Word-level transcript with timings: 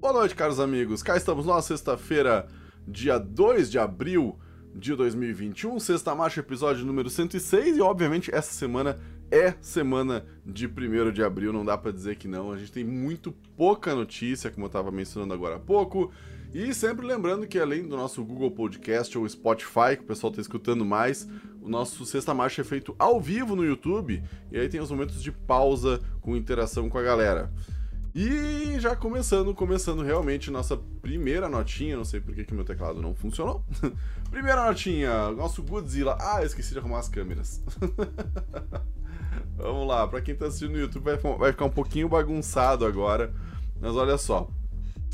Boa 0.00 0.14
noite, 0.14 0.34
caros 0.34 0.58
amigos. 0.58 1.02
Cá 1.02 1.14
estamos 1.14 1.44
nós, 1.44 1.66
sexta-feira, 1.66 2.48
dia 2.88 3.18
2 3.18 3.70
de 3.70 3.78
abril 3.78 4.38
de 4.74 4.96
2021, 4.96 5.78
sexta 5.78 6.14
marcha, 6.14 6.40
episódio 6.40 6.86
número 6.86 7.10
106, 7.10 7.76
e 7.76 7.82
obviamente 7.82 8.34
essa 8.34 8.50
semana 8.50 8.98
é 9.30 9.54
semana 9.60 10.24
de 10.44 10.66
1 10.66 11.12
de 11.12 11.22
abril, 11.22 11.52
não 11.52 11.66
dá 11.66 11.76
para 11.76 11.92
dizer 11.92 12.16
que 12.16 12.26
não. 12.26 12.50
A 12.50 12.56
gente 12.56 12.72
tem 12.72 12.82
muito 12.82 13.30
pouca 13.58 13.94
notícia, 13.94 14.50
como 14.50 14.64
eu 14.64 14.68
estava 14.68 14.90
mencionando 14.90 15.34
agora 15.34 15.56
há 15.56 15.60
pouco. 15.60 16.10
E 16.54 16.72
sempre 16.72 17.04
lembrando 17.06 17.46
que 17.46 17.58
além 17.58 17.86
do 17.86 17.94
nosso 17.94 18.24
Google 18.24 18.52
Podcast 18.52 19.18
ou 19.18 19.28
Spotify, 19.28 19.98
que 19.98 20.02
o 20.02 20.06
pessoal 20.06 20.30
está 20.30 20.40
escutando 20.40 20.82
mais, 20.82 21.28
o 21.60 21.68
nosso 21.68 22.06
Sexta 22.06 22.32
Marcha 22.32 22.62
é 22.62 22.64
feito 22.64 22.96
ao 22.98 23.20
vivo 23.20 23.54
no 23.54 23.66
YouTube, 23.66 24.22
e 24.50 24.58
aí 24.58 24.66
tem 24.66 24.80
os 24.80 24.90
momentos 24.90 25.22
de 25.22 25.30
pausa 25.30 26.00
com 26.22 26.34
interação 26.34 26.88
com 26.88 26.96
a 26.96 27.02
galera. 27.02 27.52
E 28.14 28.78
já 28.80 28.96
começando, 28.96 29.54
começando 29.54 30.02
realmente 30.02 30.50
nossa 30.50 30.76
primeira 31.00 31.48
notinha, 31.48 31.96
não 31.96 32.04
sei 32.04 32.20
por 32.20 32.34
que, 32.34 32.44
que 32.44 32.54
meu 32.54 32.64
teclado 32.64 33.00
não 33.00 33.14
funcionou. 33.14 33.64
primeira 34.30 34.66
notinha, 34.66 35.30
nosso 35.30 35.62
Godzilla. 35.62 36.18
Ah, 36.20 36.44
esqueci 36.44 36.72
de 36.72 36.78
arrumar 36.78 36.98
as 36.98 37.08
câmeras. 37.08 37.62
Vamos 39.56 39.86
lá, 39.86 40.08
pra 40.08 40.20
quem 40.20 40.34
tá 40.34 40.46
assistindo 40.46 40.72
no 40.72 40.78
YouTube 40.78 41.04
vai, 41.04 41.16
vai 41.16 41.52
ficar 41.52 41.66
um 41.66 41.70
pouquinho 41.70 42.08
bagunçado 42.08 42.84
agora, 42.84 43.32
mas 43.80 43.94
olha 43.94 44.18
só. 44.18 44.50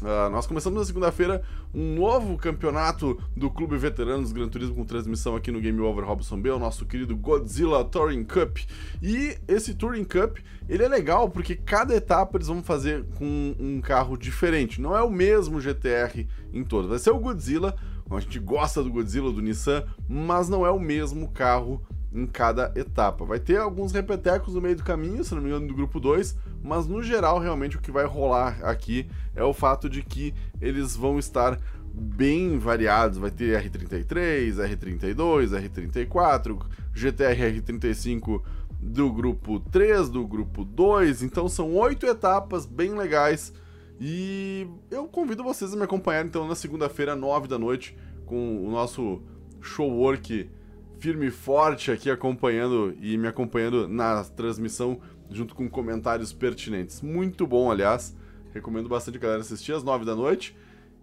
Uh, 0.03 0.29
nós 0.31 0.47
começamos 0.47 0.79
na 0.79 0.85
segunda-feira 0.85 1.43
um 1.75 1.95
novo 1.95 2.37
campeonato 2.37 3.19
do 3.35 3.51
Clube 3.51 3.79
Veteranos 3.79 4.31
Gran 4.31 4.47
Turismo 4.47 4.75
com 4.75 4.85
transmissão 4.85 5.35
aqui 5.35 5.51
no 5.51 5.59
Game 5.59 5.81
Over 5.81 6.05
Robson 6.05 6.39
B, 6.39 6.51
o 6.51 6.59
nosso 6.59 6.85
querido 6.85 7.17
Godzilla 7.17 7.83
Touring 7.83 8.25
Cup. 8.25 8.59
E 9.03 9.39
esse 9.49 9.75
Touring 9.75 10.05
Cup, 10.05 10.37
ele 10.69 10.85
é 10.85 10.89
legal 10.89 11.31
porque 11.31 11.57
cada 11.57 11.95
etapa 11.95 12.37
eles 12.37 12.49
vão 12.49 12.63
fazer 12.63 13.07
com 13.17 13.55
um 13.59 13.81
carro 13.81 14.19
diferente. 14.19 14.83
Não 14.83 14.95
é 14.95 15.03
o 15.03 15.11
mesmo 15.11 15.61
GTR 15.63 16.27
em 16.53 16.63
todos. 16.63 16.91
Vai 16.91 16.99
ser 16.99 17.11
o 17.11 17.19
Godzilla, 17.19 17.75
a 18.11 18.21
gente 18.21 18.39
gosta 18.39 18.83
do 18.83 18.91
Godzilla, 18.91 19.33
do 19.33 19.41
Nissan, 19.41 19.83
mas 20.07 20.47
não 20.47 20.67
é 20.67 20.71
o 20.71 20.79
mesmo 20.79 21.29
carro 21.29 21.83
em 22.13 22.27
cada 22.27 22.73
etapa. 22.75 23.25
Vai 23.25 23.39
ter 23.39 23.59
alguns 23.59 23.93
repetecos 23.93 24.55
no 24.55 24.61
meio 24.61 24.77
do 24.77 24.85
caminho, 24.85 25.25
se 25.25 25.35
não 25.35 25.43
me 25.43 25.49
engano, 25.49 25.67
do 25.67 25.75
grupo 25.75 25.99
2, 25.99 26.37
mas 26.67 26.87
no 26.87 27.01
geral, 27.01 27.39
realmente, 27.39 27.77
o 27.77 27.81
que 27.81 27.93
vai 27.93 28.05
rolar 28.05 28.59
aqui 28.63 29.09
é 29.37 29.45
o 29.45 29.55
fato 29.55 29.89
de 29.89 30.03
que 30.03 30.35
eles 30.61 30.97
vão 30.97 31.17
estar 31.17 31.61
bem 31.95 32.59
variados. 32.59 33.19
Vai 33.19 33.31
ter 33.31 33.63
R33, 33.63 34.57
R32, 34.57 35.71
R34, 35.71 36.67
GTR 36.93 37.63
R35 37.63 38.43
do 38.81 39.13
grupo 39.13 39.61
3, 39.61 40.09
do 40.09 40.27
grupo 40.27 40.65
2. 40.65 41.23
Então 41.23 41.49
são 41.49 41.73
oito 41.75 42.05
etapas 42.05 42.67
bem 42.67 42.97
legais. 42.97 43.53
E 44.01 44.67
eu 44.91 45.07
convido 45.07 45.45
vocês 45.45 45.73
a 45.73 45.77
me 45.77 45.85
acompanhar 45.85 46.27
então 46.27 46.49
na 46.49 46.57
segunda-feira, 46.57 47.15
9 47.15 47.47
da 47.47 47.59
noite, 47.59 47.97
com 48.27 48.67
o 48.67 48.71
nosso 48.71 49.23
show 49.61 49.91
work 49.91 50.51
firme 50.99 51.27
e 51.27 51.31
forte 51.31 51.91
aqui 51.91 52.11
acompanhando 52.11 52.95
e 53.01 53.17
me 53.17 53.29
acompanhando 53.29 53.87
na 53.87 54.25
transmissão 54.25 54.99
junto 55.31 55.55
com 55.55 55.69
comentários 55.69 56.33
pertinentes. 56.33 57.01
Muito 57.01 57.47
bom, 57.47 57.71
aliás. 57.71 58.17
Recomendo 58.53 58.89
bastante 58.89 59.19
a 59.19 59.21
galera 59.21 59.41
assistir 59.41 59.73
às 59.73 59.83
9 59.83 60.05
da 60.05 60.15
noite. 60.15 60.57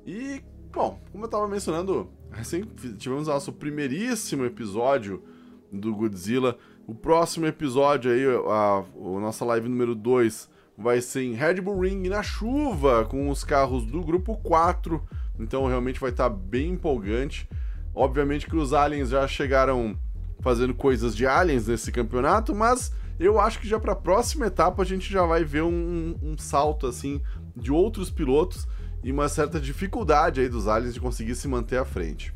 E, 0.05 0.41
bom, 0.71 0.99
como 1.11 1.23
eu 1.23 1.27
estava 1.27 1.47
mencionando, 1.47 2.09
recém 2.31 2.63
tivemos 2.97 3.27
nosso 3.27 3.53
primeiríssimo 3.53 4.45
episódio 4.45 5.23
do 5.71 5.95
Godzilla. 5.95 6.57
O 6.85 6.93
próximo 6.93 7.45
episódio 7.45 8.11
aí, 8.11 8.25
a, 8.25 8.83
a 8.83 9.19
nossa 9.19 9.45
live 9.45 9.69
número 9.69 9.95
2, 9.95 10.49
vai 10.77 11.01
ser 11.01 11.23
em 11.23 11.33
Red 11.33 11.61
Bull 11.61 11.79
Ring 11.79 12.09
na 12.09 12.23
chuva, 12.23 13.05
com 13.05 13.29
os 13.29 13.43
carros 13.43 13.85
do 13.85 14.01
grupo 14.01 14.35
4. 14.37 15.01
Então 15.39 15.65
realmente 15.67 15.99
vai 15.99 16.11
estar 16.11 16.29
tá 16.29 16.35
bem 16.35 16.71
empolgante. 16.71 17.47
Obviamente 17.95 18.47
que 18.47 18.55
os 18.55 18.73
aliens 18.73 19.09
já 19.09 19.27
chegaram 19.27 19.97
fazendo 20.39 20.73
coisas 20.73 21.15
de 21.15 21.25
aliens 21.25 21.67
nesse 21.67 21.91
campeonato, 21.91 22.53
mas 22.53 22.91
eu 23.19 23.39
acho 23.39 23.59
que 23.59 23.67
já 23.67 23.79
para 23.79 23.93
a 23.93 23.95
próxima 23.95 24.47
etapa 24.47 24.81
a 24.81 24.85
gente 24.85 25.11
já 25.11 25.25
vai 25.25 25.43
ver 25.43 25.63
um, 25.63 26.15
um, 26.21 26.37
salto 26.37 26.87
assim 26.87 27.21
de 27.55 27.71
outros 27.71 28.09
pilotos 28.09 28.67
e 29.03 29.11
uma 29.11 29.29
certa 29.29 29.59
dificuldade 29.59 30.41
aí 30.41 30.49
dos 30.49 30.67
aliens 30.67 30.93
de 30.93 30.99
conseguir 30.99 31.35
se 31.35 31.47
manter 31.47 31.77
à 31.77 31.85
frente. 31.85 32.33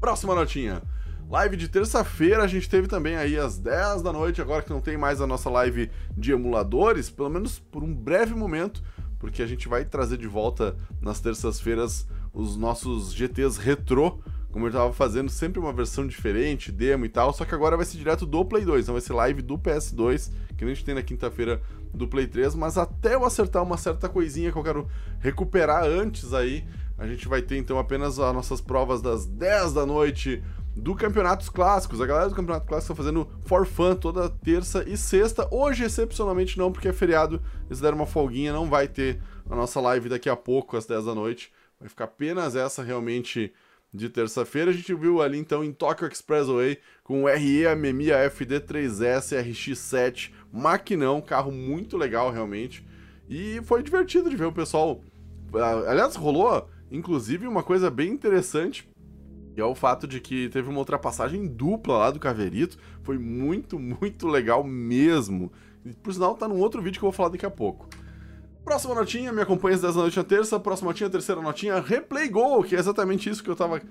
Próxima 0.00 0.34
notinha. 0.34 0.82
Live 1.30 1.56
de 1.56 1.68
terça-feira 1.68 2.42
a 2.42 2.46
gente 2.46 2.68
teve 2.68 2.86
também 2.86 3.16
aí 3.16 3.38
às 3.38 3.58
10 3.58 4.02
da 4.02 4.12
noite, 4.12 4.42
agora 4.42 4.62
que 4.62 4.70
não 4.70 4.80
tem 4.80 4.96
mais 4.96 5.20
a 5.20 5.26
nossa 5.26 5.48
live 5.48 5.90
de 6.16 6.32
emuladores, 6.32 7.08
pelo 7.08 7.30
menos 7.30 7.58
por 7.58 7.82
um 7.82 7.94
breve 7.94 8.34
momento, 8.34 8.82
porque 9.18 9.42
a 9.42 9.46
gente 9.46 9.66
vai 9.66 9.84
trazer 9.84 10.18
de 10.18 10.26
volta 10.26 10.76
nas 11.00 11.20
terças-feiras 11.20 12.06
os 12.32 12.56
nossos 12.56 13.14
GTs 13.14 13.58
retrô 13.58 14.20
como 14.54 14.68
eu 14.68 14.70
tava 14.70 14.92
fazendo 14.92 15.28
sempre 15.28 15.58
uma 15.58 15.72
versão 15.72 16.06
diferente, 16.06 16.70
demo 16.70 17.04
e 17.04 17.08
tal, 17.08 17.32
só 17.32 17.44
que 17.44 17.52
agora 17.52 17.76
vai 17.76 17.84
ser 17.84 17.98
direto 17.98 18.24
do 18.24 18.44
Play 18.44 18.64
2, 18.64 18.84
então 18.84 18.94
vai 18.94 19.02
ser 19.02 19.12
live 19.12 19.42
do 19.42 19.58
PS2, 19.58 20.30
que 20.56 20.64
a 20.64 20.68
gente 20.68 20.84
tem 20.84 20.94
na 20.94 21.02
quinta-feira 21.02 21.60
do 21.92 22.06
Play 22.06 22.28
3, 22.28 22.54
mas 22.54 22.78
até 22.78 23.16
eu 23.16 23.24
acertar 23.24 23.64
uma 23.64 23.76
certa 23.76 24.08
coisinha 24.08 24.52
que 24.52 24.56
eu 24.56 24.62
quero 24.62 24.88
recuperar 25.18 25.82
antes 25.82 26.32
aí, 26.32 26.64
a 26.96 27.04
gente 27.04 27.26
vai 27.26 27.42
ter 27.42 27.56
então 27.56 27.80
apenas 27.80 28.20
as 28.20 28.32
nossas 28.32 28.60
provas 28.60 29.02
das 29.02 29.26
10 29.26 29.72
da 29.72 29.84
noite 29.84 30.40
do 30.76 30.94
Campeonatos 30.94 31.48
Clássicos. 31.48 32.00
A 32.00 32.06
galera 32.06 32.28
do 32.28 32.36
Campeonato 32.36 32.68
Clássico 32.68 32.92
está 32.92 33.02
fazendo 33.02 33.28
for 33.46 33.66
fun 33.66 33.96
toda 33.96 34.30
terça 34.30 34.88
e 34.88 34.96
sexta. 34.96 35.48
Hoje, 35.50 35.82
excepcionalmente, 35.82 36.56
não, 36.56 36.70
porque 36.70 36.86
é 36.86 36.92
feriado. 36.92 37.42
Eles 37.66 37.80
deram 37.80 37.96
uma 37.96 38.06
folguinha, 38.06 38.52
não 38.52 38.70
vai 38.70 38.86
ter 38.86 39.20
a 39.50 39.56
nossa 39.56 39.80
live 39.80 40.08
daqui 40.08 40.28
a 40.28 40.36
pouco, 40.36 40.76
às 40.76 40.86
10 40.86 41.06
da 41.06 41.14
noite. 41.14 41.52
Vai 41.80 41.88
ficar 41.88 42.04
apenas 42.04 42.54
essa 42.54 42.84
realmente 42.84 43.52
de 43.94 44.08
terça-feira. 44.08 44.72
A 44.72 44.74
gente 44.74 44.92
viu 44.92 45.22
ali 45.22 45.38
então 45.38 45.62
em 45.62 45.72
Tokyo 45.72 46.08
Expressway 46.08 46.78
com 47.04 47.22
o 47.22 47.26
RE 47.28 47.66
Amemiya 47.66 48.28
FD3S 48.28 49.40
RX7, 49.40 50.32
maquinão, 50.52 51.20
carro 51.20 51.52
muito 51.52 51.96
legal 51.96 52.30
realmente. 52.30 52.84
E 53.28 53.60
foi 53.62 53.82
divertido 53.82 54.28
de 54.28 54.36
ver 54.36 54.46
o 54.46 54.52
pessoal. 54.52 55.00
Ah, 55.54 55.90
aliás, 55.90 56.16
rolou 56.16 56.68
inclusive 56.90 57.46
uma 57.46 57.62
coisa 57.62 57.90
bem 57.90 58.10
interessante, 58.10 58.88
que 59.54 59.60
é 59.60 59.64
o 59.64 59.74
fato 59.74 60.06
de 60.06 60.20
que 60.20 60.48
teve 60.48 60.68
uma 60.68 60.78
ultrapassagem 60.78 61.46
dupla 61.46 61.98
lá 61.98 62.10
do 62.10 62.20
Caverito. 62.20 62.78
Foi 63.02 63.18
muito, 63.18 63.78
muito 63.78 64.26
legal 64.26 64.64
mesmo. 64.64 65.52
E, 65.84 65.92
por 65.92 66.12
sinal, 66.12 66.34
tá 66.34 66.48
num 66.48 66.58
outro 66.58 66.82
vídeo 66.82 66.98
que 66.98 67.04
eu 67.04 67.10
vou 67.10 67.16
falar 67.16 67.28
daqui 67.28 67.46
a 67.46 67.50
pouco. 67.50 67.88
Próxima 68.64 68.94
notinha, 68.94 69.30
me 69.30 69.42
acompanha 69.42 69.74
às 69.74 69.82
10 69.82 69.94
da 69.94 70.00
noite 70.00 70.16
na 70.16 70.24
terça. 70.24 70.58
Próxima 70.58 70.88
notinha, 70.88 71.10
terceira 71.10 71.42
notinha, 71.42 71.80
Replay 71.80 72.30
Go, 72.30 72.64
que 72.64 72.74
é 72.74 72.78
exatamente 72.78 73.28
isso 73.28 73.44
que 73.44 73.50
eu 73.50 73.54
tava 73.54 73.82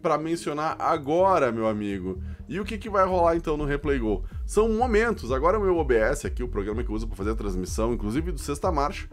para 0.00 0.16
mencionar 0.16 0.74
agora, 0.78 1.52
meu 1.52 1.66
amigo. 1.66 2.18
E 2.48 2.58
o 2.58 2.64
que, 2.64 2.78
que 2.78 2.88
vai 2.88 3.04
rolar 3.06 3.36
então 3.36 3.58
no 3.58 3.66
Replay 3.66 3.98
Go? 3.98 4.24
São 4.46 4.70
momentos. 4.70 5.30
Agora 5.30 5.58
o 5.58 5.62
meu 5.62 5.76
OBS 5.76 6.24
aqui, 6.24 6.42
o 6.42 6.48
programa 6.48 6.82
que 6.82 6.88
eu 6.88 6.94
uso 6.94 7.06
para 7.06 7.16
fazer 7.16 7.32
a 7.32 7.34
transmissão, 7.34 7.92
inclusive 7.92 8.32
do 8.32 8.40
Sexta 8.40 8.72
Marcha, 8.72 9.06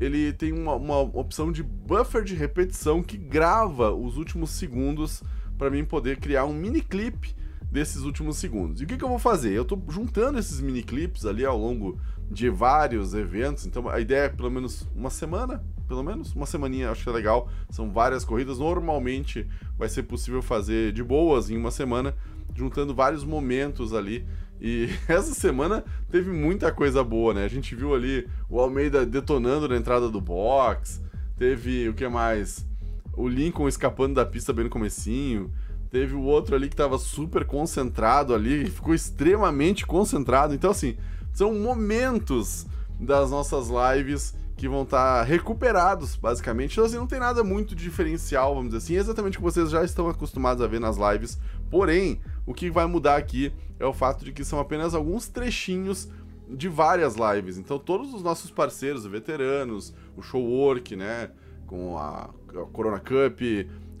ele 0.00 0.32
tem 0.32 0.52
uma, 0.52 0.74
uma 0.74 0.98
opção 0.98 1.52
de 1.52 1.62
buffer 1.62 2.24
de 2.24 2.34
repetição 2.34 3.04
que 3.04 3.16
grava 3.16 3.94
os 3.94 4.16
últimos 4.16 4.50
segundos 4.50 5.22
para 5.56 5.70
mim 5.70 5.84
poder 5.84 6.18
criar 6.18 6.44
um 6.44 6.52
mini 6.52 6.80
clipe 6.80 7.36
desses 7.70 8.02
últimos 8.02 8.36
segundos. 8.36 8.80
E 8.80 8.84
o 8.84 8.86
que, 8.86 8.96
que 8.96 9.04
eu 9.04 9.08
vou 9.08 9.18
fazer? 9.18 9.52
Eu 9.52 9.64
tô 9.64 9.80
juntando 9.88 10.38
esses 10.40 10.60
mini 10.60 10.82
clips 10.82 11.24
ali 11.24 11.44
ao 11.44 11.56
longo 11.56 12.00
de 12.30 12.50
vários 12.50 13.14
eventos. 13.14 13.66
Então 13.66 13.88
a 13.88 14.00
ideia 14.00 14.24
é 14.24 14.28
pelo 14.28 14.50
menos 14.50 14.88
uma 14.94 15.10
semana, 15.10 15.62
pelo 15.86 16.02
menos 16.02 16.34
uma 16.34 16.46
semaninha, 16.46 16.90
acho 16.90 17.04
que 17.04 17.08
é 17.08 17.12
legal. 17.12 17.48
São 17.70 17.90
várias 17.90 18.24
corridas. 18.24 18.58
Normalmente 18.58 19.46
vai 19.78 19.88
ser 19.88 20.04
possível 20.04 20.42
fazer 20.42 20.92
de 20.92 21.02
boas 21.02 21.50
em 21.50 21.56
uma 21.56 21.70
semana, 21.70 22.14
juntando 22.54 22.94
vários 22.94 23.24
momentos 23.24 23.92
ali. 23.92 24.26
E 24.60 24.88
essa 25.08 25.34
semana 25.34 25.84
teve 26.10 26.30
muita 26.30 26.72
coisa 26.72 27.02
boa, 27.04 27.34
né? 27.34 27.44
A 27.44 27.48
gente 27.48 27.74
viu 27.74 27.94
ali 27.94 28.28
o 28.48 28.60
Almeida 28.60 29.06
detonando 29.06 29.68
na 29.68 29.76
entrada 29.76 30.08
do 30.08 30.20
box. 30.20 31.02
Teve 31.38 31.88
o 31.88 31.94
que 31.94 32.08
mais? 32.08 32.66
O 33.12 33.28
Lincoln 33.28 33.68
escapando 33.68 34.14
da 34.14 34.26
pista 34.26 34.52
bem 34.52 34.64
no 34.64 34.70
comecinho. 34.70 35.52
Teve 35.90 36.14
o 36.14 36.22
outro 36.22 36.56
ali 36.56 36.68
que 36.68 36.74
estava 36.74 36.98
super 36.98 37.44
concentrado 37.44 38.34
ali, 38.34 38.68
ficou 38.68 38.92
extremamente 38.92 39.86
concentrado. 39.86 40.54
Então 40.54 40.70
assim, 40.70 40.96
são 41.36 41.52
momentos 41.54 42.66
das 42.98 43.30
nossas 43.30 43.68
lives 43.68 44.34
que 44.56 44.66
vão 44.66 44.84
estar 44.84 45.18
tá 45.18 45.22
recuperados, 45.22 46.16
basicamente. 46.16 46.72
Então, 46.72 46.86
assim, 46.86 46.96
não 46.96 47.06
tem 47.06 47.20
nada 47.20 47.44
muito 47.44 47.74
diferencial, 47.74 48.54
vamos 48.54 48.70
dizer 48.70 48.78
assim, 48.78 48.96
é 48.96 49.00
exatamente 49.00 49.36
o 49.36 49.40
que 49.40 49.44
vocês 49.44 49.68
já 49.68 49.84
estão 49.84 50.08
acostumados 50.08 50.62
a 50.62 50.66
ver 50.66 50.80
nas 50.80 50.96
lives. 50.96 51.38
Porém, 51.70 52.22
o 52.46 52.54
que 52.54 52.70
vai 52.70 52.86
mudar 52.86 53.16
aqui 53.16 53.52
é 53.78 53.84
o 53.84 53.92
fato 53.92 54.24
de 54.24 54.32
que 54.32 54.42
são 54.46 54.58
apenas 54.58 54.94
alguns 54.94 55.28
trechinhos 55.28 56.08
de 56.48 56.68
várias 56.68 57.16
lives. 57.16 57.58
Então, 57.58 57.78
todos 57.78 58.14
os 58.14 58.22
nossos 58.22 58.50
parceiros, 58.50 59.04
veteranos, 59.04 59.92
o 60.16 60.22
Showwork, 60.22 60.96
né, 60.96 61.30
com 61.66 61.98
a, 61.98 62.30
a 62.48 62.66
Corona 62.72 62.98
Cup, 62.98 63.42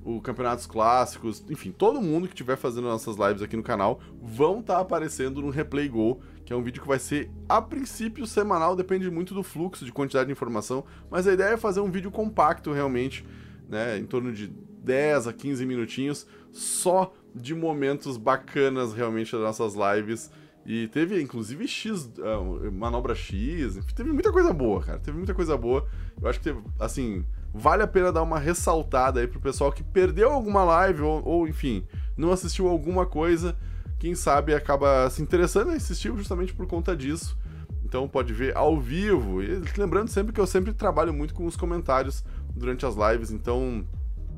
o 0.06 0.22
Campeonatos 0.22 0.66
Clássicos, 0.66 1.44
enfim, 1.50 1.70
todo 1.70 2.00
mundo 2.00 2.28
que 2.28 2.32
estiver 2.32 2.56
fazendo 2.56 2.84
nossas 2.84 3.16
lives 3.16 3.42
aqui 3.42 3.56
no 3.56 3.62
canal 3.62 4.00
vão 4.22 4.60
estar 4.60 4.76
tá 4.76 4.80
aparecendo 4.80 5.42
no 5.42 5.50
Replay 5.50 5.88
Go, 5.88 6.20
que 6.46 6.52
é 6.52 6.56
um 6.56 6.62
vídeo 6.62 6.80
que 6.80 6.86
vai 6.86 7.00
ser, 7.00 7.28
a 7.48 7.60
princípio, 7.60 8.24
semanal, 8.24 8.76
depende 8.76 9.10
muito 9.10 9.34
do 9.34 9.42
fluxo 9.42 9.84
de 9.84 9.92
quantidade 9.92 10.26
de 10.26 10.32
informação, 10.32 10.84
mas 11.10 11.26
a 11.26 11.32
ideia 11.32 11.54
é 11.54 11.56
fazer 11.56 11.80
um 11.80 11.90
vídeo 11.90 12.08
compacto 12.08 12.72
realmente, 12.72 13.26
né, 13.68 13.98
em 13.98 14.06
torno 14.06 14.32
de 14.32 14.46
10 14.46 15.26
a 15.26 15.32
15 15.32 15.66
minutinhos, 15.66 16.24
só 16.52 17.12
de 17.34 17.52
momentos 17.52 18.16
bacanas 18.16 18.94
realmente 18.94 19.32
das 19.32 19.40
nossas 19.40 19.74
lives. 19.74 20.30
E 20.64 20.86
teve, 20.88 21.20
inclusive, 21.20 21.66
X, 21.66 22.10
uh, 22.18 22.72
manobra 22.72 23.14
X, 23.14 23.78
teve 23.94 24.12
muita 24.12 24.32
coisa 24.32 24.52
boa, 24.52 24.82
cara. 24.82 24.98
Teve 25.00 25.16
muita 25.16 25.34
coisa 25.34 25.56
boa. 25.56 25.86
Eu 26.20 26.28
acho 26.28 26.38
que 26.38 26.44
teve, 26.44 26.60
assim, 26.78 27.24
vale 27.52 27.82
a 27.82 27.86
pena 27.88 28.12
dar 28.12 28.22
uma 28.22 28.38
ressaltada 28.38 29.20
aí 29.20 29.26
pro 29.26 29.40
pessoal 29.40 29.72
que 29.72 29.82
perdeu 29.82 30.30
alguma 30.30 30.64
live 30.64 31.02
ou, 31.02 31.24
ou 31.24 31.48
enfim, 31.48 31.84
não 32.16 32.30
assistiu 32.30 32.68
alguma 32.68 33.04
coisa. 33.04 33.56
Quem 33.98 34.14
sabe 34.14 34.54
acaba 34.54 35.08
se 35.10 35.22
interessando 35.22 35.72
em 35.72 35.76
assistir 35.76 36.14
justamente 36.16 36.52
por 36.52 36.66
conta 36.66 36.96
disso. 36.96 37.36
Então 37.84 38.08
pode 38.08 38.32
ver 38.32 38.56
ao 38.56 38.80
vivo. 38.80 39.42
E 39.42 39.62
lembrando 39.76 40.08
sempre 40.08 40.32
que 40.32 40.40
eu 40.40 40.46
sempre 40.46 40.72
trabalho 40.72 41.14
muito 41.14 41.32
com 41.32 41.46
os 41.46 41.56
comentários 41.56 42.24
durante 42.54 42.84
as 42.84 42.94
lives. 42.94 43.30
Então, 43.30 43.86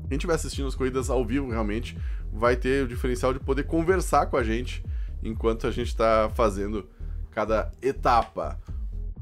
quem 0.07 0.17
estiver 0.17 0.35
assistindo 0.35 0.67
as 0.67 0.75
corridas 0.75 1.09
ao 1.09 1.25
vivo 1.25 1.49
realmente 1.49 1.97
vai 2.31 2.55
ter 2.55 2.83
o 2.83 2.87
diferencial 2.87 3.33
de 3.33 3.39
poder 3.39 3.63
conversar 3.63 4.27
com 4.27 4.37
a 4.37 4.43
gente 4.43 4.83
enquanto 5.23 5.67
a 5.67 5.71
gente 5.71 5.87
está 5.87 6.29
fazendo 6.33 6.87
cada 7.31 7.71
etapa. 7.81 8.59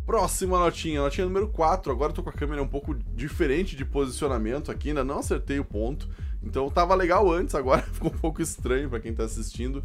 Próxima 0.05 0.57
notinha, 0.57 1.01
notinha 1.01 1.25
número 1.25 1.49
4. 1.49 1.91
Agora 1.91 2.11
eu 2.11 2.15
tô 2.15 2.23
com 2.23 2.29
a 2.29 2.33
câmera 2.33 2.61
um 2.61 2.67
pouco 2.67 2.93
diferente 3.13 3.75
de 3.75 3.83
posicionamento 3.83 4.71
aqui, 4.71 4.89
ainda 4.89 5.03
não 5.03 5.19
acertei 5.19 5.59
o 5.59 5.65
ponto. 5.65 6.07
Então 6.41 6.69
tava 6.69 6.95
legal 6.95 7.29
antes, 7.31 7.55
agora 7.55 7.81
ficou 7.91 8.11
um 8.11 8.17
pouco 8.17 8.41
estranho 8.41 8.89
para 8.89 8.99
quem 8.99 9.13
tá 9.13 9.23
assistindo. 9.23 9.83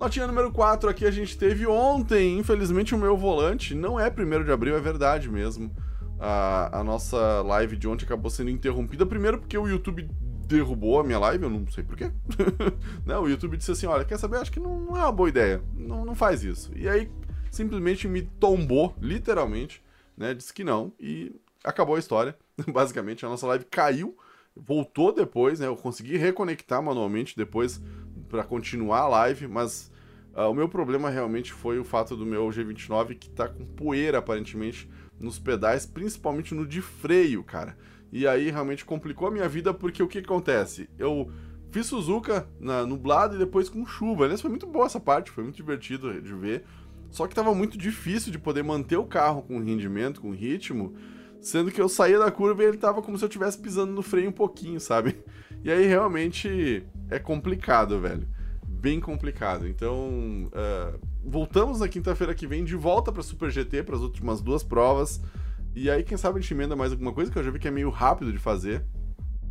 Notinha 0.00 0.28
número 0.28 0.52
4 0.52 0.88
aqui 0.88 1.04
a 1.04 1.10
gente 1.10 1.36
teve 1.36 1.66
ontem, 1.66 2.38
infelizmente 2.38 2.94
o 2.94 2.98
meu 2.98 3.16
volante, 3.16 3.74
não 3.74 3.98
é 3.98 4.08
1 4.08 4.44
de 4.44 4.52
abril, 4.52 4.76
é 4.76 4.80
verdade 4.80 5.28
mesmo. 5.28 5.74
A, 6.20 6.80
a 6.80 6.84
nossa 6.84 7.42
live 7.42 7.76
de 7.76 7.88
ontem 7.88 8.04
acabou 8.04 8.30
sendo 8.30 8.48
interrompida, 8.48 9.04
primeiro 9.04 9.38
porque 9.38 9.58
o 9.58 9.66
YouTube 9.66 10.08
derrubou 10.46 11.00
a 11.00 11.04
minha 11.04 11.18
live, 11.18 11.42
eu 11.42 11.50
não 11.50 11.66
sei 11.68 11.82
porquê. 11.82 12.12
não, 13.04 13.24
o 13.24 13.28
YouTube 13.28 13.56
disse 13.56 13.72
assim: 13.72 13.86
olha, 13.86 14.04
quer 14.04 14.18
saber? 14.18 14.38
Acho 14.38 14.52
que 14.52 14.60
não, 14.60 14.80
não 14.80 14.96
é 14.96 15.00
uma 15.00 15.12
boa 15.12 15.28
ideia. 15.28 15.62
Não, 15.74 16.04
não 16.04 16.14
faz 16.14 16.44
isso. 16.44 16.70
E 16.76 16.88
aí 16.88 17.10
simplesmente 17.50 18.06
me 18.06 18.22
tombou, 18.22 18.94
literalmente, 19.00 19.82
né? 20.16 20.32
Disse 20.32 20.54
que 20.54 20.62
não. 20.62 20.92
E 20.98 21.34
acabou 21.64 21.96
a 21.96 21.98
história. 21.98 22.36
Basicamente, 22.72 23.26
a 23.26 23.28
nossa 23.28 23.46
live 23.48 23.64
caiu, 23.64 24.16
voltou 24.56 25.12
depois, 25.12 25.60
né? 25.60 25.66
Eu 25.66 25.76
consegui 25.76 26.16
reconectar 26.16 26.82
manualmente 26.82 27.36
depois 27.36 27.80
para 28.28 28.44
continuar 28.44 29.00
a 29.00 29.08
live, 29.08 29.48
mas 29.48 29.90
uh, 30.34 30.50
o 30.50 30.54
meu 30.54 30.68
problema 30.68 31.10
realmente 31.10 31.52
foi 31.52 31.78
o 31.78 31.84
fato 31.84 32.16
do 32.16 32.26
meu 32.26 32.48
G29 32.48 33.18
que 33.18 33.30
tá 33.30 33.48
com 33.48 33.64
poeira 33.64 34.18
aparentemente 34.18 34.88
nos 35.18 35.38
pedais, 35.38 35.86
principalmente 35.86 36.54
no 36.54 36.66
de 36.66 36.80
freio, 36.80 37.42
cara. 37.42 37.76
E 38.12 38.26
aí 38.26 38.50
realmente 38.50 38.84
complicou 38.84 39.28
a 39.28 39.30
minha 39.30 39.48
vida 39.48 39.74
porque 39.74 40.02
o 40.02 40.08
que 40.08 40.18
acontece? 40.18 40.88
Eu 40.98 41.30
fiz 41.70 41.86
Suzuka 41.86 42.48
na 42.58 42.86
nublado 42.86 43.36
e 43.36 43.38
depois 43.38 43.68
com 43.68 43.84
chuva. 43.84 44.24
Aliás, 44.24 44.40
foi 44.40 44.50
muito 44.50 44.66
boa 44.66 44.86
essa 44.86 45.00
parte, 45.00 45.30
foi 45.30 45.44
muito 45.44 45.56
divertido 45.56 46.20
de 46.20 46.34
ver. 46.34 46.64
Só 47.10 47.26
que 47.26 47.34
tava 47.34 47.54
muito 47.54 47.76
difícil 47.76 48.30
de 48.30 48.38
poder 48.38 48.62
manter 48.62 48.96
o 48.96 49.04
carro 49.04 49.42
com 49.42 49.58
rendimento, 49.60 50.20
com 50.20 50.30
ritmo, 50.30 50.94
sendo 51.40 51.70
que 51.70 51.80
eu 51.80 51.88
saía 51.88 52.18
da 52.18 52.30
curva 52.30 52.62
e 52.62 52.66
ele 52.66 52.76
tava 52.76 53.02
como 53.02 53.16
se 53.16 53.24
eu 53.24 53.28
estivesse 53.28 53.58
pisando 53.58 53.92
no 53.92 54.02
freio 54.02 54.28
um 54.28 54.32
pouquinho, 54.32 54.78
sabe? 54.80 55.16
E 55.62 55.70
aí 55.70 55.86
realmente 55.86 56.84
é 57.10 57.18
complicado, 57.18 58.00
velho. 58.00 58.26
Bem 58.66 59.00
complicado. 59.00 59.66
Então, 59.66 60.48
uh, 60.52 60.98
voltamos 61.24 61.80
na 61.80 61.88
quinta-feira 61.88 62.34
que 62.34 62.46
vem 62.46 62.64
de 62.64 62.76
volta 62.76 63.10
para 63.10 63.22
Super 63.22 63.50
GT, 63.50 63.82
para 63.82 63.96
as 63.96 64.02
últimas 64.02 64.40
duas 64.40 64.62
provas. 64.62 65.20
E 65.74 65.90
aí, 65.90 66.02
quem 66.02 66.16
sabe 66.16 66.38
a 66.38 66.40
gente 66.40 66.54
emenda 66.54 66.76
mais 66.76 66.92
alguma 66.92 67.12
coisa, 67.12 67.30
que 67.30 67.38
eu 67.38 67.44
já 67.44 67.50
vi 67.50 67.58
que 67.58 67.68
é 67.68 67.70
meio 67.70 67.90
rápido 67.90 68.32
de 68.32 68.38
fazer. 68.38 68.84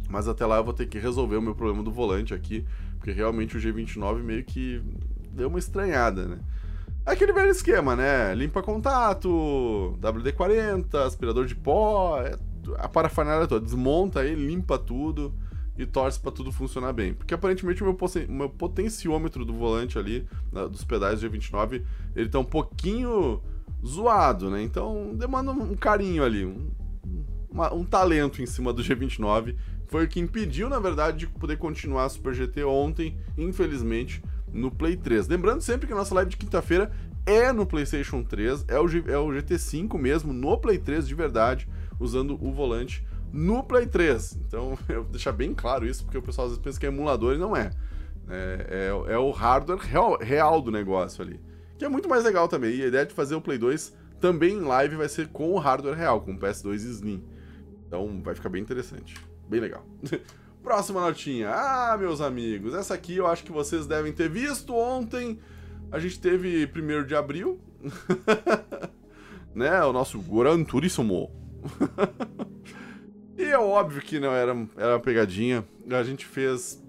Mas 0.10 0.28
até 0.28 0.46
lá 0.46 0.58
eu 0.58 0.64
vou 0.64 0.74
ter 0.74 0.88
que 0.88 0.98
resolver 0.98 1.36
o 1.36 1.42
meu 1.42 1.54
problema 1.54 1.84
do 1.84 1.92
volante 1.92 2.34
aqui, 2.34 2.66
porque 2.98 3.12
realmente 3.12 3.58
o 3.58 3.60
G29 3.60 4.24
meio 4.24 4.44
que 4.46 4.82
deu 5.32 5.50
uma 5.50 5.60
estranhada, 5.60 6.26
né? 6.26 6.40
É 7.06 7.12
aquele 7.12 7.34
velho 7.34 7.52
esquema, 7.52 7.96
né? 7.96 8.34
Limpa 8.34 8.64
contato, 8.64 9.98
WD-40, 10.02 10.96
aspirador 11.06 11.46
de 11.46 11.56
pó, 11.56 12.22
é 12.22 12.38
a 12.78 12.88
parafernália 12.88 13.48
toda. 13.48 13.66
Desmonta 13.66 14.22
aí, 14.22 14.34
limpa 14.34 14.80
tudo 14.80 15.34
e 15.78 15.86
torce 15.86 16.20
para 16.20 16.32
tudo 16.32 16.52
funcionar 16.52 16.94
bem. 16.94 17.14
Porque 17.14 17.34
aparentemente 17.34 17.84
o 17.84 17.86
meu, 17.86 17.98
meu 18.30 18.50
potenciômetro 18.50 19.46
do 19.46 19.54
volante 19.54 19.98
ali, 19.98 20.28
dos 20.72 20.84
pedais 20.84 21.22
G29, 21.22 21.84
ele 22.16 22.30
tá 22.30 22.40
um 22.40 22.46
pouquinho 22.46 23.42
zoado, 23.86 24.50
né? 24.50 24.62
Então 24.62 25.14
demanda 25.16 25.52
um 25.52 25.76
carinho 25.76 26.24
ali, 26.24 26.46
um, 26.46 26.72
uma, 27.50 27.74
um 27.74 27.84
talento 27.84 28.42
em 28.42 28.46
cima 28.46 28.74
do 28.74 28.82
G29. 28.82 29.56
Foi 29.88 30.04
o 30.04 30.08
que 30.08 30.20
impediu, 30.20 30.68
na 30.68 30.80
verdade, 30.80 31.20
de 31.20 31.28
poder 31.28 31.58
continuar 31.58 32.06
a 32.06 32.10
Super 32.10 32.34
GT 32.34 32.64
ontem, 32.66 33.18
infelizmente, 33.38 34.22
no 34.52 34.70
Play 34.70 34.98
3. 34.98 35.28
Lembrando 35.28 35.62
sempre 35.62 35.88
que 35.88 35.94
a 35.94 35.96
nossa 35.96 36.14
live 36.14 36.32
de 36.32 36.38
quinta-feira 36.38 36.92
é 37.26 37.54
no 37.54 37.66
PlayStation 37.66 38.24
3, 38.24 38.66
é 38.68 38.80
o, 38.80 38.88
G, 38.88 39.04
é 39.08 39.18
o 39.18 39.28
GT5 39.28 39.98
mesmo, 39.98 40.34
no 40.34 40.58
Play 40.58 40.78
3 40.78 41.08
de 41.08 41.16
verdade, 41.16 41.68
usando 42.00 42.38
o 42.42 42.52
volante 42.52 43.06
no 43.32 43.64
Play 43.64 43.88
3. 43.88 44.40
Então, 44.48 44.78
eu 44.90 45.04
vou 45.04 45.12
deixar 45.12 45.32
bem 45.32 45.54
claro 45.54 45.86
isso, 45.86 46.04
porque 46.04 46.18
o 46.18 46.22
pessoal 46.22 46.46
às 46.48 46.52
vezes 46.52 46.64
pensa 46.64 46.80
que 46.80 46.86
é 46.86 46.90
emulador 46.90 47.36
e 47.36 47.38
não 47.38 47.56
é. 47.56 47.72
É, 48.30 48.92
é, 49.08 49.14
é 49.14 49.18
o 49.18 49.32
hardware 49.32 49.80
real, 49.80 50.18
real 50.20 50.62
do 50.62 50.70
negócio 50.70 51.24
ali 51.24 51.40
que 51.78 51.86
é 51.86 51.90
muito 51.90 52.10
mais 52.10 52.24
legal 52.24 52.48
também. 52.48 52.76
E 52.76 52.84
a 52.84 52.88
ideia 52.88 53.06
de 53.06 53.14
fazer 53.14 53.36
o 53.36 53.42
Play 53.42 53.58
2 53.58 53.96
também 54.20 54.56
em 54.56 54.62
live 54.62 54.96
vai 54.96 55.08
ser 55.08 55.28
com 55.28 55.52
o 55.52 55.60
hardware 55.60 55.96
real, 55.96 56.22
com 56.22 56.34
o 56.34 56.40
PS2 56.40 56.76
Slim. 56.76 57.24
Então 57.88 58.22
vai 58.24 58.36
ficar 58.36 58.50
bem 58.50 58.62
interessante. 58.62 59.16
Bem 59.48 59.60
legal. 59.60 59.86
Próxima 60.64 61.00
notinha. 61.00 61.50
Ah, 61.50 61.96
meus 61.98 62.20
amigos, 62.20 62.74
essa 62.74 62.94
aqui 62.94 63.16
eu 63.16 63.28
acho 63.28 63.44
que 63.44 63.52
vocês 63.52 63.86
devem 63.86 64.12
ter 64.12 64.30
visto 64.30 64.74
ontem. 64.74 65.40
A 65.92 66.00
gente 66.00 66.20
teve 66.20 66.66
1 66.66 67.06
de 67.06 67.16
abril. 67.16 67.60
né? 69.56 69.82
O 69.84 69.94
nosso 69.94 70.20
Gran 70.20 70.64
Turismo. 70.64 71.32
E 73.48 73.52
é 73.52 73.60
óbvio 73.60 74.02
que 74.02 74.20
não 74.20 74.32
era, 74.32 74.56
era 74.76 74.94
uma 74.94 75.00
pegadinha. 75.00 75.66
A 75.90 76.04
gente 76.04 76.26
fez 76.26 76.84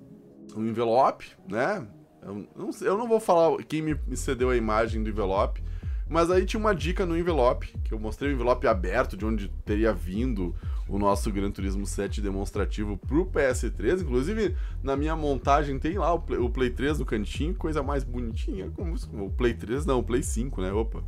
um 0.57 0.67
envelope, 0.67 1.27
né? 1.49 1.87
Eu 2.23 2.47
não, 2.57 2.71
eu 2.81 2.99
não 2.99 3.09
vou 3.09 3.21
falar 3.21 3.63
quem 3.65 3.81
me 3.81 3.97
cedeu 4.17 4.51
a 4.51 4.57
imagem 4.57 5.03
do 5.03 5.09
envelope, 5.09 5.63
mas 6.09 6.31
aí 6.31 6.45
tinha 6.45 6.59
uma 6.59 6.75
dica 6.75 7.07
no 7.07 7.17
envelope, 7.17 7.75
que 7.85 7.93
eu 7.93 7.99
mostrei 7.99 8.33
o 8.33 8.35
envelope 8.35 8.67
aberto 8.67 9.17
de 9.17 9.25
onde 9.25 9.49
teria 9.65 9.93
vindo 9.93 10.55
o 10.89 10.99
nosso 10.99 11.31
Gran 11.31 11.51
Turismo 11.51 11.87
7 11.87 12.21
demonstrativo 12.21 12.97
pro 12.97 13.27
PS3. 13.27 14.01
Inclusive, 14.03 14.57
na 14.83 14.97
minha 14.97 15.15
montagem 15.15 15.79
tem 15.79 15.99
lá 15.99 16.13
o 16.13 16.21
Play, 16.21 16.39
o 16.39 16.49
Play 16.49 16.71
3 16.71 16.99
no 16.99 17.05
cantinho, 17.05 17.55
coisa 17.55 17.83
mais 17.83 18.03
bonitinha. 18.05 18.71
Como 18.71 18.95
o 19.27 19.31
Play 19.31 19.55
3, 19.55 19.85
não, 19.85 19.99
o 19.99 20.03
Play 20.03 20.23
5, 20.23 20.63
né? 20.63 20.73
Opa. 20.73 21.03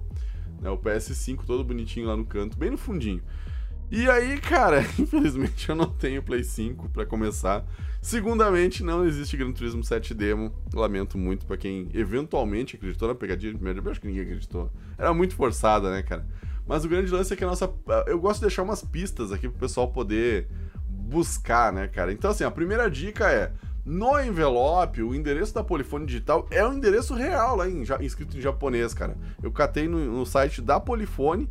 É, 0.63 0.69
o 0.69 0.77
PS5 0.77 1.41
todo 1.47 1.65
bonitinho 1.65 2.07
lá 2.07 2.17
no 2.17 2.27
canto, 2.27 2.59
bem 2.59 2.71
no 2.71 2.77
fundinho. 2.77 3.23
E 3.91 4.09
aí, 4.09 4.39
cara, 4.39 4.83
infelizmente 4.97 5.69
eu 5.69 5.75
não 5.75 5.87
tenho 5.87 6.23
Play 6.23 6.45
5 6.45 6.89
para 6.91 7.05
começar. 7.05 7.65
Segundamente, 8.01 8.85
não 8.85 9.05
existe 9.05 9.37
Gran 9.37 9.51
Turismo 9.53 9.83
7 9.83 10.15
Demo. 10.15 10.53
Lamento 10.73 11.19
muito 11.19 11.45
para 11.45 11.57
quem 11.57 11.89
eventualmente 11.93 12.77
acreditou 12.77 13.09
na 13.09 13.17
pegadinha 13.17 13.53
de 13.53 13.59
primeiro. 13.59 13.85
Eu 13.85 13.91
acho 13.91 14.01
que 14.01 14.07
ninguém 14.07 14.23
acreditou. 14.23 14.71
Era 14.97 15.13
muito 15.13 15.35
forçada, 15.35 15.91
né, 15.91 16.03
cara? 16.03 16.25
Mas 16.67 16.85
o 16.85 16.89
grande 16.89 17.11
lance 17.11 17.33
é 17.33 17.37
que 17.37 17.43
a 17.43 17.49
nossa. 17.49 17.69
Eu 18.07 18.21
gosto 18.21 18.37
de 18.37 18.47
deixar 18.47 18.63
umas 18.63 18.81
pistas 18.83 19.33
aqui 19.33 19.49
pro 19.49 19.59
pessoal 19.59 19.89
poder 19.89 20.49
buscar, 20.89 21.73
né, 21.73 21.89
cara? 21.89 22.13
Então, 22.13 22.31
assim, 22.31 22.45
a 22.45 22.51
primeira 22.51 22.89
dica 22.89 23.29
é. 23.29 23.53
No 23.85 24.21
envelope, 24.21 25.03
o 25.03 25.15
endereço 25.15 25.55
da 25.55 25.65
Polifone 25.65 26.05
Digital 26.05 26.47
é 26.51 26.65
o 26.65 26.73
endereço 26.73 27.15
real 27.15 27.57
lá 27.57 27.69
em, 27.69 27.83
escrito 28.03 28.37
em 28.37 28.41
japonês, 28.41 28.93
cara. 28.93 29.17
Eu 29.43 29.51
catei 29.51 29.89
no, 29.89 29.99
no 29.99 30.27
site 30.27 30.61
da 30.61 30.79
Polifone 30.79 31.49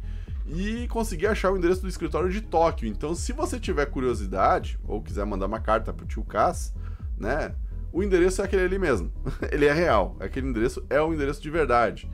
e 0.49 0.87
consegui 0.87 1.27
achar 1.27 1.51
o 1.51 1.57
endereço 1.57 1.81
do 1.81 1.87
escritório 1.87 2.29
de 2.29 2.41
Tóquio. 2.41 2.87
Então, 2.87 3.13
se 3.13 3.31
você 3.31 3.59
tiver 3.59 3.85
curiosidade 3.85 4.79
ou 4.87 5.01
quiser 5.01 5.25
mandar 5.25 5.45
uma 5.45 5.59
carta 5.59 5.93
pro 5.93 6.07
tio 6.07 6.23
Cass, 6.23 6.73
né? 7.17 7.55
O 7.91 8.03
endereço 8.03 8.41
é 8.41 8.45
aquele 8.45 8.63
ali 8.63 8.79
mesmo. 8.79 9.11
Ele 9.51 9.65
é 9.65 9.73
real. 9.73 10.15
Aquele 10.19 10.47
endereço 10.47 10.85
é 10.89 11.01
o 11.01 11.13
endereço 11.13 11.41
de 11.41 11.49
verdade. 11.49 12.09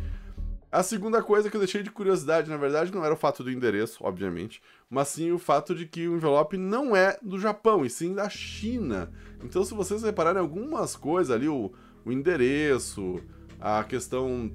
A 0.72 0.84
segunda 0.84 1.24
coisa 1.24 1.50
que 1.50 1.56
eu 1.56 1.62
deixei 1.62 1.82
de 1.82 1.90
curiosidade, 1.90 2.50
na 2.50 2.58
verdade, 2.58 2.94
não 2.94 3.06
era 3.06 3.14
o 3.14 3.18
fato 3.18 3.42
do 3.42 3.52
endereço, 3.52 4.04
obviamente, 4.04 4.62
mas 4.90 5.08
sim 5.08 5.32
o 5.32 5.40
fato 5.40 5.74
de 5.74 5.86
que 5.86 6.06
o 6.06 6.18
envelope 6.18 6.58
não 6.58 6.94
é 6.94 7.18
do 7.22 7.40
Japão, 7.40 7.86
e 7.86 7.90
sim 7.90 8.14
da 8.14 8.28
China. 8.28 9.10
Então, 9.42 9.64
se 9.64 9.74
vocês 9.74 10.04
repararem 10.04 10.42
algumas 10.42 10.94
coisas 10.96 11.34
ali, 11.34 11.48
o, 11.48 11.72
o 12.04 12.12
endereço, 12.12 13.22
a 13.60 13.86
questão 13.86 14.52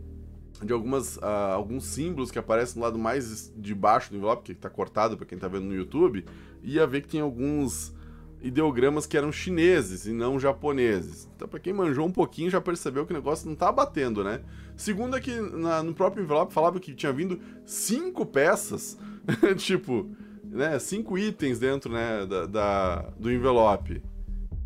de 0.62 0.72
algumas, 0.72 1.16
uh, 1.16 1.52
alguns 1.54 1.84
símbolos 1.84 2.30
que 2.30 2.38
aparecem 2.38 2.78
no 2.78 2.84
lado 2.84 2.98
mais 2.98 3.52
de 3.56 3.74
baixo 3.74 4.10
do 4.10 4.16
envelope, 4.16 4.44
que 4.44 4.52
está 4.52 4.68
cortado 4.68 5.16
para 5.16 5.26
quem 5.26 5.36
está 5.36 5.48
vendo 5.48 5.64
no 5.64 5.74
YouTube, 5.74 6.24
ia 6.62 6.86
ver 6.86 7.02
que 7.02 7.08
tem 7.08 7.20
alguns 7.20 7.94
ideogramas 8.42 9.06
que 9.06 9.16
eram 9.16 9.30
chineses 9.30 10.06
e 10.06 10.12
não 10.12 10.38
japoneses. 10.38 11.28
Então, 11.36 11.46
para 11.46 11.60
quem 11.60 11.72
manjou 11.72 12.06
um 12.06 12.12
pouquinho, 12.12 12.50
já 12.50 12.60
percebeu 12.60 13.04
que 13.04 13.12
o 13.12 13.16
negócio 13.16 13.48
não 13.48 13.54
tá 13.54 13.70
batendo, 13.70 14.24
né? 14.24 14.40
Segundo 14.76 15.16
é 15.16 15.20
que 15.20 15.34
na, 15.40 15.82
no 15.82 15.92
próprio 15.92 16.24
envelope 16.24 16.52
falava 16.52 16.80
que 16.80 16.94
tinha 16.94 17.12
vindo 17.12 17.38
cinco 17.66 18.24
peças, 18.24 18.98
tipo, 19.58 20.08
né, 20.42 20.78
cinco 20.78 21.18
itens 21.18 21.58
dentro, 21.58 21.92
né, 21.92 22.26
da, 22.26 22.46
da, 22.46 22.96
do 23.18 23.30
envelope. 23.30 24.02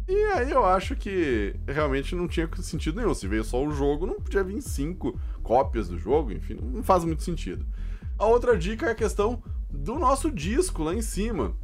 E 0.06 0.14
aí 0.34 0.50
eu 0.50 0.64
acho 0.64 0.94
que 0.94 1.56
realmente 1.66 2.14
não 2.14 2.28
tinha 2.28 2.48
sentido 2.60 3.00
nenhum. 3.00 3.14
Se 3.14 3.26
veio 3.26 3.42
só 3.42 3.64
o 3.64 3.72
jogo, 3.72 4.06
não 4.06 4.20
podia 4.20 4.44
vir 4.44 4.60
cinco 4.60 5.18
cópias 5.44 5.88
do 5.88 5.96
jogo, 5.96 6.32
enfim, 6.32 6.58
não 6.60 6.82
faz 6.82 7.04
muito 7.04 7.22
sentido. 7.22 7.64
A 8.18 8.26
outra 8.26 8.58
dica 8.58 8.86
é 8.86 8.90
a 8.90 8.96
questão 8.96 9.40
do 9.70 9.96
nosso 9.98 10.30
disco 10.30 10.82
lá 10.82 10.92
em 10.92 11.02
cima 11.02 11.54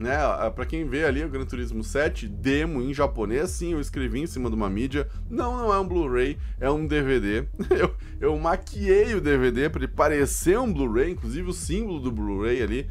né? 0.00 0.16
Para 0.54 0.64
quem 0.64 0.88
vê 0.88 1.04
ali 1.04 1.22
o 1.22 1.28
Gran 1.28 1.44
Turismo 1.44 1.84
7 1.84 2.26
demo 2.26 2.80
em 2.80 2.94
japonês, 2.94 3.50
sim, 3.50 3.72
eu 3.74 3.80
escrevi 3.80 4.20
em 4.20 4.26
cima 4.26 4.48
de 4.48 4.56
uma 4.56 4.70
mídia. 4.70 5.06
Não, 5.28 5.58
não 5.58 5.74
é 5.74 5.78
um 5.78 5.86
Blu-ray, 5.86 6.38
é 6.58 6.70
um 6.70 6.86
DVD. 6.86 7.46
eu, 7.68 7.94
eu 8.18 8.38
maquiei 8.38 9.14
o 9.14 9.20
DVD 9.20 9.68
para 9.68 9.84
ele 9.84 9.92
parecer 9.92 10.58
um 10.58 10.72
Blu-ray, 10.72 11.10
inclusive 11.10 11.50
o 11.50 11.52
símbolo 11.52 12.00
do 12.00 12.10
Blu-ray 12.10 12.62
ali 12.62 12.88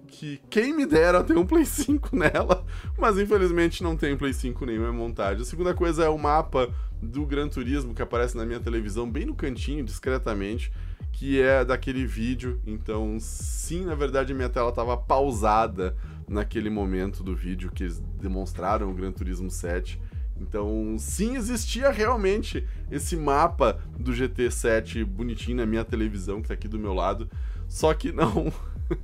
que 0.07 0.41
quem 0.51 0.73
me 0.75 0.87
dera 0.87 1.25
ter 1.25 1.37
um 1.37 1.47
Play 1.47 1.65
5 1.65 2.15
nela, 2.17 2.65
mas 2.99 3.19
infelizmente 3.19 3.83
não 3.83 3.97
tem 3.97 4.17
Play 4.17 4.33
5 4.33 4.65
nenhuma 4.67 4.93
montagem. 4.93 5.43
A 5.43 5.47
segunda 5.47 5.75
coisa 5.75 6.05
é 6.05 6.09
o 6.09 6.19
mapa 6.19 6.73
do 7.03 7.27
Gran 7.27 7.49
Turismo 7.49 7.95
que 7.95 8.03
aparece 8.03 8.37
na 8.37 8.47
minha 8.47 8.61
televisão 8.61 9.11
bem 9.11 9.27
no 9.27 9.35
cantinho, 9.35 9.85
discretamente, 9.85 10.73
que 11.13 11.41
é 11.41 11.65
daquele 11.65 12.07
vídeo. 12.07 12.61
Então, 12.67 13.17
sim, 13.21 13.85
na 13.85 13.95
verdade 13.95 14.35
minha 14.35 14.49
tela 14.49 14.71
estava 14.71 14.97
pausada 14.97 15.97
naquele 16.29 16.71
momento 16.71 17.23
do 17.23 17.35
vídeo 17.35 17.71
que 17.73 17.85
eles 17.85 18.01
demonstraram 18.21 18.91
o 18.91 18.95
Gran 18.95 19.13
Turismo 19.13 19.51
7. 19.51 20.01
Então, 20.41 20.97
sim, 20.99 21.37
existia 21.37 21.91
realmente 21.91 22.67
esse 22.91 23.17
mapa 23.17 23.79
do 23.99 24.13
GT7 24.13 25.05
bonitinho 25.05 25.59
na 25.59 25.67
minha 25.67 25.85
televisão 25.85 26.43
que 26.43 26.49
tá 26.49 26.55
aqui 26.55 26.67
do 26.67 26.79
meu 26.79 26.93
lado, 26.93 27.31
só 27.75 27.93
que 27.93 28.13
não 28.13 28.53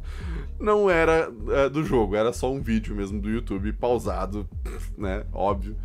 não 0.60 0.88
era 0.88 1.28
é, 1.48 1.68
do 1.68 1.82
jogo, 1.82 2.14
era 2.14 2.32
só 2.32 2.52
um 2.52 2.60
vídeo 2.60 2.94
mesmo 2.94 3.20
do 3.20 3.28
YouTube 3.28 3.72
pausado, 3.72 4.48
né? 4.96 5.24
Óbvio. 5.32 5.76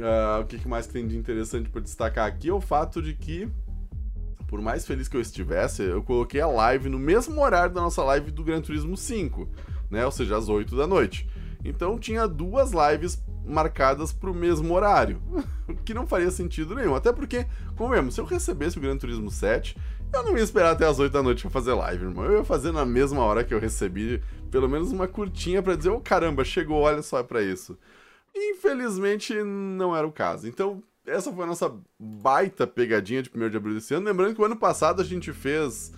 Uh, 0.00 0.40
o 0.42 0.44
que 0.44 0.66
mais 0.66 0.88
tem 0.88 1.06
de 1.06 1.16
interessante 1.16 1.70
para 1.70 1.80
destacar 1.80 2.26
aqui 2.26 2.48
é 2.48 2.52
o 2.52 2.60
fato 2.60 3.00
de 3.00 3.14
que, 3.14 3.48
por 4.48 4.60
mais 4.60 4.84
feliz 4.84 5.06
que 5.06 5.16
eu 5.16 5.20
estivesse, 5.20 5.84
eu 5.84 6.02
coloquei 6.02 6.40
a 6.40 6.48
live 6.48 6.88
no 6.88 6.98
mesmo 6.98 7.40
horário 7.40 7.72
da 7.72 7.80
nossa 7.80 8.02
live 8.02 8.32
do 8.32 8.42
Gran 8.42 8.60
Turismo 8.60 8.96
5, 8.96 9.48
né? 9.88 10.04
Ou 10.04 10.10
seja, 10.10 10.36
às 10.36 10.48
8 10.48 10.74
da 10.74 10.88
noite. 10.88 11.28
Então 11.64 11.96
tinha 12.00 12.26
duas 12.26 12.72
lives 12.72 13.22
marcadas 13.46 14.12
para 14.12 14.30
o 14.30 14.34
mesmo 14.34 14.74
horário, 14.74 15.22
que 15.84 15.94
não 15.94 16.04
faria 16.04 16.32
sentido 16.32 16.74
nenhum. 16.74 16.96
Até 16.96 17.12
porque, 17.12 17.46
como 17.76 17.90
mesmo, 17.90 18.10
se 18.10 18.20
eu 18.20 18.24
recebesse 18.24 18.76
o 18.76 18.80
Gran 18.80 18.96
Turismo 18.96 19.30
7, 19.30 19.76
eu 20.14 20.22
não 20.22 20.36
ia 20.36 20.42
esperar 20.42 20.72
até 20.72 20.86
as 20.86 20.98
8 20.98 21.12
da 21.12 21.22
noite 21.22 21.42
pra 21.42 21.50
fazer 21.50 21.74
live, 21.74 22.04
irmão. 22.04 22.24
Eu 22.24 22.38
ia 22.38 22.44
fazer 22.44 22.72
na 22.72 22.84
mesma 22.84 23.22
hora 23.22 23.44
que 23.44 23.52
eu 23.52 23.58
recebi, 23.58 24.22
pelo 24.50 24.68
menos 24.68 24.92
uma 24.92 25.08
curtinha 25.08 25.62
para 25.62 25.76
dizer, 25.76 25.90
ô 25.90 25.96
oh, 25.96 26.00
caramba, 26.00 26.44
chegou, 26.44 26.80
olha 26.80 27.02
só 27.02 27.22
para 27.22 27.42
isso. 27.42 27.78
Infelizmente, 28.34 29.34
não 29.42 29.94
era 29.94 30.06
o 30.06 30.12
caso. 30.12 30.48
Então, 30.48 30.82
essa 31.06 31.32
foi 31.32 31.44
a 31.44 31.46
nossa 31.46 31.72
baita 31.98 32.66
pegadinha 32.66 33.22
de 33.22 33.30
1 33.34 33.50
de 33.50 33.56
abril 33.56 33.74
desse 33.74 33.94
ano. 33.94 34.06
Lembrando 34.06 34.34
que 34.34 34.40
o 34.40 34.44
ano 34.44 34.56
passado 34.56 35.02
a 35.02 35.04
gente 35.04 35.32
fez 35.32 35.92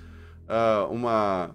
uh, 0.48 0.92
uma, 0.92 1.54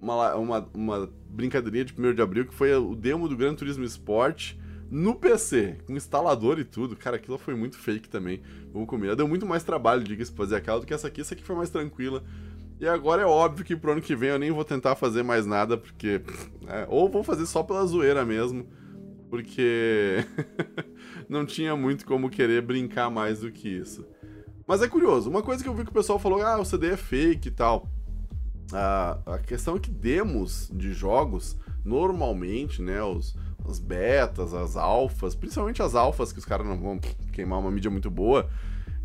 uma, 0.00 0.34
uma, 0.34 0.70
uma 0.74 1.10
brincadeirinha 1.28 1.84
de 1.84 1.94
1 1.98 2.14
de 2.14 2.22
abril, 2.22 2.46
que 2.46 2.54
foi 2.54 2.74
o 2.74 2.94
demo 2.94 3.28
do 3.28 3.36
Gran 3.36 3.54
Turismo 3.54 3.84
Sport 3.84 4.54
no 4.90 5.14
PC, 5.14 5.78
com 5.86 5.96
instalador 5.96 6.58
e 6.58 6.64
tudo. 6.64 6.96
Cara, 6.96 7.16
aquilo 7.16 7.38
foi 7.38 7.54
muito 7.54 7.78
fake 7.78 8.08
também. 8.08 8.40
Vamos 8.72 8.88
combinar. 8.88 9.14
Deu 9.14 9.28
muito 9.28 9.46
mais 9.46 9.62
trabalho, 9.62 10.02
diga-se, 10.02 10.32
fazer 10.32 10.56
aquela 10.56 10.80
do 10.80 10.86
que 10.86 10.94
essa 10.94 11.08
aqui. 11.08 11.20
Essa 11.20 11.34
aqui 11.34 11.44
foi 11.44 11.56
mais 11.56 11.70
tranquila. 11.70 12.22
E 12.80 12.86
agora 12.86 13.22
é 13.22 13.26
óbvio 13.26 13.64
que 13.64 13.76
pro 13.76 13.92
ano 13.92 14.00
que 14.00 14.14
vem 14.14 14.30
eu 14.30 14.38
nem 14.38 14.50
vou 14.50 14.64
tentar 14.64 14.94
fazer 14.94 15.22
mais 15.22 15.44
nada, 15.44 15.76
porque. 15.76 16.20
É, 16.66 16.86
ou 16.88 17.08
vou 17.08 17.24
fazer 17.24 17.44
só 17.46 17.62
pela 17.62 17.84
zoeira 17.84 18.24
mesmo, 18.24 18.66
porque. 19.28 20.24
não 21.28 21.44
tinha 21.44 21.76
muito 21.76 22.06
como 22.06 22.30
querer 22.30 22.62
brincar 22.62 23.10
mais 23.10 23.40
do 23.40 23.50
que 23.50 23.68
isso. 23.68 24.06
Mas 24.66 24.82
é 24.82 24.88
curioso, 24.88 25.30
uma 25.30 25.42
coisa 25.42 25.62
que 25.62 25.68
eu 25.68 25.74
vi 25.74 25.82
que 25.82 25.90
o 25.90 25.94
pessoal 25.94 26.18
falou, 26.18 26.42
ah, 26.42 26.58
o 26.58 26.64
CD 26.64 26.88
é 26.88 26.96
fake 26.96 27.48
e 27.48 27.50
tal. 27.50 27.88
Ah, 28.72 29.18
a 29.26 29.38
questão 29.38 29.76
é 29.76 29.80
que 29.80 29.90
demos 29.90 30.70
de 30.72 30.92
jogos, 30.92 31.58
normalmente, 31.84 32.82
né, 32.82 33.02
os, 33.02 33.34
as 33.70 33.78
betas, 33.78 34.54
as 34.54 34.76
alfas, 34.76 35.34
principalmente 35.34 35.82
as 35.82 35.94
alfas, 35.94 36.32
que 36.32 36.38
os 36.38 36.44
caras 36.44 36.66
não 36.66 36.78
vão 36.78 36.98
queimar 37.32 37.58
uma 37.58 37.70
mídia 37.70 37.90
muito 37.90 38.10
boa, 38.10 38.48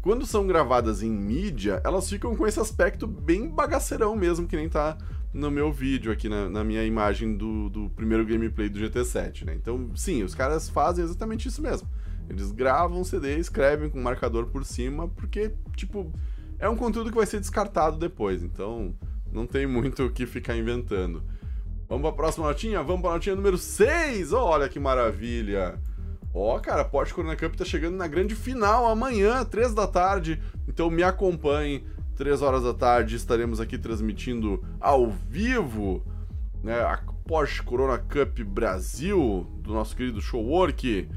quando 0.02 0.26
são 0.26 0.46
gravadas 0.46 1.02
em 1.02 1.10
mídia, 1.10 1.82
elas 1.84 2.10
ficam 2.10 2.36
com 2.36 2.46
esse 2.46 2.60
aspecto 2.60 3.08
bem 3.08 3.48
bagaceirão 3.48 4.16
mesmo, 4.16 4.46
que 4.46 4.56
nem 4.56 4.68
tá 4.68 4.98
no 5.34 5.50
meu 5.50 5.72
vídeo 5.72 6.12
aqui, 6.12 6.28
na, 6.28 6.50
na 6.50 6.64
minha 6.64 6.84
imagem 6.84 7.36
do, 7.36 7.70
do, 7.70 7.90
primeiro 7.90 8.26
gameplay 8.26 8.70
do 8.70 8.80
GT7, 8.80 9.46
né? 9.46 9.56
Então, 9.56 9.92
sim, 9.96 10.22
os 10.22 10.36
caras 10.36 10.70
fazem 10.70 11.04
exatamente 11.04 11.48
isso 11.48 11.62
mesmo. 11.62 11.88
Eles 12.30 12.52
gravam 12.52 13.00
um 13.00 13.04
CD, 13.04 13.38
escrevem 13.38 13.90
com 13.90 14.00
marcador 14.00 14.48
por 14.48 14.66
cima, 14.66 15.08
porque, 15.08 15.54
tipo, 15.76 16.12
é 16.60 16.70
um 16.70 16.76
conteúdo 16.76 17.10
que 17.10 17.16
vai 17.16 17.26
ser 17.26 17.40
descartado 17.40 17.98
depois, 17.98 18.44
então 18.44 18.94
não 19.32 19.48
tem 19.48 19.66
muito 19.66 20.06
o 20.06 20.12
que 20.12 20.26
ficar 20.26 20.56
inventando. 20.56 21.24
Vamos 21.88 22.02
para 22.02 22.10
a 22.10 22.14
próxima 22.14 22.48
notinha? 22.48 22.82
Vamos 22.82 23.02
para 23.02 23.12
a 23.12 23.14
notinha 23.14 23.36
número 23.36 23.58
6. 23.58 24.34
Olha 24.34 24.70
que 24.70 24.80
maravilha. 24.80 25.80
Ó, 26.34 26.56
oh, 26.56 26.60
cara, 26.60 26.84
Porsche 26.84 27.14
Corona 27.14 27.36
Cup 27.36 27.56
tá 27.56 27.64
chegando 27.64 27.96
na 27.96 28.08
grande 28.08 28.34
final 28.34 28.88
amanhã, 28.88 29.46
3 29.46 29.74
da 29.74 29.86
tarde. 29.86 30.42
Então 30.68 30.90
me 30.90 31.04
acompanhe. 31.04 31.86
3 32.16 32.42
horas 32.42 32.64
da 32.64 32.74
tarde 32.74 33.16
estaremos 33.16 33.60
aqui 33.60 33.78
transmitindo 33.78 34.64
ao 34.80 35.10
vivo 35.10 36.04
né, 36.64 36.80
a 36.80 37.00
Porsche 37.28 37.62
Corona 37.62 37.98
Cup 37.98 38.40
Brasil 38.46 39.48
do 39.60 39.74
nosso 39.74 39.96
querido 39.96 40.22
Showwork. 40.22 41.10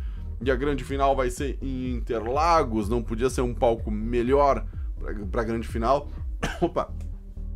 E 0.43 0.51
a 0.51 0.57
grande 0.57 0.85
final 0.85 1.17
vai 1.17 1.31
ser 1.31 1.59
em 1.63 1.93
Interlagos, 1.93 2.89
não 2.89 3.03
podia 3.03 3.31
ser 3.31 3.41
um 3.41 3.55
palco 3.55 3.91
melhor 3.91 4.67
para 5.31 5.41
a 5.41 5.45
grande 5.45 5.67
final. 5.67 6.11
Opa! 6.61 6.93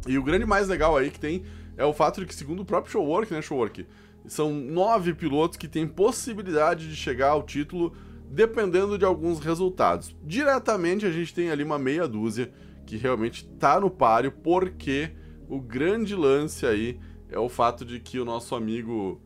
E 0.07 0.17
o 0.17 0.23
grande 0.23 0.47
mais 0.47 0.69
legal 0.69 0.97
aí 0.97 1.11
que 1.11 1.21
tem 1.21 1.45
é 1.81 1.85
o 1.87 1.95
fato 1.95 2.21
de 2.21 2.27
que, 2.27 2.35
segundo 2.35 2.61
o 2.61 2.65
próprio 2.65 2.93
Showwork, 2.93 3.33
né, 3.33 3.41
Showwork, 3.41 3.87
são 4.27 4.53
nove 4.53 5.15
pilotos 5.15 5.57
que 5.57 5.67
têm 5.67 5.89
possibilidade 5.89 6.87
de 6.87 6.95
chegar 6.95 7.31
ao 7.31 7.43
título 7.43 7.97
dependendo 8.29 8.99
de 8.99 9.05
alguns 9.05 9.41
resultados. 9.41 10.15
Diretamente 10.23 11.07
a 11.07 11.11
gente 11.11 11.33
tem 11.33 11.51
ali 11.51 11.65
uma 11.65 11.79
meia 11.79 12.07
dúzia 12.07 12.53
que 12.85 12.99
realmente 12.99 13.47
tá 13.59 13.81
no 13.81 13.91
páreo, 13.91 14.31
porque 14.31 15.11
o 15.49 15.59
grande 15.59 16.15
lance 16.15 16.67
aí 16.67 17.01
é 17.31 17.39
o 17.39 17.49
fato 17.49 17.83
de 17.83 17.99
que 17.99 18.21
o 18.21 18.27
nosso 18.27 18.55
amigo 18.55 19.19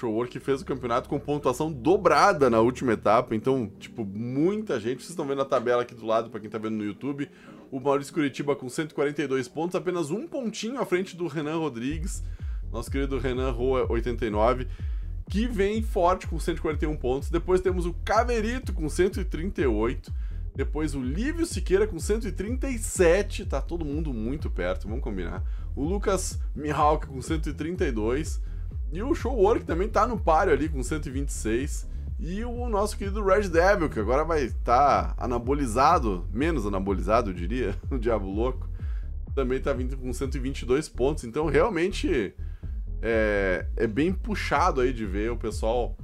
Showwork 0.00 0.38
fez 0.38 0.62
o 0.62 0.64
campeonato 0.64 1.08
com 1.08 1.18
pontuação 1.18 1.72
dobrada 1.72 2.48
na 2.48 2.60
última 2.60 2.92
etapa, 2.92 3.34
então, 3.34 3.72
tipo, 3.80 4.04
muita 4.04 4.78
gente, 4.78 5.00
vocês 5.00 5.10
estão 5.10 5.26
vendo 5.26 5.42
a 5.42 5.44
tabela 5.44 5.82
aqui 5.82 5.96
do 5.96 6.06
lado 6.06 6.30
para 6.30 6.38
quem 6.38 6.48
tá 6.48 6.58
vendo 6.58 6.76
no 6.76 6.84
YouTube, 6.84 7.28
o 7.70 7.80
Maurício 7.80 8.12
Curitiba 8.12 8.56
com 8.56 8.68
142 8.68 9.48
pontos, 9.48 9.74
apenas 9.74 10.10
um 10.10 10.26
pontinho 10.26 10.80
à 10.80 10.86
frente 10.86 11.16
do 11.16 11.26
Renan 11.26 11.58
Rodrigues, 11.58 12.22
nosso 12.72 12.90
querido 12.90 13.18
Renan 13.18 13.50
Roa 13.50 13.90
89, 13.90 14.66
que 15.28 15.46
vem 15.46 15.82
forte 15.82 16.26
com 16.26 16.38
141 16.38 16.96
pontos. 16.96 17.30
Depois 17.30 17.60
temos 17.60 17.86
o 17.86 17.94
Caverito 18.04 18.72
com 18.72 18.88
138. 18.88 20.12
Depois 20.54 20.94
o 20.94 21.00
Lívio 21.00 21.46
Siqueira 21.46 21.86
com 21.86 22.00
137, 22.00 23.44
tá 23.44 23.60
todo 23.60 23.84
mundo 23.84 24.12
muito 24.12 24.50
perto, 24.50 24.88
vamos 24.88 25.04
combinar. 25.04 25.44
O 25.76 25.84
Lucas 25.84 26.40
Mihawk 26.54 27.06
com 27.06 27.22
132. 27.22 28.42
E 28.92 29.02
o 29.02 29.14
Show 29.14 29.36
Work 29.36 29.64
também 29.64 29.88
tá 29.88 30.06
no 30.06 30.18
páreo 30.18 30.52
ali 30.52 30.68
com 30.68 30.82
126. 30.82 31.86
E 32.18 32.44
o 32.44 32.68
nosso 32.68 32.96
querido 32.96 33.24
Red 33.24 33.48
Devil, 33.48 33.88
que 33.88 34.00
agora 34.00 34.24
vai 34.24 34.42
estar 34.42 35.14
tá 35.14 35.24
anabolizado, 35.24 36.26
menos 36.32 36.66
anabolizado, 36.66 37.30
eu 37.30 37.34
diria, 37.34 37.76
o 37.90 37.96
Diabo 37.96 38.28
Louco, 38.28 38.68
também 39.34 39.60
tá 39.60 39.72
vindo 39.72 39.96
com 39.96 40.12
122 40.12 40.88
pontos. 40.88 41.22
Então, 41.22 41.46
realmente, 41.46 42.34
é, 43.00 43.66
é 43.76 43.86
bem 43.86 44.12
puxado 44.12 44.80
aí 44.80 44.92
de 44.92 45.06
ver 45.06 45.30
o 45.30 45.36
pessoal 45.36 45.96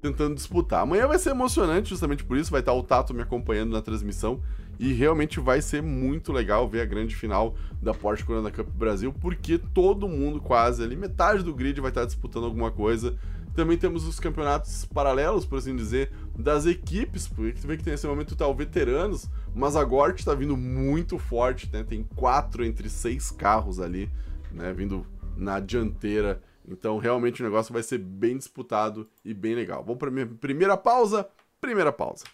tentando 0.00 0.36
disputar. 0.36 0.82
Amanhã 0.82 1.08
vai 1.08 1.18
ser 1.18 1.30
emocionante, 1.30 1.90
justamente 1.90 2.22
por 2.22 2.36
isso, 2.36 2.52
vai 2.52 2.60
estar 2.60 2.72
o 2.72 2.82
Tato 2.82 3.12
me 3.12 3.22
acompanhando 3.22 3.72
na 3.72 3.82
transmissão. 3.82 4.40
E 4.78 4.92
realmente 4.92 5.40
vai 5.40 5.62
ser 5.62 5.82
muito 5.82 6.32
legal 6.32 6.68
ver 6.68 6.82
a 6.82 6.84
grande 6.84 7.16
final 7.16 7.56
da 7.82 7.94
Porsche 7.94 8.24
Corona 8.24 8.50
Cup 8.50 8.68
Brasil, 8.68 9.12
porque 9.12 9.58
todo 9.58 10.06
mundo 10.06 10.38
quase 10.38 10.82
ali, 10.84 10.94
metade 10.94 11.42
do 11.42 11.54
grid 11.54 11.80
vai 11.80 11.90
estar 11.90 12.04
disputando 12.04 12.44
alguma 12.44 12.70
coisa. 12.70 13.16
Também 13.56 13.78
temos 13.78 14.06
os 14.06 14.20
campeonatos 14.20 14.84
paralelos, 14.84 15.46
por 15.46 15.58
assim 15.58 15.74
dizer, 15.74 16.12
das 16.38 16.66
equipes, 16.66 17.26
porque 17.26 17.58
tu 17.58 17.66
vê 17.66 17.78
que 17.78 17.82
tem 17.82 17.94
esse 17.94 18.06
momento 18.06 18.36
tá 18.36 18.46
veteranos, 18.52 19.30
mas 19.54 19.74
a 19.74 19.82
Gort 19.82 20.18
está 20.18 20.34
vindo 20.34 20.54
muito 20.58 21.18
forte, 21.18 21.66
né? 21.72 21.82
Tem 21.82 22.06
quatro 22.14 22.62
entre 22.62 22.90
seis 22.90 23.30
carros 23.30 23.80
ali, 23.80 24.10
né? 24.52 24.74
Vindo 24.74 25.06
na 25.34 25.58
dianteira. 25.58 26.42
Então, 26.68 26.98
realmente 26.98 27.40
o 27.40 27.44
negócio 27.44 27.72
vai 27.72 27.82
ser 27.82 27.96
bem 27.96 28.36
disputado 28.36 29.08
e 29.24 29.32
bem 29.32 29.54
legal. 29.54 29.82
Vamos 29.82 29.98
para 29.98 30.10
minha 30.10 30.26
primeira 30.26 30.76
pausa. 30.76 31.26
Primeira 31.58 31.90
pausa. 31.90 32.24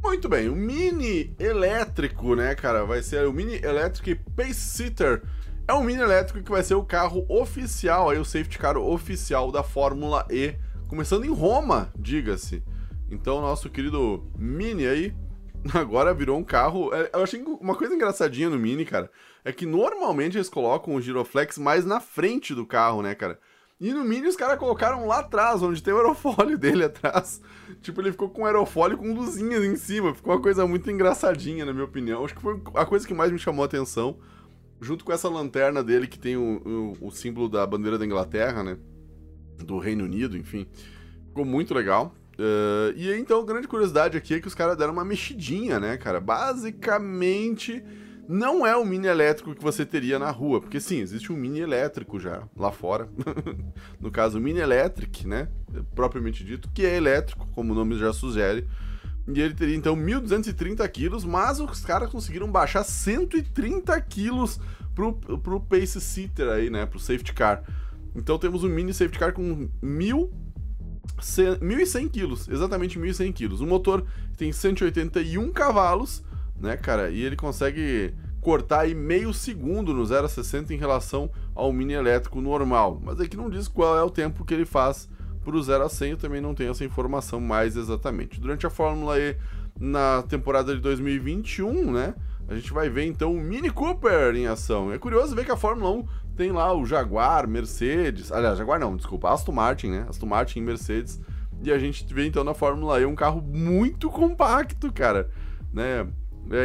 Muito 0.00 0.28
bem, 0.28 0.48
o 0.48 0.54
Mini 0.54 1.34
elétrico, 1.36 2.36
né, 2.36 2.54
cara? 2.54 2.84
Vai 2.84 3.02
ser 3.02 3.26
o 3.26 3.32
Mini 3.32 3.54
Electric 3.54 4.20
Pace 4.36 4.54
Sitter 4.54 5.22
é 5.66 5.72
um 5.72 5.82
mini 5.82 6.02
elétrico 6.02 6.42
que 6.42 6.50
vai 6.50 6.62
ser 6.62 6.74
o 6.74 6.84
carro 6.84 7.24
oficial, 7.28 8.10
aí 8.10 8.18
o 8.18 8.24
safety 8.24 8.58
car 8.58 8.76
oficial 8.76 9.50
da 9.50 9.62
Fórmula 9.62 10.26
E, 10.30 10.54
começando 10.88 11.24
em 11.24 11.32
Roma, 11.32 11.90
diga-se. 11.98 12.62
Então, 13.10 13.40
nosso 13.40 13.70
querido 13.70 14.30
Mini 14.36 14.86
aí 14.86 15.14
agora 15.72 16.12
virou 16.12 16.38
um 16.38 16.44
carro. 16.44 16.92
É, 16.94 17.10
eu 17.14 17.22
achei 17.22 17.42
uma 17.42 17.74
coisa 17.74 17.94
engraçadinha 17.94 18.50
no 18.50 18.58
Mini, 18.58 18.84
cara, 18.84 19.10
é 19.42 19.52
que 19.52 19.64
normalmente 19.64 20.36
eles 20.36 20.50
colocam 20.50 20.94
o 20.94 21.00
Giroflex 21.00 21.56
mais 21.56 21.84
na 21.84 21.98
frente 21.98 22.54
do 22.54 22.66
carro, 22.66 23.00
né, 23.00 23.14
cara? 23.14 23.38
E 23.80 23.92
no 23.92 24.04
Mini 24.04 24.28
os 24.28 24.36
caras 24.36 24.58
colocaram 24.58 25.06
lá 25.06 25.20
atrás, 25.20 25.62
onde 25.62 25.82
tem 25.82 25.94
o 25.94 25.96
aerofólio 25.96 26.56
dele 26.58 26.84
atrás. 26.84 27.40
Tipo, 27.80 28.02
ele 28.02 28.12
ficou 28.12 28.28
com 28.28 28.42
um 28.42 28.46
aerofólio 28.46 28.98
com 28.98 29.14
luzinhas 29.14 29.64
em 29.64 29.76
cima. 29.76 30.14
Ficou 30.14 30.34
uma 30.34 30.40
coisa 30.40 30.66
muito 30.66 30.90
engraçadinha, 30.90 31.64
na 31.64 31.72
minha 31.72 31.84
opinião. 31.84 32.24
Acho 32.24 32.34
que 32.34 32.42
foi 32.42 32.60
a 32.74 32.84
coisa 32.84 33.06
que 33.06 33.14
mais 33.14 33.32
me 33.32 33.38
chamou 33.38 33.62
a 33.62 33.66
atenção 33.66 34.18
junto 34.84 35.04
com 35.04 35.12
essa 35.12 35.28
lanterna 35.28 35.82
dele 35.82 36.06
que 36.06 36.18
tem 36.18 36.36
o, 36.36 36.94
o, 37.00 37.08
o, 37.08 37.10
símbolo 37.10 37.48
da 37.48 37.66
bandeira 37.66 37.98
da 37.98 38.04
Inglaterra, 38.04 38.62
né? 38.62 38.76
Do 39.58 39.78
Reino 39.78 40.04
Unido, 40.04 40.36
enfim. 40.36 40.66
Ficou 41.28 41.44
muito 41.44 41.74
legal. 41.74 42.14
Uh, 42.34 42.92
e 42.96 43.12
então, 43.14 43.40
a 43.40 43.44
grande 43.44 43.66
curiosidade 43.66 44.16
aqui 44.16 44.34
é 44.34 44.40
que 44.40 44.48
os 44.48 44.54
caras 44.54 44.76
deram 44.76 44.92
uma 44.92 45.04
mexidinha, 45.04 45.80
né, 45.80 45.96
cara? 45.96 46.20
Basicamente, 46.20 47.82
não 48.28 48.66
é 48.66 48.76
o 48.76 48.84
mini 48.84 49.06
elétrico 49.06 49.54
que 49.54 49.62
você 49.62 49.86
teria 49.86 50.18
na 50.18 50.30
rua, 50.30 50.60
porque 50.60 50.80
sim, 50.80 51.00
existe 51.00 51.32
um 51.32 51.36
mini 51.36 51.60
elétrico 51.60 52.18
já 52.18 52.42
lá 52.56 52.72
fora. 52.72 53.08
no 54.00 54.10
caso, 54.10 54.38
o 54.38 54.40
mini 54.40 54.60
electric, 54.60 55.26
né? 55.26 55.48
Propriamente 55.94 56.44
dito, 56.44 56.68
que 56.72 56.84
é 56.84 56.96
elétrico, 56.96 57.46
como 57.54 57.72
o 57.72 57.76
nome 57.76 57.96
já 57.96 58.12
sugere. 58.12 58.66
E 59.26 59.40
ele 59.40 59.54
teria 59.54 59.74
então 59.74 59.96
1.230 59.96 60.86
quilos, 60.90 61.24
mas 61.24 61.58
os 61.58 61.82
caras 61.84 62.10
conseguiram 62.10 62.50
baixar 62.50 62.84
130 62.84 63.98
quilos 64.02 64.60
pro, 64.94 65.14
pro 65.14 65.60
Pace 65.60 65.98
Sitter 66.00 66.48
aí, 66.48 66.68
né? 66.68 66.84
Pro 66.84 66.98
safety 66.98 67.32
car. 67.32 67.62
Então 68.14 68.38
temos 68.38 68.62
um 68.62 68.68
mini 68.68 68.92
safety 68.92 69.18
car 69.18 69.32
com 69.32 69.70
1.100 69.82 72.10
quilos, 72.10 72.46
exatamente 72.48 72.98
1.100 72.98 73.32
quilos. 73.32 73.60
O 73.60 73.66
motor 73.66 74.04
tem 74.36 74.52
181 74.52 75.50
cavalos, 75.52 76.22
né, 76.60 76.76
cara? 76.76 77.08
E 77.10 77.22
ele 77.22 77.34
consegue 77.34 78.12
cortar 78.40 78.80
aí 78.80 78.94
meio 78.94 79.32
segundo 79.32 79.94
no 79.94 80.04
0 80.04 80.26
a 80.26 80.28
60 80.28 80.74
em 80.74 80.76
relação 80.76 81.30
ao 81.54 81.72
mini 81.72 81.94
elétrico 81.94 82.42
normal. 82.42 83.00
Mas 83.02 83.18
aqui 83.18 83.38
não 83.38 83.48
diz 83.48 83.66
qual 83.66 83.98
é 83.98 84.02
o 84.02 84.10
tempo 84.10 84.44
que 84.44 84.52
ele 84.52 84.66
faz 84.66 85.08
para 85.44 85.56
o 85.56 85.62
0 85.62 85.84
a 85.84 85.88
100 85.88 86.10
eu 86.10 86.16
também 86.16 86.40
não 86.40 86.54
tenho 86.54 86.70
essa 86.70 86.84
informação 86.84 87.40
mais 87.40 87.76
exatamente. 87.76 88.40
Durante 88.40 88.66
a 88.66 88.70
Fórmula 88.70 89.18
E 89.18 89.36
na 89.78 90.22
temporada 90.22 90.74
de 90.74 90.80
2021, 90.80 91.92
né? 91.92 92.14
A 92.48 92.54
gente 92.54 92.72
vai 92.72 92.88
ver 92.88 93.04
então 93.04 93.34
o 93.34 93.40
Mini 93.40 93.70
Cooper 93.70 94.34
em 94.34 94.46
ação. 94.46 94.92
É 94.92 94.98
curioso 94.98 95.34
ver 95.34 95.44
que 95.44 95.50
a 95.50 95.56
Fórmula 95.56 95.90
1 95.90 96.04
tem 96.36 96.52
lá 96.52 96.72
o 96.74 96.84
Jaguar, 96.84 97.48
Mercedes, 97.48 98.32
aliás, 98.32 98.58
Jaguar 98.58 98.78
não, 98.78 98.96
desculpa, 98.96 99.32
Aston 99.32 99.52
Martin, 99.52 99.88
né? 99.88 100.06
Aston 100.08 100.26
Martin 100.26 100.58
e 100.58 100.62
Mercedes. 100.62 101.20
E 101.62 101.72
a 101.72 101.78
gente 101.78 102.12
vê 102.12 102.26
então 102.26 102.44
na 102.44 102.52
Fórmula 102.52 103.00
E 103.00 103.06
um 103.06 103.14
carro 103.14 103.40
muito 103.40 104.10
compacto, 104.10 104.92
cara, 104.92 105.30
né? 105.72 106.06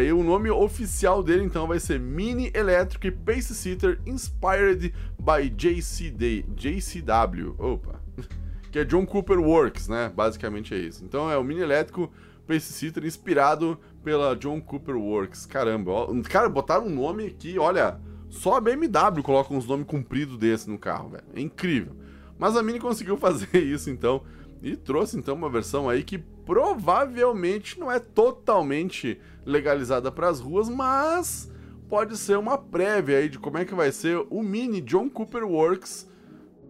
E 0.06 0.12
o 0.12 0.24
nome 0.24 0.50
oficial 0.50 1.24
dele 1.24 1.44
então 1.46 1.66
vai 1.66 1.80
ser 1.80 2.00
Mini 2.00 2.52
Electric 2.54 3.12
Pace 3.12 3.56
Seater 3.56 4.02
Inspired 4.06 4.94
by 5.18 5.50
JCD, 5.50 6.46
JCW. 6.50 7.56
Opa 7.58 8.02
que 8.72 8.80
é 8.80 8.86
John 8.86 9.06
Cooper 9.06 9.40
Works, 9.40 9.88
né? 9.88 10.12
Basicamente 10.16 10.74
é 10.74 10.78
isso. 10.78 11.04
Então 11.04 11.30
é 11.30 11.38
o 11.38 11.44
mini 11.44 11.62
elétrico 11.62 12.12
Pace 12.48 12.74
Sitter 12.74 13.06
inspirado 13.06 13.80
pela 14.04 14.36
John 14.36 14.60
Cooper 14.62 14.96
Works. 14.96 15.46
Caramba, 15.46 15.92
ó, 15.92 16.22
cara, 16.24 16.50
botaram 16.50 16.88
um 16.88 16.90
nome 16.90 17.28
aqui, 17.28 17.60
olha, 17.60 18.00
só 18.30 18.56
a 18.56 18.62
BMW 18.62 19.24
coloca 19.24 19.54
uns 19.54 19.68
nomes 19.68 19.86
compridos 19.86 20.38
desse 20.38 20.70
no 20.70 20.78
carro, 20.78 21.10
velho. 21.10 21.24
É 21.36 21.42
incrível. 21.42 21.96
Mas 22.38 22.56
a 22.56 22.64
Mini 22.64 22.80
conseguiu 22.80 23.18
fazer 23.18 23.56
isso 23.58 23.90
então 23.90 24.24
e 24.62 24.76
trouxe 24.76 25.18
então 25.18 25.36
uma 25.36 25.50
versão 25.50 25.90
aí 25.90 26.04
que 26.04 26.18
provavelmente 26.18 27.80
não 27.80 27.92
é 27.92 28.00
totalmente 28.00 29.20
legalizada 29.46 30.12
para 30.12 30.28
as 30.28 30.40
ruas, 30.40 30.68
mas 30.70 31.52
pode 31.88 32.18
ser 32.18 32.38
uma 32.38 32.58
prévia 32.58 33.18
aí 33.18 33.30
de 33.30 33.40
como 33.40 33.58
é 33.58 33.66
que 33.66 33.74
vai 33.74 33.92
ser 33.92 34.26
o 34.30 34.44
Mini 34.44 34.82
John 34.82 35.10
Cooper 35.10 35.44
Works 35.44 36.08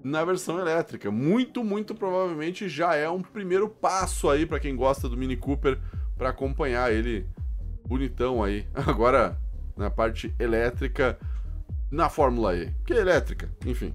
na 0.04 0.24
versão 0.24 0.60
elétrica. 0.60 1.12
Muito, 1.12 1.64
muito 1.64 1.96
provavelmente 1.96 2.68
já 2.70 2.96
é 2.96 3.10
um 3.10 3.22
primeiro 3.22 3.68
passo 3.70 4.30
aí 4.30 4.46
para 4.46 4.60
quem 4.60 4.76
gosta 4.76 5.08
do 5.10 5.18
Mini 5.18 5.38
Cooper 5.38 5.80
para 6.18 6.30
acompanhar 6.30 6.92
ele 6.92 7.28
bonitão 7.86 8.44
aí. 8.44 8.68
Agora 8.74 9.38
na 9.76 9.90
parte 9.90 10.34
elétrica 10.38 11.18
na 11.90 12.10
Fórmula 12.10 12.56
E, 12.56 12.72
que 12.86 12.94
é 12.94 12.98
elétrica, 12.98 13.50
enfim. 13.66 13.94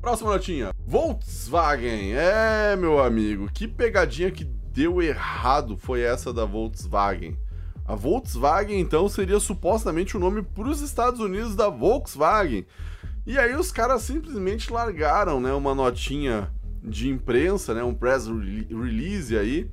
Próxima 0.00 0.30
notinha. 0.30 0.72
Volkswagen. 0.86 2.14
É, 2.14 2.76
meu 2.76 2.98
amigo, 3.02 3.50
que 3.52 3.66
pegadinha 3.66 4.30
que 4.30 4.44
deu 4.44 5.02
errado 5.02 5.76
foi 5.76 6.00
essa 6.02 6.32
da 6.32 6.44
Volkswagen. 6.44 7.36
A 7.84 7.94
Volkswagen 7.94 8.80
então 8.80 9.08
seria 9.08 9.38
supostamente 9.38 10.16
o 10.16 10.20
nome 10.20 10.42
para 10.42 10.68
os 10.68 10.80
Estados 10.80 11.20
Unidos 11.20 11.54
da 11.54 11.68
Volkswagen. 11.68 12.66
E 13.26 13.38
aí 13.38 13.54
os 13.54 13.72
caras 13.72 14.02
simplesmente 14.02 14.72
largaram, 14.72 15.40
né, 15.40 15.52
uma 15.52 15.74
notinha 15.74 16.52
de 16.82 17.08
imprensa, 17.08 17.74
né, 17.74 17.82
um 17.82 17.92
press 17.94 18.28
release 18.28 19.36
aí, 19.36 19.68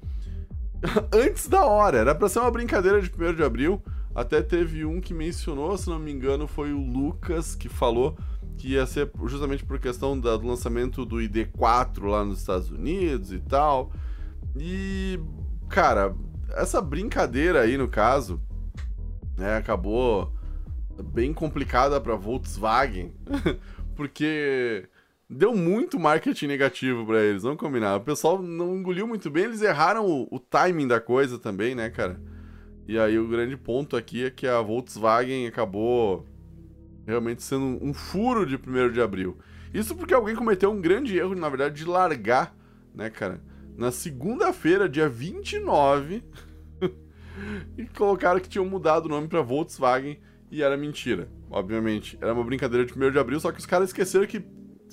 antes 1.13 1.47
da 1.47 1.65
hora. 1.65 1.99
Era 1.99 2.15
para 2.15 2.27
ser 2.27 2.39
uma 2.39 2.49
brincadeira 2.51 3.01
de 3.01 3.11
1 3.11 3.35
de 3.35 3.43
abril. 3.43 3.81
Até 4.15 4.41
teve 4.41 4.85
um 4.85 4.99
que 4.99 5.13
mencionou, 5.13 5.77
se 5.77 5.89
não 5.89 5.99
me 5.99 6.11
engano, 6.11 6.47
foi 6.47 6.71
o 6.71 6.79
Lucas 6.79 7.55
que 7.55 7.69
falou 7.69 8.17
que 8.57 8.69
ia 8.69 8.85
ser 8.85 9.11
justamente 9.25 9.65
por 9.65 9.79
questão 9.79 10.19
da, 10.19 10.37
do 10.37 10.47
lançamento 10.47 11.05
do 11.05 11.17
ID4 11.17 12.07
lá 12.07 12.23
nos 12.23 12.39
Estados 12.39 12.69
Unidos 12.69 13.31
e 13.31 13.39
tal. 13.39 13.91
E, 14.55 15.19
cara, 15.69 16.15
essa 16.51 16.81
brincadeira 16.81 17.61
aí, 17.61 17.77
no 17.77 17.87
caso, 17.87 18.41
né, 19.37 19.57
acabou 19.57 20.31
bem 21.01 21.33
complicada 21.33 21.99
para 21.99 22.15
Volkswagen, 22.15 23.13
porque 23.95 24.87
deu 25.29 25.55
muito 25.55 25.99
marketing 25.99 26.47
negativo 26.47 27.05
para 27.05 27.21
eles, 27.21 27.43
não 27.43 27.57
combinar. 27.57 27.95
O 27.95 28.01
pessoal 28.01 28.41
não 28.41 28.75
engoliu 28.75 29.07
muito 29.07 29.29
bem, 29.29 29.45
eles 29.45 29.61
erraram 29.61 30.05
o, 30.05 30.27
o, 30.29 30.39
timing 30.39 30.87
da 30.87 30.99
coisa 30.99 31.39
também, 31.39 31.73
né, 31.73 31.89
cara? 31.89 32.19
E 32.87 32.99
aí 32.99 33.17
o 33.17 33.27
grande 33.27 33.57
ponto 33.57 33.95
aqui 33.95 34.25
é 34.25 34.29
que 34.29 34.45
a 34.45 34.61
Volkswagen 34.61 35.47
acabou 35.47 36.27
realmente 37.05 37.41
sendo 37.41 37.63
um, 37.63 37.89
um 37.89 37.93
furo 37.93 38.45
de 38.45 38.55
1 38.55 38.91
de 38.91 39.01
abril. 39.01 39.37
Isso 39.73 39.95
porque 39.95 40.13
alguém 40.13 40.35
cometeu 40.35 40.71
um 40.71 40.79
grande 40.79 41.17
erro, 41.17 41.33
na 41.33 41.49
verdade, 41.49 41.75
de 41.75 41.85
largar, 41.85 42.55
né, 42.93 43.09
cara? 43.09 43.41
Na 43.75 43.91
segunda-feira, 43.91 44.87
dia 44.87 45.09
29, 45.09 46.23
e 47.77 47.85
colocaram 47.87 48.39
que 48.39 48.49
tinham 48.49 48.65
mudado 48.65 49.05
o 49.05 49.09
nome 49.09 49.27
para 49.27 49.41
Volkswagen 49.41 50.19
e 50.53 50.61
era 50.61 50.77
mentira, 50.77 51.27
obviamente. 51.49 52.15
Era 52.21 52.31
uma 52.31 52.43
brincadeira 52.43 52.85
de 52.85 52.93
1 52.93 53.11
de 53.11 53.17
abril, 53.17 53.39
só 53.39 53.51
que 53.51 53.59
os 53.59 53.65
caras 53.65 53.89
esqueceram 53.89 54.27
que 54.27 54.45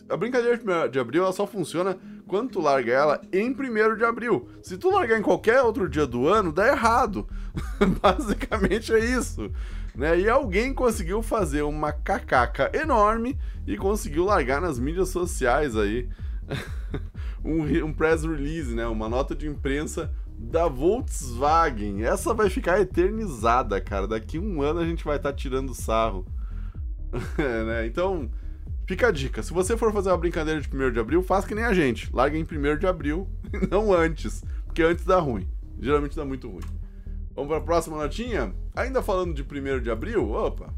a 0.09 0.17
brincadeira 0.17 0.57
de 0.57 0.65
1 0.65 0.91
de 0.91 0.99
abril 0.99 1.23
ela 1.23 1.35
só 1.35 1.47
funciona 1.47 1.99
quando 2.27 2.53
tu 2.53 2.61
larga 2.63 2.91
ela 2.91 3.21
em 3.31 3.51
1 3.51 3.97
de 3.97 4.05
abril. 4.05 4.49
Se 4.63 4.79
tu 4.79 4.91
largar 4.91 5.19
em 5.19 5.23
qualquer 5.23 5.61
outro 5.61 5.87
dia 5.87 6.07
do 6.07 6.27
ano, 6.27 6.51
dá 6.51 6.67
errado. 6.67 7.29
Basicamente 8.01 8.91
é 8.95 9.01
isso. 9.01 9.53
Né? 9.95 10.21
E 10.21 10.31
alguém 10.31 10.73
conseguiu 10.73 11.23
fazer 11.23 11.61
uma 11.61 11.93
cacaca 11.93 12.71
enorme 12.73 13.39
e 13.67 13.77
conseguiu 13.77 14.25
largar 14.25 14.63
nas 14.63 14.79
mídias 14.79 15.11
sociais 15.11 15.77
aí 15.77 16.09
um, 17.45 17.61
um 17.85 17.93
press 17.93 18.25
release, 18.25 18.75
né? 18.75 18.87
Uma 18.87 19.11
nota 19.11 19.35
de 19.35 19.47
imprensa 19.47 20.11
da 20.41 20.67
Volkswagen. 20.67 22.03
Essa 22.03 22.33
vai 22.33 22.49
ficar 22.49 22.81
eternizada, 22.81 23.81
cara. 23.81 24.09
Daqui 24.09 24.39
um 24.39 24.63
ano 24.63 24.81
a 24.81 24.87
gente 24.87 25.05
vai 25.05 25.17
estar 25.17 25.31
tá 25.31 25.37
tirando 25.37 25.75
sarro. 25.75 26.25
é, 27.37 27.65
né? 27.65 27.87
Então, 27.87 28.31
fica 28.87 29.09
a 29.09 29.11
dica. 29.11 29.43
Se 29.43 29.53
você 29.53 29.77
for 29.77 29.93
fazer 29.93 30.09
uma 30.09 30.17
brincadeira 30.17 30.61
de 30.61 30.69
1 30.75 30.93
de 30.93 30.99
abril, 30.99 31.23
faça 31.23 31.47
que 31.47 31.55
nem 31.55 31.65
a 31.65 31.75
gente. 31.75 32.09
Larga 32.13 32.39
em 32.39 32.43
1 32.43 32.79
de 32.79 32.87
abril 32.87 33.29
não 33.71 33.93
antes. 33.93 34.43
Porque 34.65 34.83
antes 34.83 35.05
dá 35.05 35.19
ruim. 35.19 35.47
Geralmente 35.79 36.17
dá 36.17 36.25
muito 36.25 36.49
ruim. 36.49 36.65
Vamos 37.35 37.49
para 37.49 37.59
a 37.59 37.63
próxima 37.65 37.99
notinha? 37.99 38.55
Ainda 38.75 39.03
falando 39.03 39.35
de 39.35 39.43
1 39.43 39.81
de 39.81 39.91
abril, 39.91 40.31
opa. 40.33 40.73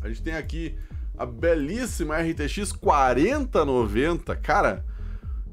A 0.00 0.08
gente 0.08 0.22
tem 0.22 0.34
aqui 0.34 0.76
a 1.16 1.26
belíssima 1.26 2.16
RTX 2.16 2.72
4090. 2.72 4.34
Cara, 4.36 4.84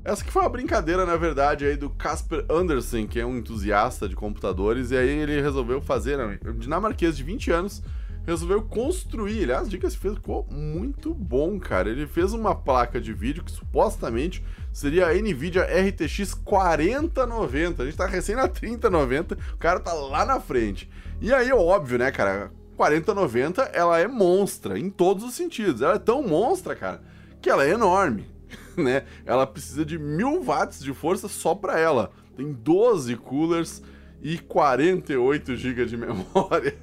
essa 0.04 0.24
que 0.24 0.32
foi 0.32 0.42
uma 0.42 0.50
brincadeira, 0.50 1.06
na 1.06 1.18
verdade, 1.18 1.66
aí 1.66 1.76
do 1.76 1.90
Casper 1.90 2.46
Andersen, 2.50 3.06
que 3.06 3.20
é 3.20 3.26
um 3.26 3.38
entusiasta 3.38 4.08
de 4.08 4.16
computadores, 4.16 4.92
e 4.92 4.98
aí 4.98 5.10
ele 5.10 5.42
resolveu 5.42 5.82
fazer, 5.82 6.18
né, 6.18 6.40
dinamarquês 6.58 7.18
de 7.18 7.24
20 7.24 7.52
anos, 7.52 7.84
resolveu 8.26 8.62
construir. 8.62 9.44
Aliás, 9.44 9.70
diga 9.70 9.90
se 9.90 9.98
fez, 9.98 10.16
ficou 10.16 10.46
muito 10.50 11.14
bom, 11.14 11.60
cara. 11.60 11.90
Ele 11.90 12.06
fez 12.08 12.34
uma 12.34 12.56
placa 12.56 13.02
de 13.02 13.12
vídeo 13.12 13.44
que 13.44 13.52
supostamente 13.52 14.44
seria 14.72 15.08
a 15.08 15.14
Nvidia 15.14 15.64
RTX 15.64 16.34
4090. 16.34 17.82
A 17.82 17.86
gente 17.86 17.98
tá 17.98 18.06
recém 18.06 18.36
na 18.36 18.48
3090, 18.48 19.38
o 19.54 19.58
cara 19.58 19.80
tá 19.80 19.94
lá 19.94 20.26
na 20.26 20.40
frente. 20.40 20.90
E 21.20 21.34
aí, 21.34 21.52
óbvio, 21.52 21.98
né, 21.98 22.12
cara? 22.12 22.52
4090, 22.78 23.64
ela 23.74 24.00
é 24.00 24.08
monstra 24.08 24.80
em 24.80 24.90
todos 24.90 25.24
os 25.24 25.34
sentidos. 25.34 25.82
Ela 25.82 25.96
é 25.96 26.00
tão 26.00 26.24
monstra, 26.24 26.76
cara, 26.76 27.02
que 27.42 27.50
ela 27.50 27.66
é 27.66 27.72
enorme. 27.72 28.39
né? 28.78 29.06
Ela 29.26 29.46
precisa 29.46 29.86
de 29.86 29.98
mil 29.98 30.42
watts 30.44 30.84
de 30.84 30.94
força 30.94 31.28
só 31.28 31.54
para 31.56 31.80
ela. 31.80 32.12
Tem 32.36 32.52
12 32.52 33.16
coolers 33.18 33.82
e 34.22 34.38
48 34.38 35.56
GB 35.56 35.86
de 35.86 35.98
memória. 35.98 36.78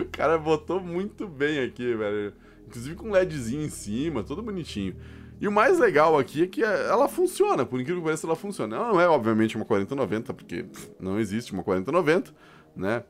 o 0.00 0.08
cara 0.10 0.38
botou 0.38 0.80
muito 0.80 1.26
bem 1.26 1.60
aqui, 1.60 1.94
velho. 1.94 2.32
Inclusive 2.66 2.94
com 2.94 3.10
LEDzinho 3.10 3.62
em 3.62 3.70
cima, 3.70 4.22
todo 4.22 4.42
bonitinho. 4.42 4.96
E 5.40 5.48
o 5.48 5.52
mais 5.52 5.78
legal 5.78 6.18
aqui 6.18 6.42
é 6.42 6.46
que 6.46 6.62
ela 6.62 7.08
funciona, 7.08 7.64
por 7.64 7.80
incrível 7.80 8.02
que 8.02 8.06
pareça, 8.06 8.26
ela 8.26 8.36
funciona. 8.36 8.76
Ela 8.76 8.88
não 8.88 9.00
é, 9.00 9.08
obviamente, 9.08 9.56
uma 9.56 9.64
4090, 9.64 10.34
porque 10.34 10.66
não 11.00 11.18
existe 11.18 11.52
uma 11.52 11.62
4090, 11.62 12.30
né? 12.76 13.02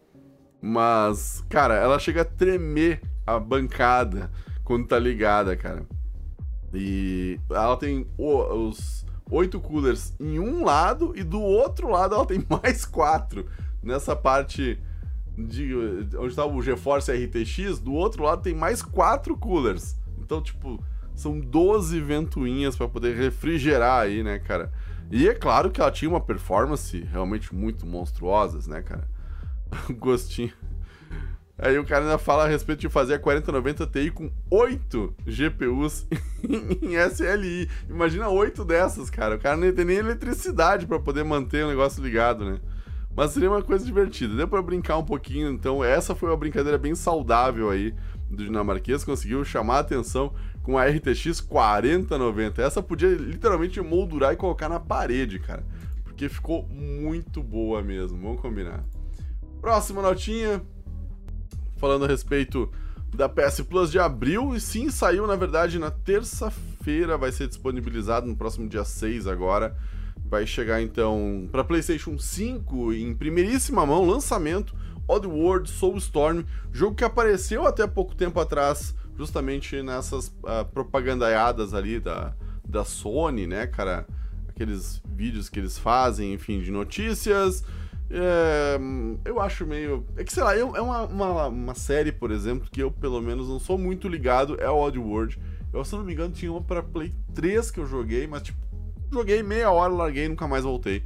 Mas, 0.62 1.44
cara, 1.48 1.74
ela 1.74 1.98
chega 1.98 2.22
a 2.22 2.24
tremer 2.24 3.02
a 3.26 3.38
bancada 3.38 4.30
quando 4.62 4.86
tá 4.86 4.98
ligada, 4.98 5.56
cara. 5.56 5.84
E 6.72 7.40
ela 7.50 7.76
tem 7.76 8.06
os 8.16 9.04
oito 9.30 9.60
coolers 9.60 10.12
em 10.18 10.38
um 10.38 10.64
lado 10.64 11.12
e 11.16 11.22
do 11.22 11.40
outro 11.40 11.88
lado 11.88 12.14
ela 12.14 12.26
tem 12.26 12.44
mais 12.48 12.84
quatro. 12.84 13.46
Nessa 13.82 14.14
parte 14.14 14.78
de 15.36 15.74
onde 16.16 16.28
está 16.28 16.44
o 16.44 16.60
GeForce 16.60 17.12
RTX, 17.12 17.78
do 17.78 17.92
outro 17.92 18.24
lado 18.24 18.42
tem 18.42 18.54
mais 18.54 18.82
quatro 18.82 19.36
coolers. 19.36 19.96
Então, 20.18 20.42
tipo, 20.42 20.82
são 21.14 21.40
12 21.40 22.00
ventoinhas 22.00 22.76
para 22.76 22.88
poder 22.88 23.16
refrigerar 23.16 24.02
aí, 24.02 24.22
né, 24.22 24.38
cara? 24.38 24.72
E 25.10 25.28
é 25.28 25.34
claro 25.34 25.70
que 25.70 25.80
ela 25.80 25.90
tinha 25.90 26.08
uma 26.08 26.20
performance 26.20 26.98
realmente 27.10 27.54
muito 27.54 27.86
monstruosas, 27.86 28.66
né, 28.66 28.82
cara? 28.82 29.08
Gostinho. 29.98 30.52
Aí 31.62 31.78
o 31.78 31.84
cara 31.84 32.04
ainda 32.04 32.16
fala 32.16 32.44
a 32.44 32.48
respeito 32.48 32.80
de 32.80 32.88
fazer 32.88 33.14
a 33.14 33.18
4090 33.18 33.86
Ti 33.86 34.10
com 34.10 34.30
8 34.50 35.14
GPUs 35.26 36.06
em 36.42 36.94
SLI. 36.94 37.68
Imagina 37.88 38.30
8 38.30 38.64
dessas, 38.64 39.10
cara. 39.10 39.36
O 39.36 39.38
cara 39.38 39.58
não 39.58 39.70
tem 39.70 39.84
nem 39.84 39.98
eletricidade 39.98 40.86
para 40.86 40.98
poder 40.98 41.22
manter 41.22 41.64
o 41.64 41.68
negócio 41.68 42.02
ligado, 42.02 42.46
né? 42.46 42.58
Mas 43.14 43.32
seria 43.32 43.50
uma 43.50 43.62
coisa 43.62 43.84
divertida. 43.84 44.34
Deu 44.34 44.48
para 44.48 44.62
brincar 44.62 44.96
um 44.96 45.04
pouquinho, 45.04 45.50
então 45.50 45.84
essa 45.84 46.14
foi 46.14 46.30
uma 46.30 46.36
brincadeira 46.36 46.78
bem 46.78 46.94
saudável 46.94 47.68
aí 47.68 47.94
do 48.30 48.42
dinamarquês. 48.42 49.04
Conseguiu 49.04 49.44
chamar 49.44 49.76
a 49.76 49.80
atenção 49.80 50.32
com 50.62 50.78
a 50.78 50.86
RTX 50.86 51.42
4090. 51.42 52.62
Essa 52.62 52.82
podia 52.82 53.10
literalmente 53.10 53.78
moldurar 53.82 54.32
e 54.32 54.36
colocar 54.36 54.70
na 54.70 54.80
parede, 54.80 55.38
cara. 55.38 55.62
Porque 56.04 56.26
ficou 56.26 56.66
muito 56.68 57.42
boa 57.42 57.82
mesmo. 57.82 58.18
Vamos 58.18 58.40
combinar. 58.40 58.82
Próxima 59.60 60.00
notinha 60.00 60.62
falando 61.80 62.04
a 62.04 62.08
respeito 62.08 62.70
da 63.08 63.28
PS 63.28 63.62
Plus 63.62 63.90
de 63.90 63.98
abril. 63.98 64.54
E 64.54 64.60
sim, 64.60 64.90
saiu 64.90 65.26
na 65.26 65.34
verdade 65.34 65.78
na 65.78 65.90
terça-feira, 65.90 67.16
vai 67.16 67.32
ser 67.32 67.48
disponibilizado 67.48 68.26
no 68.26 68.36
próximo 68.36 68.68
dia 68.68 68.84
6 68.84 69.26
agora. 69.26 69.76
Vai 70.24 70.46
chegar 70.46 70.80
então 70.80 71.48
para 71.50 71.64
PlayStation 71.64 72.16
5 72.18 72.92
em 72.92 73.14
primeiríssima 73.14 73.84
mão, 73.84 74.06
lançamento 74.06 74.76
Oddworld 75.08 75.68
Soulstorm, 75.68 76.44
jogo 76.70 76.94
que 76.94 77.02
apareceu 77.02 77.66
até 77.66 77.84
pouco 77.84 78.14
tempo 78.14 78.38
atrás, 78.38 78.94
justamente 79.18 79.82
nessas 79.82 80.28
uh, 80.28 80.64
propagandaiadas 80.72 81.74
ali 81.74 81.98
da, 81.98 82.32
da 82.68 82.84
Sony, 82.84 83.46
né, 83.46 83.66
cara? 83.66 84.06
Aqueles 84.48 85.02
vídeos 85.04 85.48
que 85.48 85.58
eles 85.58 85.76
fazem, 85.76 86.34
enfim, 86.34 86.60
de 86.60 86.70
notícias. 86.70 87.64
É, 88.10 88.78
eu 89.24 89.40
acho 89.40 89.64
meio. 89.64 90.04
É 90.16 90.24
que 90.24 90.32
sei 90.32 90.42
lá, 90.42 90.56
eu, 90.56 90.74
é 90.74 90.80
uma, 90.80 91.02
uma, 91.04 91.46
uma, 91.46 91.74
série, 91.74 92.10
por 92.10 92.32
exemplo, 92.32 92.68
que 92.70 92.82
eu 92.82 92.90
pelo 92.90 93.20
menos 93.20 93.48
não 93.48 93.60
sou 93.60 93.78
muito 93.78 94.08
ligado, 94.08 94.60
é 94.60 94.68
o 94.68 94.76
Oddworld. 94.76 95.38
Eu, 95.72 95.84
se 95.84 95.94
não 95.94 96.02
me 96.02 96.12
engano, 96.12 96.34
tinha 96.34 96.50
uma 96.50 96.60
pra 96.60 96.82
Play 96.82 97.14
3 97.32 97.70
que 97.70 97.78
eu 97.78 97.86
joguei, 97.86 98.26
mas 98.26 98.42
tipo, 98.42 98.58
joguei 99.12 99.42
meia 99.44 99.70
hora, 99.70 99.92
larguei 99.92 100.24
e 100.24 100.28
nunca 100.28 100.48
mais 100.48 100.64
voltei. 100.64 101.04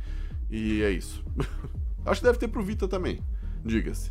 E 0.51 0.83
é 0.83 0.91
isso. 0.91 1.23
acho 2.07 2.21
que 2.21 2.27
deve 2.27 2.39
ter 2.39 2.49
pro 2.49 2.63
Vita 2.63 2.89
também, 2.89 3.21
diga-se. 3.63 4.11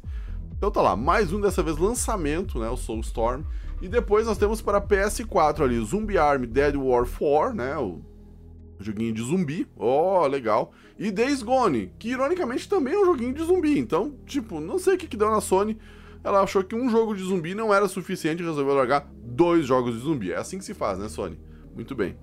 Então 0.55 0.69
tá 0.69 0.81
lá, 0.81 0.95
mais 0.95 1.33
um 1.33 1.41
dessa 1.41 1.63
vez 1.63 1.77
lançamento, 1.77 2.59
né? 2.59 2.69
O 2.69 2.77
Soulstorm. 2.77 3.41
E 3.81 3.89
depois 3.89 4.27
nós 4.27 4.37
temos 4.37 4.61
para 4.61 4.79
PS4 4.79 5.61
ali, 5.61 5.83
Zombie 5.83 6.17
Army 6.17 6.45
Dead 6.45 6.75
War 6.75 7.05
4, 7.05 7.55
né? 7.55 7.75
O 7.75 8.01
joguinho 8.79 9.13
de 9.13 9.21
zumbi, 9.23 9.67
ó, 9.77 10.23
oh, 10.23 10.27
legal. 10.27 10.71
E 11.03 11.11
Days 11.11 11.43
Gone, 11.43 11.91
que 11.99 12.07
ironicamente 12.07 12.69
também 12.69 12.93
é 12.93 12.97
um 12.97 13.03
joguinho 13.03 13.33
de 13.33 13.43
zumbi. 13.43 13.77
Então, 13.77 14.15
tipo, 14.25 14.61
não 14.61 14.79
sei 14.79 14.95
o 14.95 14.97
que, 14.97 15.05
que 15.05 15.17
deu 15.17 15.29
na 15.29 15.41
Sony. 15.41 15.77
Ela 16.23 16.39
achou 16.39 16.63
que 16.63 16.73
um 16.73 16.89
jogo 16.89 17.13
de 17.13 17.21
zumbi 17.21 17.53
não 17.53 17.73
era 17.73 17.89
suficiente 17.89 18.41
e 18.41 18.45
resolveu 18.45 18.73
largar 18.73 19.11
dois 19.13 19.65
jogos 19.65 19.95
de 19.95 19.99
zumbi. 19.99 20.31
É 20.31 20.37
assim 20.37 20.57
que 20.57 20.63
se 20.63 20.73
faz, 20.73 20.97
né, 20.97 21.09
Sony? 21.09 21.37
Muito 21.75 21.93
bem. 21.93 22.15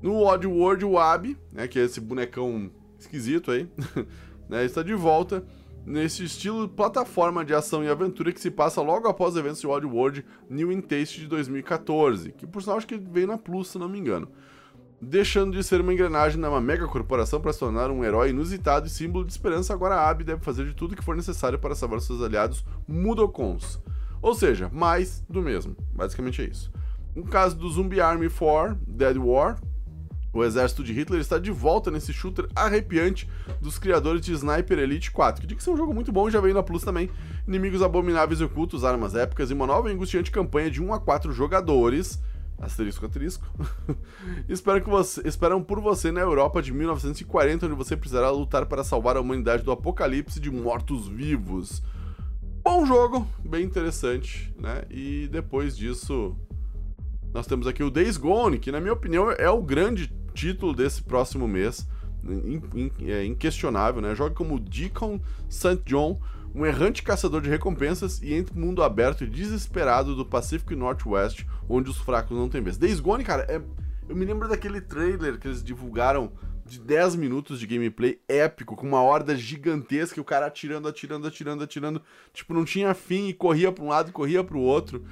No 0.00 0.24
Odd 0.24 0.46
World, 0.46 0.84
o 0.84 0.96
Ab, 0.96 1.36
né, 1.52 1.66
que 1.66 1.76
é 1.80 1.82
esse 1.82 2.00
bonecão 2.00 2.70
esquisito 2.96 3.50
aí, 3.50 3.68
né, 4.48 4.64
está 4.64 4.84
de 4.84 4.94
volta 4.94 5.44
nesse 5.84 6.22
estilo 6.22 6.68
plataforma 6.68 7.44
de 7.44 7.52
ação 7.52 7.82
e 7.82 7.88
aventura 7.88 8.30
que 8.30 8.40
se 8.40 8.52
passa 8.52 8.80
logo 8.80 9.08
após 9.08 9.32
os 9.32 9.40
eventos 9.40 9.60
de 9.60 9.66
Odd 9.66 9.86
World 9.86 10.24
New 10.48 10.70
in 10.70 10.80
Taste 10.80 11.18
de 11.18 11.26
2014, 11.26 12.30
que 12.30 12.46
por 12.46 12.62
sinal 12.62 12.76
acho 12.76 12.86
que 12.86 12.96
veio 12.96 13.26
na 13.26 13.36
Plus, 13.36 13.66
se 13.66 13.78
não 13.78 13.88
me 13.88 13.98
engano 13.98 14.28
deixando 15.00 15.56
de 15.56 15.64
ser 15.64 15.80
uma 15.80 15.92
engrenagem 15.92 16.38
numa 16.38 16.60
mega 16.60 16.86
corporação 16.86 17.40
para 17.40 17.52
se 17.52 17.58
tornar 17.58 17.90
um 17.90 18.04
herói 18.04 18.30
inusitado 18.30 18.86
e 18.86 18.90
símbolo 18.90 19.24
de 19.24 19.32
esperança, 19.32 19.72
agora 19.72 19.94
a 19.94 20.08
Abby 20.10 20.24
deve 20.24 20.42
fazer 20.42 20.66
de 20.66 20.74
tudo 20.74 20.94
que 20.94 21.04
for 21.04 21.16
necessário 21.16 21.58
para 21.58 21.74
salvar 21.74 22.00
seus 22.00 22.22
aliados 22.22 22.64
Mudokons. 22.86 23.80
Ou 24.20 24.34
seja, 24.34 24.68
mais 24.72 25.24
do 25.28 25.40
mesmo. 25.40 25.74
Basicamente 25.92 26.42
é 26.42 26.44
isso. 26.44 26.70
No 27.16 27.24
caso 27.24 27.56
do 27.56 27.68
Zombie 27.70 28.00
Army 28.00 28.28
4 28.28 28.78
Dead 28.86 29.16
War, 29.16 29.58
o 30.32 30.44
exército 30.44 30.84
de 30.84 30.92
Hitler 30.92 31.20
está 31.20 31.38
de 31.38 31.50
volta 31.50 31.90
nesse 31.90 32.12
shooter 32.12 32.46
arrepiante 32.54 33.28
dos 33.60 33.78
criadores 33.78 34.20
de 34.20 34.32
Sniper 34.32 34.78
Elite 34.78 35.10
4, 35.10 35.40
que 35.40 35.46
diz 35.46 35.64
que 35.64 35.68
é 35.68 35.72
um 35.72 35.76
jogo 35.76 35.92
muito 35.92 36.12
bom 36.12 36.28
e 36.28 36.30
já 36.30 36.40
veio 36.40 36.54
na 36.54 36.62
Plus 36.62 36.84
também. 36.84 37.10
Inimigos 37.48 37.82
abomináveis 37.82 38.40
e 38.40 38.44
ocultos, 38.44 38.84
armas 38.84 39.16
épicas 39.16 39.50
e 39.50 39.54
uma 39.54 39.66
nova 39.66 39.90
e 39.90 39.92
angustiante 39.92 40.30
campanha 40.30 40.70
de 40.70 40.80
1 40.80 40.94
a 40.94 41.00
4 41.00 41.32
jogadores 41.32 42.22
Asterisco, 42.60 43.06
asterisco. 43.06 43.46
Espero 44.46 44.82
que 44.82 44.90
você, 44.90 45.26
esperam 45.26 45.62
por 45.62 45.80
você 45.80 46.12
na 46.12 46.20
Europa 46.20 46.60
de 46.60 46.72
1940, 46.72 47.64
onde 47.66 47.74
você 47.74 47.96
precisará 47.96 48.30
lutar 48.30 48.66
para 48.66 48.84
salvar 48.84 49.16
a 49.16 49.20
humanidade 49.20 49.62
do 49.62 49.72
apocalipse 49.72 50.38
de 50.38 50.50
mortos-vivos. 50.50 51.82
Bom 52.62 52.84
jogo, 52.84 53.26
bem 53.42 53.64
interessante, 53.64 54.54
né? 54.58 54.82
E 54.90 55.26
depois 55.32 55.74
disso, 55.74 56.36
nós 57.32 57.46
temos 57.46 57.66
aqui 57.66 57.82
o 57.82 57.90
Days 57.90 58.18
Gone, 58.18 58.58
que 58.58 58.70
na 58.70 58.78
minha 58.78 58.92
opinião 58.92 59.30
é 59.30 59.48
o 59.48 59.62
grande 59.62 60.12
título 60.34 60.74
desse 60.74 61.02
próximo 61.02 61.48
mês. 61.48 61.88
in, 62.22 62.60
in, 62.74 62.90
é, 63.06 63.24
inquestionável, 63.24 64.02
né? 64.02 64.14
Joga 64.14 64.34
como 64.34 64.60
Deacon 64.60 65.18
St. 65.48 65.80
John, 65.86 66.20
um 66.54 66.66
errante 66.66 67.02
caçador 67.02 67.40
de 67.40 67.48
recompensas 67.48 68.20
e 68.22 68.34
entre 68.34 68.56
o 68.56 68.58
mundo 68.58 68.82
aberto 68.82 69.24
e 69.24 69.26
desesperado 69.26 70.14
do 70.14 70.26
Pacífico 70.26 70.72
e 70.72 70.76
Northwest, 70.76 71.46
onde 71.68 71.90
os 71.90 71.98
fracos 71.98 72.36
não 72.36 72.48
têm 72.48 72.62
vez. 72.62 72.76
Days 72.76 73.00
Gone, 73.00 73.24
cara, 73.24 73.46
é... 73.48 73.60
eu 74.08 74.16
me 74.16 74.24
lembro 74.24 74.48
daquele 74.48 74.80
trailer 74.80 75.38
que 75.38 75.46
eles 75.46 75.62
divulgaram 75.62 76.32
de 76.64 76.78
10 76.78 77.16
minutos 77.16 77.58
de 77.58 77.66
gameplay 77.66 78.20
épico, 78.28 78.76
com 78.76 78.86
uma 78.86 79.02
horda 79.02 79.36
gigantesca 79.36 80.18
e 80.18 80.20
o 80.20 80.24
cara 80.24 80.46
atirando, 80.46 80.86
atirando, 80.86 81.26
atirando, 81.26 81.64
atirando. 81.64 82.02
Tipo, 82.32 82.54
não 82.54 82.64
tinha 82.64 82.94
fim 82.94 83.28
e 83.28 83.34
corria 83.34 83.72
pra 83.72 83.84
um 83.84 83.88
lado 83.88 84.10
e 84.10 84.12
corria 84.12 84.44
pro 84.44 84.60
outro. 84.60 85.04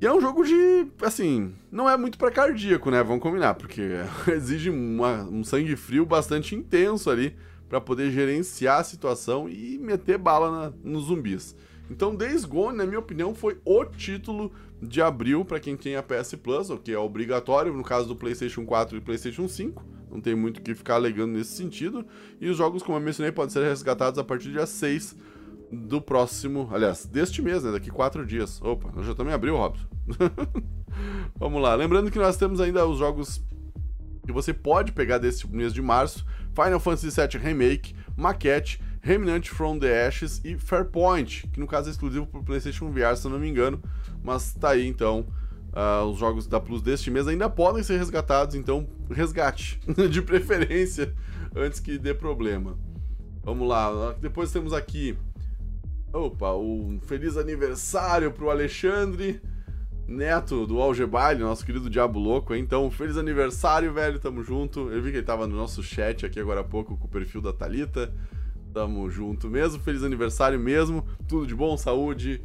E 0.00 0.06
é 0.06 0.12
um 0.12 0.20
jogo 0.20 0.44
de. 0.44 0.86
Assim, 1.02 1.54
não 1.72 1.88
é 1.88 1.96
muito 1.96 2.18
para 2.18 2.30
cardíaco, 2.30 2.90
né? 2.90 3.02
Vamos 3.02 3.22
combinar, 3.22 3.54
porque 3.54 3.82
exige 4.30 4.70
uma, 4.70 5.24
um 5.24 5.42
sangue 5.42 5.74
frio 5.76 6.04
bastante 6.06 6.54
intenso 6.54 7.10
ali 7.10 7.36
para 7.74 7.80
poder 7.80 8.12
gerenciar 8.12 8.78
a 8.78 8.84
situação 8.84 9.48
e 9.48 9.76
meter 9.78 10.16
bala 10.16 10.48
na, 10.48 10.72
nos 10.84 11.06
zumbis. 11.06 11.56
Então, 11.90 12.14
Days 12.14 12.44
Gone, 12.44 12.78
na 12.78 12.86
minha 12.86 13.00
opinião, 13.00 13.34
foi 13.34 13.58
o 13.64 13.84
título 13.84 14.52
de 14.80 15.02
abril 15.02 15.44
para 15.44 15.58
quem 15.58 15.76
tem 15.76 15.96
a 15.96 16.02
PS 16.02 16.36
Plus, 16.36 16.70
o 16.70 16.78
que 16.78 16.92
é 16.92 16.98
obrigatório 16.98 17.72
no 17.74 17.82
caso 17.82 18.06
do 18.06 18.14
PlayStation 18.14 18.64
4 18.64 18.96
e 18.96 19.00
PlayStation 19.00 19.48
5. 19.48 19.84
Não 20.08 20.20
tem 20.20 20.36
muito 20.36 20.58
o 20.58 20.62
que 20.62 20.72
ficar 20.72 20.94
alegando 20.94 21.32
nesse 21.32 21.56
sentido. 21.56 22.06
E 22.40 22.48
os 22.48 22.56
jogos, 22.56 22.80
como 22.80 22.96
eu 22.96 23.02
mencionei, 23.02 23.32
podem 23.32 23.50
ser 23.50 23.64
resgatados 23.64 24.20
a 24.20 24.22
partir 24.22 24.44
do 24.44 24.52
dia 24.52 24.66
6 24.66 25.16
do 25.72 26.00
próximo. 26.00 26.68
Aliás, 26.70 27.04
deste 27.06 27.42
mês, 27.42 27.64
né? 27.64 27.72
Daqui 27.72 27.90
quatro 27.90 28.24
dias. 28.24 28.62
Opa, 28.62 28.92
nós 28.94 29.04
já 29.04 29.16
também 29.16 29.34
abriu, 29.34 29.56
Robson. 29.56 29.84
Vamos 31.34 31.60
lá. 31.60 31.74
Lembrando 31.74 32.08
que 32.08 32.20
nós 32.20 32.36
temos 32.36 32.60
ainda 32.60 32.86
os 32.86 33.00
jogos 33.00 33.42
que 34.26 34.32
você 34.32 34.52
pode 34.52 34.92
pegar 34.92 35.18
desse 35.18 35.46
mês 35.48 35.72
de 35.72 35.82
março: 35.82 36.24
Final 36.54 36.80
Fantasy 36.80 37.08
VII 37.08 37.42
Remake, 37.42 37.94
Maquette, 38.16 38.80
Remnant 39.00 39.48
from 39.48 39.78
the 39.78 40.06
Ashes 40.06 40.40
e 40.44 40.56
Fairpoint, 40.56 41.46
que 41.52 41.60
no 41.60 41.66
caso 41.66 41.88
é 41.88 41.92
exclusivo 41.92 42.26
para 42.26 42.40
o 42.40 42.44
PlayStation 42.44 42.90
VR, 42.90 43.16
se 43.16 43.26
eu 43.26 43.30
não 43.30 43.38
me 43.38 43.48
engano. 43.48 43.82
Mas 44.22 44.52
tá 44.54 44.70
aí 44.70 44.86
então. 44.86 45.26
Uh, 45.74 46.04
os 46.04 46.20
jogos 46.20 46.46
da 46.46 46.60
Plus 46.60 46.80
deste 46.80 47.10
mês 47.10 47.26
ainda 47.26 47.50
podem 47.50 47.82
ser 47.82 47.98
resgatados, 47.98 48.54
então 48.54 48.86
resgate, 49.10 49.80
de 50.08 50.22
preferência, 50.22 51.12
antes 51.52 51.80
que 51.80 51.98
dê 51.98 52.14
problema. 52.14 52.78
Vamos 53.42 53.68
lá, 53.68 54.14
depois 54.20 54.52
temos 54.52 54.72
aqui. 54.72 55.18
Opa, 56.12 56.54
um 56.54 57.00
feliz 57.04 57.36
aniversário 57.36 58.30
pro 58.30 58.50
Alexandre, 58.50 59.42
neto 60.06 60.66
do 60.66 60.80
Algebaile, 60.80 61.40
nosso 61.40 61.64
querido 61.64 61.90
Diabo 61.90 62.18
Louco. 62.18 62.54
Então, 62.54 62.90
feliz 62.90 63.16
aniversário, 63.16 63.92
velho, 63.92 64.18
tamo 64.18 64.42
junto. 64.42 64.90
Eu 64.90 65.02
vi 65.02 65.10
que 65.10 65.18
ele 65.18 65.26
tava 65.26 65.46
no 65.46 65.56
nosso 65.56 65.82
chat 65.82 66.26
aqui 66.26 66.38
agora 66.38 66.60
há 66.60 66.64
pouco 66.64 66.96
com 66.96 67.06
o 67.06 67.10
perfil 67.10 67.40
da 67.40 67.52
Talita. 67.52 68.12
Tamo 68.72 69.08
junto 69.08 69.48
mesmo, 69.48 69.80
feliz 69.82 70.02
aniversário 70.02 70.58
mesmo. 70.58 71.06
Tudo 71.28 71.46
de 71.46 71.54
bom, 71.54 71.76
saúde 71.76 72.42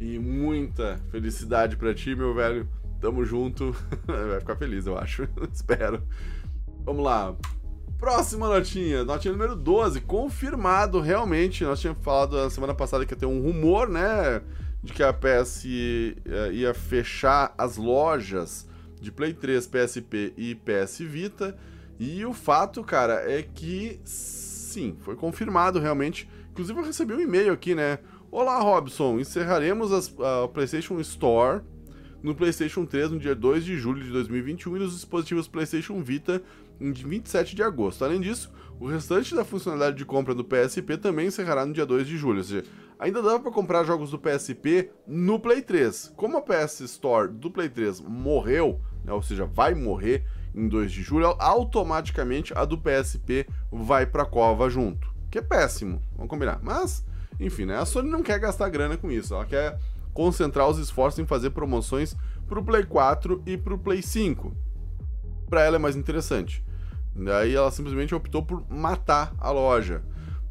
e 0.00 0.18
muita 0.18 1.00
felicidade 1.10 1.76
para 1.76 1.94
ti, 1.94 2.14
meu 2.14 2.34
velho. 2.34 2.68
Tamo 3.00 3.24
junto. 3.24 3.74
Vai 4.06 4.40
ficar 4.40 4.56
feliz, 4.56 4.86
eu 4.86 4.96
acho. 4.96 5.28
Espero. 5.52 6.02
Vamos 6.84 7.04
lá. 7.04 7.36
Próxima 7.98 8.48
notinha, 8.48 9.04
notinha 9.04 9.32
número 9.32 9.54
12, 9.54 10.00
confirmado 10.00 11.00
realmente. 11.00 11.62
Nós 11.62 11.80
tínhamos 11.80 12.02
falado 12.02 12.36
na 12.36 12.50
semana 12.50 12.74
passada 12.74 13.06
que 13.06 13.14
ia 13.14 13.18
ter 13.18 13.26
um 13.26 13.40
rumor, 13.40 13.88
né? 13.88 14.42
De 14.82 14.92
que 14.92 15.02
a 15.02 15.12
PS 15.12 15.64
eh, 15.64 16.52
ia 16.52 16.74
fechar 16.74 17.54
as 17.56 17.76
lojas 17.76 18.66
de 19.00 19.12
Play 19.12 19.32
3, 19.32 19.66
PSP 19.66 20.32
e 20.36 20.54
PS 20.54 20.98
Vita. 21.00 21.56
E 21.98 22.24
o 22.24 22.32
fato, 22.32 22.82
cara, 22.82 23.30
é 23.30 23.42
que 23.42 24.00
sim, 24.04 24.96
foi 25.00 25.14
confirmado 25.14 25.78
realmente. 25.78 26.28
Inclusive 26.50 26.78
eu 26.78 26.84
recebi 26.84 27.14
um 27.14 27.20
e-mail 27.20 27.52
aqui, 27.52 27.74
né? 27.74 27.98
Olá, 28.30 28.58
Robson. 28.58 29.20
Encerraremos 29.20 30.10
a 30.18 30.48
PlayStation 30.48 30.98
Store 31.00 31.62
no 32.22 32.34
PlayStation 32.34 32.86
3 32.86 33.10
no 33.10 33.18
dia 33.18 33.34
2 33.34 33.64
de 33.64 33.76
julho 33.76 34.02
de 34.02 34.10
2021 34.10 34.76
e 34.76 34.78
nos 34.80 34.94
dispositivos 34.94 35.48
PlayStation 35.48 36.00
Vita 36.02 36.42
em 36.80 36.92
27 36.92 37.54
de 37.54 37.62
agosto. 37.62 38.04
Além 38.04 38.20
disso, 38.20 38.50
o 38.80 38.86
restante 38.86 39.34
da 39.34 39.44
funcionalidade 39.44 39.96
de 39.96 40.04
compra 40.04 40.34
do 40.34 40.44
PSP 40.44 40.96
também 40.96 41.26
encerrará 41.26 41.66
no 41.66 41.72
dia 41.72 41.84
2 41.84 42.06
de 42.06 42.16
julho. 42.16 42.38
Ou 42.38 42.44
seja, 42.44 42.64
ainda 43.02 43.20
dava 43.20 43.40
para 43.40 43.50
comprar 43.50 43.84
jogos 43.84 44.10
do 44.10 44.18
PSP 44.18 44.90
no 45.06 45.38
Play 45.40 45.60
3. 45.60 46.12
Como 46.16 46.36
a 46.36 46.42
PS 46.42 46.80
Store 46.80 47.28
do 47.28 47.50
Play 47.50 47.68
3 47.68 48.00
morreu, 48.00 48.80
né, 49.04 49.12
ou 49.12 49.22
seja, 49.22 49.44
vai 49.44 49.74
morrer 49.74 50.24
em 50.54 50.68
2 50.68 50.92
de 50.92 51.02
julho, 51.02 51.34
automaticamente 51.38 52.52
a 52.56 52.64
do 52.64 52.78
PSP 52.78 53.46
vai 53.70 54.06
para 54.06 54.22
a 54.22 54.26
cova 54.26 54.70
junto. 54.70 55.12
Que 55.30 55.38
é 55.38 55.42
péssimo, 55.42 56.00
vamos 56.16 56.30
combinar. 56.30 56.60
Mas 56.62 57.04
enfim, 57.40 57.64
né? 57.64 57.76
A 57.76 57.84
Sony 57.84 58.08
não 58.08 58.22
quer 58.22 58.38
gastar 58.38 58.68
grana 58.68 58.96
com 58.96 59.10
isso, 59.10 59.34
ela 59.34 59.44
quer 59.44 59.78
concentrar 60.14 60.68
os 60.68 60.78
esforços 60.78 61.18
em 61.18 61.26
fazer 61.26 61.50
promoções 61.50 62.14
pro 62.46 62.62
Play 62.62 62.84
4 62.84 63.42
e 63.46 63.56
pro 63.56 63.78
Play 63.78 64.02
5. 64.02 64.54
Para 65.48 65.62
ela 65.62 65.76
é 65.76 65.78
mais 65.78 65.96
interessante. 65.96 66.64
Daí 67.14 67.54
ela 67.54 67.70
simplesmente 67.70 68.14
optou 68.14 68.44
por 68.44 68.64
matar 68.70 69.34
a 69.38 69.50
loja. 69.50 70.02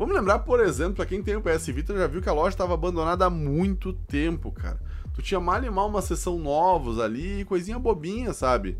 Vamos 0.01 0.15
lembrar, 0.15 0.39
por 0.39 0.59
exemplo, 0.59 0.95
para 0.95 1.05
quem 1.05 1.21
tem 1.21 1.35
o 1.35 1.41
PS 1.43 1.67
Vita 1.67 1.95
já 1.95 2.07
viu 2.07 2.23
que 2.23 2.27
a 2.27 2.33
loja 2.33 2.55
estava 2.55 2.73
abandonada 2.73 3.27
há 3.27 3.29
muito 3.29 3.93
tempo, 3.93 4.51
cara. 4.51 4.79
Tu 5.13 5.21
tinha 5.21 5.39
mal 5.39 5.63
e 5.63 5.69
mal 5.69 5.87
uma 5.87 6.01
sessão 6.01 6.39
novos 6.39 6.99
ali, 6.99 7.45
coisinha 7.45 7.77
bobinha, 7.77 8.33
sabe? 8.33 8.79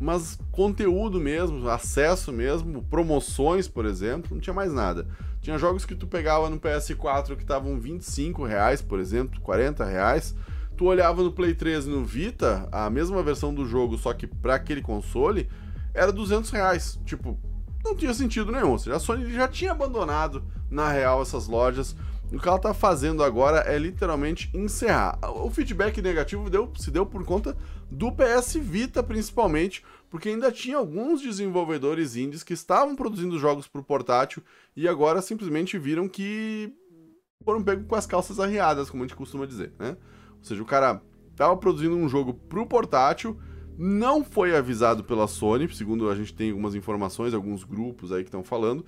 Mas 0.00 0.38
conteúdo 0.50 1.20
mesmo, 1.20 1.68
acesso 1.68 2.32
mesmo, 2.32 2.82
promoções, 2.84 3.68
por 3.68 3.84
exemplo, 3.84 4.30
não 4.32 4.40
tinha 4.40 4.54
mais 4.54 4.72
nada. 4.72 5.06
Tinha 5.42 5.58
jogos 5.58 5.84
que 5.84 5.94
tu 5.94 6.06
pegava 6.06 6.48
no 6.48 6.58
PS4 6.58 7.36
que 7.36 7.42
estavam 7.42 7.78
25 7.78 8.42
reais, 8.42 8.80
por 8.80 8.98
exemplo, 8.98 9.38
40 9.42 9.84
reais. 9.84 10.34
Tu 10.74 10.86
olhava 10.86 11.22
no 11.22 11.32
Play 11.32 11.52
3 11.52 11.84
e 11.84 11.90
no 11.90 12.02
Vita, 12.02 12.66
a 12.72 12.88
mesma 12.88 13.22
versão 13.22 13.52
do 13.52 13.66
jogo, 13.66 13.98
só 13.98 14.14
que 14.14 14.26
para 14.26 14.54
aquele 14.54 14.80
console, 14.80 15.50
era 15.92 16.10
200 16.10 16.48
reais. 16.48 16.98
Tipo, 17.04 17.38
não 17.86 17.96
tinha 17.96 18.12
sentido 18.14 18.52
nenhum. 18.52 18.70
Ou 18.70 18.78
seja, 18.78 18.96
a 18.96 19.00
Sony 19.00 19.32
já 19.32 19.48
tinha 19.48 19.72
abandonado, 19.72 20.44
na 20.70 20.90
real, 20.90 21.22
essas 21.22 21.46
lojas. 21.46 21.96
O 22.32 22.40
que 22.40 22.48
ela 22.48 22.58
tá 22.58 22.74
fazendo 22.74 23.22
agora 23.22 23.60
é 23.60 23.78
literalmente 23.78 24.50
encerrar. 24.52 25.18
O 25.22 25.48
feedback 25.48 26.02
negativo 26.02 26.50
deu, 26.50 26.72
se 26.76 26.90
deu 26.90 27.06
por 27.06 27.24
conta 27.24 27.56
do 27.88 28.10
PS 28.10 28.54
Vita, 28.54 29.00
principalmente, 29.02 29.84
porque 30.10 30.30
ainda 30.30 30.50
tinha 30.50 30.76
alguns 30.76 31.22
desenvolvedores 31.22 32.16
indies 32.16 32.42
que 32.42 32.52
estavam 32.52 32.96
produzindo 32.96 33.38
jogos 33.38 33.68
para 33.68 33.80
o 33.80 33.84
portátil 33.84 34.42
e 34.74 34.88
agora 34.88 35.22
simplesmente 35.22 35.78
viram 35.78 36.08
que 36.08 36.72
foram 37.44 37.62
pegos 37.62 37.86
com 37.86 37.94
as 37.94 38.06
calças 38.06 38.40
arriadas, 38.40 38.90
como 38.90 39.04
a 39.04 39.06
gente 39.06 39.16
costuma 39.16 39.46
dizer, 39.46 39.72
né? 39.78 39.96
Ou 40.38 40.44
seja, 40.44 40.60
o 40.60 40.66
cara 40.66 41.00
estava 41.30 41.56
produzindo 41.56 41.94
um 41.94 42.08
jogo 42.08 42.34
para 42.34 42.60
o 42.60 42.66
portátil, 42.66 43.38
não 43.78 44.24
foi 44.24 44.56
avisado 44.56 45.04
pela 45.04 45.26
Sony, 45.26 45.68
segundo 45.74 46.08
a 46.08 46.14
gente 46.14 46.34
tem 46.34 46.50
algumas 46.50 46.74
informações, 46.74 47.34
alguns 47.34 47.64
grupos 47.64 48.12
aí 48.12 48.22
que 48.22 48.28
estão 48.28 48.44
falando, 48.44 48.84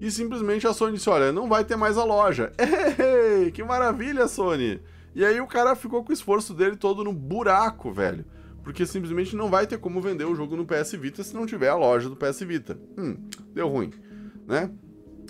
e 0.00 0.10
simplesmente 0.10 0.66
a 0.66 0.72
Sony 0.72 0.94
disse: 0.94 1.10
Olha, 1.10 1.32
não 1.32 1.48
vai 1.48 1.64
ter 1.64 1.76
mais 1.76 1.98
a 1.98 2.04
loja. 2.04 2.52
Ei, 2.98 3.50
que 3.50 3.62
maravilha, 3.62 4.26
Sony! 4.28 4.80
E 5.14 5.24
aí 5.24 5.40
o 5.40 5.46
cara 5.46 5.74
ficou 5.74 6.04
com 6.04 6.10
o 6.10 6.14
esforço 6.14 6.54
dele 6.54 6.76
todo 6.76 7.04
no 7.04 7.12
buraco, 7.12 7.92
velho 7.92 8.24
porque 8.62 8.86
simplesmente 8.86 9.34
não 9.34 9.48
vai 9.48 9.66
ter 9.66 9.78
como 9.78 10.00
vender 10.00 10.24
o 10.24 10.34
jogo 10.34 10.56
no 10.56 10.66
PS 10.66 10.92
Vita 10.92 11.22
se 11.22 11.34
não 11.34 11.46
tiver 11.46 11.68
a 11.68 11.76
loja 11.76 12.08
do 12.08 12.16
PS 12.16 12.40
Vita. 12.40 12.78
Hum, 12.96 13.16
deu 13.52 13.68
ruim, 13.68 13.92
né? 14.46 14.70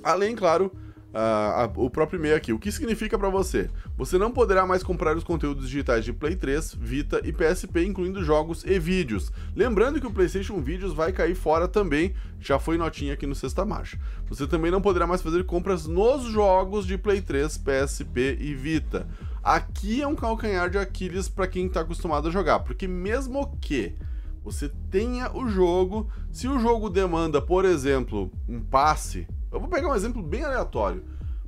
Além, 0.02 0.34
claro, 0.34 0.72
uh, 1.11 1.85
o 1.85 1.90
próprio 1.90 2.18
e-mail 2.18 2.37
aqui. 2.37 2.53
O 2.53 2.59
que 2.59 2.73
significa 2.73 3.18
para 3.18 3.29
você? 3.29 3.70
Você 3.96 4.18
não 4.18 4.31
poderá 4.31 4.66
mais 4.66 4.83
comprar 4.83 5.16
os 5.16 5.25
conteúdos 5.25 5.68
digitais 5.68 6.05
de 6.05 6.12
Play 6.12 6.37
3, 6.37 6.75
Vita 6.75 7.20
e 7.25 7.33
PSP, 7.33 7.85
incluindo 7.85 8.25
jogos 8.25 8.64
e 8.64 8.79
vídeos. 8.79 9.33
Lembrando 9.55 10.01
que 10.01 10.07
o 10.07 10.12
PlayStation 10.12 10.61
Videos 10.61 10.92
vai 10.92 11.12
cair 11.12 11.35
fora 11.35 11.68
também, 11.68 12.14
já 12.40 12.59
foi 12.59 12.77
notinha 12.77 13.14
aqui 13.14 13.27
no 13.27 13.35
Sexta 13.35 13.64
Marcha. 13.64 13.99
Você 14.29 14.46
também 14.46 14.70
não 14.70 14.81
poderá 14.81 15.07
mais 15.07 15.23
fazer 15.23 15.44
compras 15.44 15.87
nos 15.87 16.25
jogos 16.25 16.87
de 16.87 16.96
Play 16.96 17.20
3, 17.20 17.59
PSP 17.59 18.38
e 18.40 18.55
Vita. 18.55 19.07
Aqui 19.42 20.03
é 20.03 20.07
um 20.07 20.14
calcanhar 20.14 20.68
de 20.68 20.79
Aquiles 20.79 21.29
para 21.29 21.46
quem 21.46 21.66
está 21.66 21.81
acostumado 21.81 22.29
a 22.29 22.31
jogar, 22.31 22.61
porque 22.61 22.87
mesmo 22.87 23.57
que 23.61 23.94
você 24.42 24.70
tenha 24.90 25.31
o 25.35 25.49
jogo, 25.49 26.11
se 26.31 26.49
o 26.49 26.59
jogo 26.59 26.88
demanda, 26.88 27.42
por 27.42 27.64
exemplo, 27.64 28.31
um 28.49 28.61
passe, 28.61 29.27
eu 29.52 29.60
vou 29.60 29.68
pegar 29.68 29.88
um 29.88 29.94
exemplo 29.94 30.22
bem 30.22 30.44
aleatório. 30.44 31.02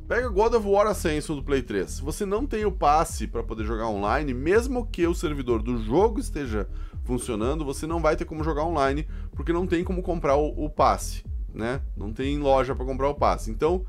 Pega 0.09 0.29
God 0.29 0.55
of 0.55 0.67
War 0.67 0.87
Ascension 0.87 1.37
do 1.37 1.43
Play 1.43 1.63
3. 1.63 1.89
Se 1.89 2.03
você 2.03 2.27
não 2.27 2.47
tem 2.47 2.65
o 2.65 2.73
passe 2.73 3.27
para 3.27 3.43
poder 3.43 3.65
jogar 3.65 3.87
online, 3.87 4.35
mesmo 4.35 4.87
que 4.87 5.07
o 5.07 5.15
servidor 5.15 5.63
do 5.63 5.79
jogo 5.79 6.21
esteja 6.21 6.69
funcionando, 7.05 7.65
você 7.65 7.87
não 7.87 8.01
vai 8.01 8.17
ter 8.17 8.25
como 8.25 8.45
jogar 8.45 8.65
online, 8.65 9.07
porque 9.33 9.53
não 9.53 9.67
tem 9.67 9.85
como 9.85 10.03
comprar 10.03 10.37
o, 10.37 10.65
o 10.65 10.69
passe, 10.69 11.25
né? 11.55 11.81
Não 11.97 12.13
tem 12.13 12.39
loja 12.39 12.75
para 12.75 12.85
comprar 12.85 13.09
o 13.09 13.15
passe. 13.15 13.51
Então, 13.51 13.87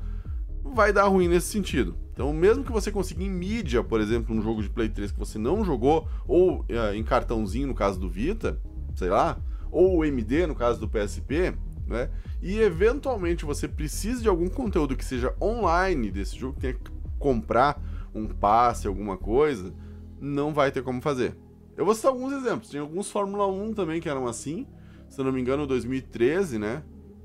vai 0.62 0.92
dar 0.92 1.08
ruim 1.08 1.28
nesse 1.28 1.48
sentido. 1.48 1.96
Então, 2.12 2.32
mesmo 2.32 2.64
que 2.64 2.72
você 2.72 2.92
consiga 2.92 3.22
em 3.22 3.30
mídia, 3.30 3.82
por 3.82 4.00
exemplo, 4.00 4.34
um 4.34 4.40
jogo 4.40 4.62
de 4.62 4.70
Play 4.70 4.88
3 4.88 5.12
que 5.12 5.18
você 5.18 5.36
não 5.36 5.64
jogou, 5.64 6.08
ou 6.26 6.64
é, 6.68 6.94
em 6.94 7.02
cartãozinho 7.02 7.66
no 7.66 7.74
caso 7.74 7.98
do 7.98 8.08
Vita, 8.08 8.58
sei 8.94 9.10
lá, 9.10 9.36
ou 9.70 10.04
MD 10.04 10.46
no 10.46 10.54
caso 10.54 10.78
do 10.78 10.88
PSP, 10.88 11.54
né? 11.86 12.08
E 12.44 12.60
eventualmente 12.60 13.42
você 13.42 13.66
precisa 13.66 14.20
de 14.20 14.28
algum 14.28 14.50
conteúdo 14.50 14.94
que 14.94 15.04
seja 15.04 15.34
online 15.40 16.10
desse 16.10 16.36
jogo, 16.36 16.60
tenha 16.60 16.74
que 16.74 16.90
comprar 17.18 17.80
um 18.14 18.26
passe, 18.26 18.86
alguma 18.86 19.16
coisa, 19.16 19.72
não 20.20 20.52
vai 20.52 20.70
ter 20.70 20.82
como 20.82 21.00
fazer. 21.00 21.34
Eu 21.74 21.86
vou 21.86 21.94
citar 21.94 22.10
alguns 22.10 22.34
exemplos. 22.34 22.68
Tem 22.68 22.78
alguns 22.78 23.10
Fórmula 23.10 23.46
1 23.46 23.72
também 23.72 23.98
que 23.98 24.10
eram 24.10 24.26
assim. 24.26 24.66
Se 25.08 25.18
eu 25.18 25.24
não 25.24 25.32
me 25.32 25.40
engano, 25.40 25.66
2013, 25.66 26.58
né? 26.58 26.82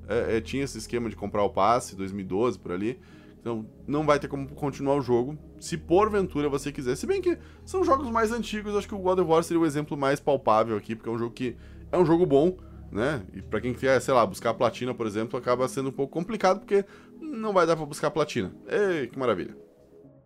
É, 0.08 0.38
é, 0.38 0.41
tinha 0.41 0.63
esse 0.63 0.77
esquema 0.77 1.10
de 1.10 1.17
comprar 1.17 1.43
o 1.43 1.49
passe, 1.49 1.97
2012 1.97 2.58
por 2.58 2.71
ali. 2.71 2.97
Então 3.41 3.65
não 3.86 4.05
vai 4.05 4.19
ter 4.19 4.29
como 4.29 4.47
continuar 4.47 4.95
o 4.95 5.01
jogo, 5.01 5.38
se 5.60 5.77
porventura 5.77 6.47
você 6.47 6.71
quiser. 6.71 6.95
Se 6.95 7.05
bem 7.05 7.21
que 7.21 7.38
são 7.65 7.84
jogos 7.84 8.10
mais 8.10 8.32
antigos, 8.32 8.73
acho 8.73 8.88
que 8.88 8.95
o 8.95 8.99
God 8.99 9.19
of 9.19 9.29
War 9.29 9.43
seria 9.43 9.60
o 9.60 9.65
exemplo 9.65 9.97
mais 9.97 10.21
palpável 10.21 10.77
aqui, 10.77 10.95
porque 10.95 11.10
é 11.10 11.12
um 11.12 11.17
jogo 11.17 11.34
que 11.34 11.58
é 11.91 11.97
um 11.97 12.05
jogo 12.05 12.25
bom, 12.25 12.58
né? 12.91 13.23
E 13.34 13.41
para 13.41 13.62
quem 13.62 13.73
quer, 13.73 13.99
sei 14.02 14.13
lá, 14.13 14.25
buscar 14.25 14.54
platina, 14.54 14.93
por 14.93 15.08
exemplo, 15.08 15.38
acaba 15.38 15.67
sendo 15.67 15.89
um 15.89 15.93
pouco 15.93 16.13
complicado, 16.13 16.60
porque 16.60 16.86
não 17.19 17.54
vai 17.54 17.65
dar 17.65 17.75
para 17.75 17.86
buscar 17.86 18.12
platina. 18.12 18.52
Ei, 18.67 19.08
que 19.08 19.17
maravilha. 19.17 19.56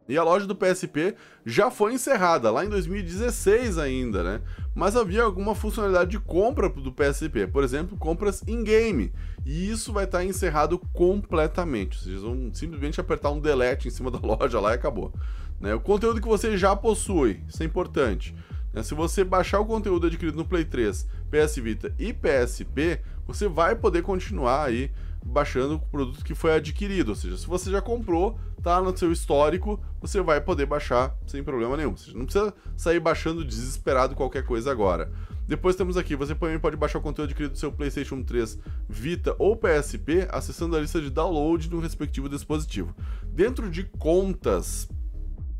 E 0.08 0.18
a 0.18 0.24
loja 0.24 0.46
do 0.46 0.56
PSP 0.56 1.16
já 1.46 1.72
foi 1.72 1.94
encerrada, 1.94 2.52
lá 2.52 2.66
em 2.66 2.70
2016 2.70 3.78
ainda, 3.78 4.22
né? 4.22 4.42
Mas 4.76 4.98
havia 4.98 5.24
alguma 5.24 5.56
funcionalidade 5.56 6.12
de 6.12 6.20
compra 6.20 6.68
do 6.68 6.92
PSP, 6.92 7.48
por 7.48 7.64
exemplo, 7.64 7.98
compras 7.98 8.44
in-game. 8.46 9.14
E 9.46 9.70
isso 9.70 9.94
vai 9.94 10.04
estar 10.04 10.24
encerrado 10.26 10.78
completamente. 10.92 12.04
Vocês 12.04 12.22
vão 12.22 12.54
simplesmente 12.54 13.00
apertar 13.00 13.32
um 13.32 13.40
delete 13.40 13.88
em 13.88 13.92
cima 13.92 14.12
da 14.12 14.20
loja 14.26 14.60
lá 14.60 14.72
e 14.72 14.76
acabou. 14.76 15.14
Né? 15.60 15.74
O 15.74 15.80
conteúdo 15.80 16.22
que 16.22 16.28
você 16.28 16.58
já 16.58 16.76
possui, 16.76 17.42
isso 17.48 17.64
é 17.64 17.66
importante. 17.66 18.36
Né? 18.74 18.84
Se 18.84 18.94
você 18.94 19.24
baixar 19.24 19.60
o 19.60 19.66
conteúdo 19.66 20.08
adquirido 20.08 20.36
no 20.36 20.46
Play 20.46 20.66
3, 20.66 21.08
PS 21.30 21.56
Vita 21.58 21.94
e 22.00 22.12
PSP, 22.12 23.00
você 23.26 23.48
vai 23.48 23.76
poder 23.76 24.02
continuar 24.02 24.66
aí 24.66 24.92
baixando 25.26 25.76
o 25.76 25.80
produto 25.80 26.26
que 26.26 26.36
foi 26.36 26.56
adquirido. 26.56 27.10
Ou 27.10 27.16
seja, 27.16 27.38
se 27.38 27.48
você 27.48 27.72
já 27.72 27.82
comprou, 27.82 28.38
tá 28.62 28.82
no 28.82 28.96
seu 28.98 29.12
histórico, 29.12 29.80
você 30.02 30.22
vai 30.22 30.42
poder 30.42 30.66
baixar 30.66 31.16
sem 31.26 31.44
problema 31.44 31.78
nenhum. 31.78 31.92
Ou 31.92 31.98
seja, 31.98 32.18
não 32.18 32.26
precisa 32.26 32.54
sair 32.76 33.00
baixando 33.00 33.46
desesperado 33.46 34.16
qualquer 34.16 34.44
coisa 34.44 34.72
agora. 34.72 35.12
Depois 35.48 35.76
temos 35.76 35.98
aqui, 35.98 36.16
você 36.16 36.34
também 36.34 36.58
pode 36.58 36.78
baixar 36.78 37.00
o 37.00 37.02
conteúdo 37.02 37.30
adquirido 37.30 37.52
do 37.52 37.58
seu 37.58 37.72
PlayStation 37.72 38.24
3 38.24 38.58
Vita 38.88 39.36
ou 39.38 39.58
PSP 39.58 40.26
acessando 40.32 40.76
a 40.76 40.80
lista 40.80 41.02
de 41.02 41.10
download 41.10 41.70
no 41.70 41.80
respectivo 41.80 42.30
dispositivo. 42.30 42.96
Dentro 43.24 43.70
de 43.70 43.84
contas, 43.84 44.88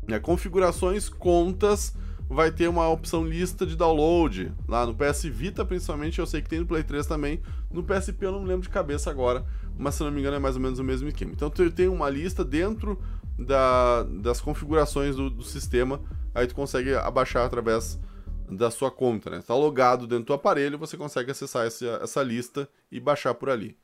né, 0.08 0.18
configurações, 0.18 1.08
contas, 1.10 1.94
vai 2.28 2.50
ter 2.50 2.68
uma 2.68 2.88
opção 2.88 3.24
lista 3.24 3.66
de 3.66 3.76
download. 3.76 4.52
Lá 4.66 4.86
no 4.86 4.94
PS 4.94 5.24
Vita, 5.24 5.64
principalmente, 5.64 6.18
eu 6.18 6.26
sei 6.26 6.42
que 6.42 6.48
tem 6.48 6.60
no 6.60 6.66
Play 6.66 6.82
3 6.82 7.06
também. 7.06 7.40
No 7.70 7.82
PSP 7.82 8.26
eu 8.26 8.32
não 8.32 8.44
lembro 8.44 8.62
de 8.62 8.68
cabeça 8.68 9.10
agora, 9.10 9.44
mas 9.76 9.94
se 9.94 10.02
não 10.02 10.10
me 10.10 10.20
engano 10.20 10.36
é 10.36 10.38
mais 10.38 10.56
ou 10.56 10.62
menos 10.62 10.78
o 10.78 10.84
mesmo 10.84 11.08
esquema. 11.08 11.32
Então 11.32 11.50
tu 11.50 11.70
tem 11.70 11.88
uma 11.88 12.08
lista 12.08 12.44
dentro 12.44 12.98
da, 13.38 14.04
das 14.04 14.40
configurações 14.40 15.16
do, 15.16 15.28
do, 15.28 15.42
sistema, 15.42 16.00
aí 16.34 16.46
tu 16.46 16.54
consegue 16.54 16.94
abaixar 16.94 17.44
através 17.44 18.00
da 18.48 18.70
sua 18.70 18.90
conta, 18.90 19.30
né? 19.30 19.42
Tá 19.46 19.54
logado 19.54 20.06
dentro 20.06 20.26
do 20.26 20.32
aparelho, 20.32 20.78
você 20.78 20.96
consegue 20.96 21.30
acessar 21.30 21.66
essa, 21.66 22.00
essa 22.02 22.22
lista 22.22 22.68
e 22.90 23.00
baixar 23.00 23.34
por 23.34 23.50
ali. 23.50 23.76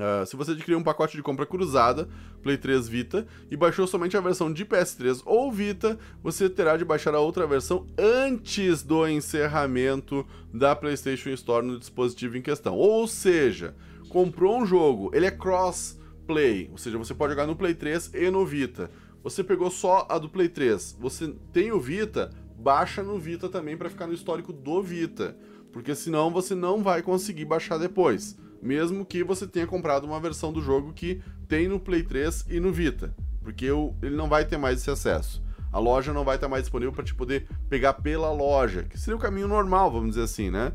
Uh, 0.00 0.24
se 0.24 0.34
você 0.34 0.52
adquiriu 0.52 0.78
um 0.78 0.82
pacote 0.82 1.14
de 1.14 1.22
compra 1.22 1.44
cruzada, 1.44 2.08
Play 2.42 2.56
3 2.56 2.88
Vita, 2.88 3.26
e 3.50 3.56
baixou 3.56 3.86
somente 3.86 4.16
a 4.16 4.20
versão 4.20 4.50
de 4.50 4.64
PS3 4.64 5.20
ou 5.26 5.52
Vita, 5.52 5.98
você 6.22 6.48
terá 6.48 6.78
de 6.78 6.86
baixar 6.86 7.14
a 7.14 7.20
outra 7.20 7.46
versão 7.46 7.86
antes 7.98 8.82
do 8.82 9.06
encerramento 9.06 10.26
da 10.54 10.74
PlayStation 10.74 11.28
Store 11.30 11.66
no 11.66 11.78
dispositivo 11.78 12.38
em 12.38 12.40
questão. 12.40 12.76
Ou 12.76 13.06
seja, 13.06 13.74
comprou 14.08 14.58
um 14.58 14.64
jogo, 14.64 15.10
ele 15.12 15.26
é 15.26 15.30
cross-play, 15.30 16.70
ou 16.72 16.78
seja, 16.78 16.96
você 16.96 17.12
pode 17.12 17.34
jogar 17.34 17.46
no 17.46 17.54
Play 17.54 17.74
3 17.74 18.14
e 18.14 18.30
no 18.30 18.46
Vita. 18.46 18.90
Você 19.22 19.44
pegou 19.44 19.70
só 19.70 20.06
a 20.08 20.18
do 20.18 20.30
Play 20.30 20.48
3, 20.48 20.96
você 20.98 21.34
tem 21.52 21.72
o 21.72 21.78
Vita, 21.78 22.30
baixa 22.56 23.02
no 23.02 23.18
Vita 23.18 23.50
também 23.50 23.76
para 23.76 23.90
ficar 23.90 24.06
no 24.06 24.14
histórico 24.14 24.50
do 24.50 24.82
Vita, 24.82 25.36
porque 25.70 25.94
senão 25.94 26.30
você 26.30 26.54
não 26.54 26.82
vai 26.82 27.02
conseguir 27.02 27.44
baixar 27.44 27.76
depois 27.76 28.38
mesmo 28.62 29.04
que 29.04 29.24
você 29.24 29.46
tenha 29.46 29.66
comprado 29.66 30.04
uma 30.04 30.20
versão 30.20 30.52
do 30.52 30.60
jogo 30.60 30.92
que 30.92 31.22
tem 31.48 31.68
no 31.68 31.80
Play 31.80 32.02
3 32.02 32.46
e 32.48 32.60
no 32.60 32.72
Vita, 32.72 33.14
porque 33.42 33.66
ele 34.02 34.16
não 34.16 34.28
vai 34.28 34.44
ter 34.44 34.56
mais 34.56 34.80
esse 34.80 34.90
acesso. 34.90 35.42
A 35.72 35.78
loja 35.78 36.12
não 36.12 36.24
vai 36.24 36.34
estar 36.34 36.48
mais 36.48 36.64
disponível 36.64 36.92
para 36.92 37.04
te 37.04 37.14
poder 37.14 37.46
pegar 37.68 37.94
pela 37.94 38.32
loja, 38.32 38.82
que 38.82 38.98
seria 38.98 39.16
o 39.16 39.20
caminho 39.20 39.46
normal, 39.46 39.90
vamos 39.90 40.10
dizer 40.10 40.22
assim, 40.24 40.50
né? 40.50 40.72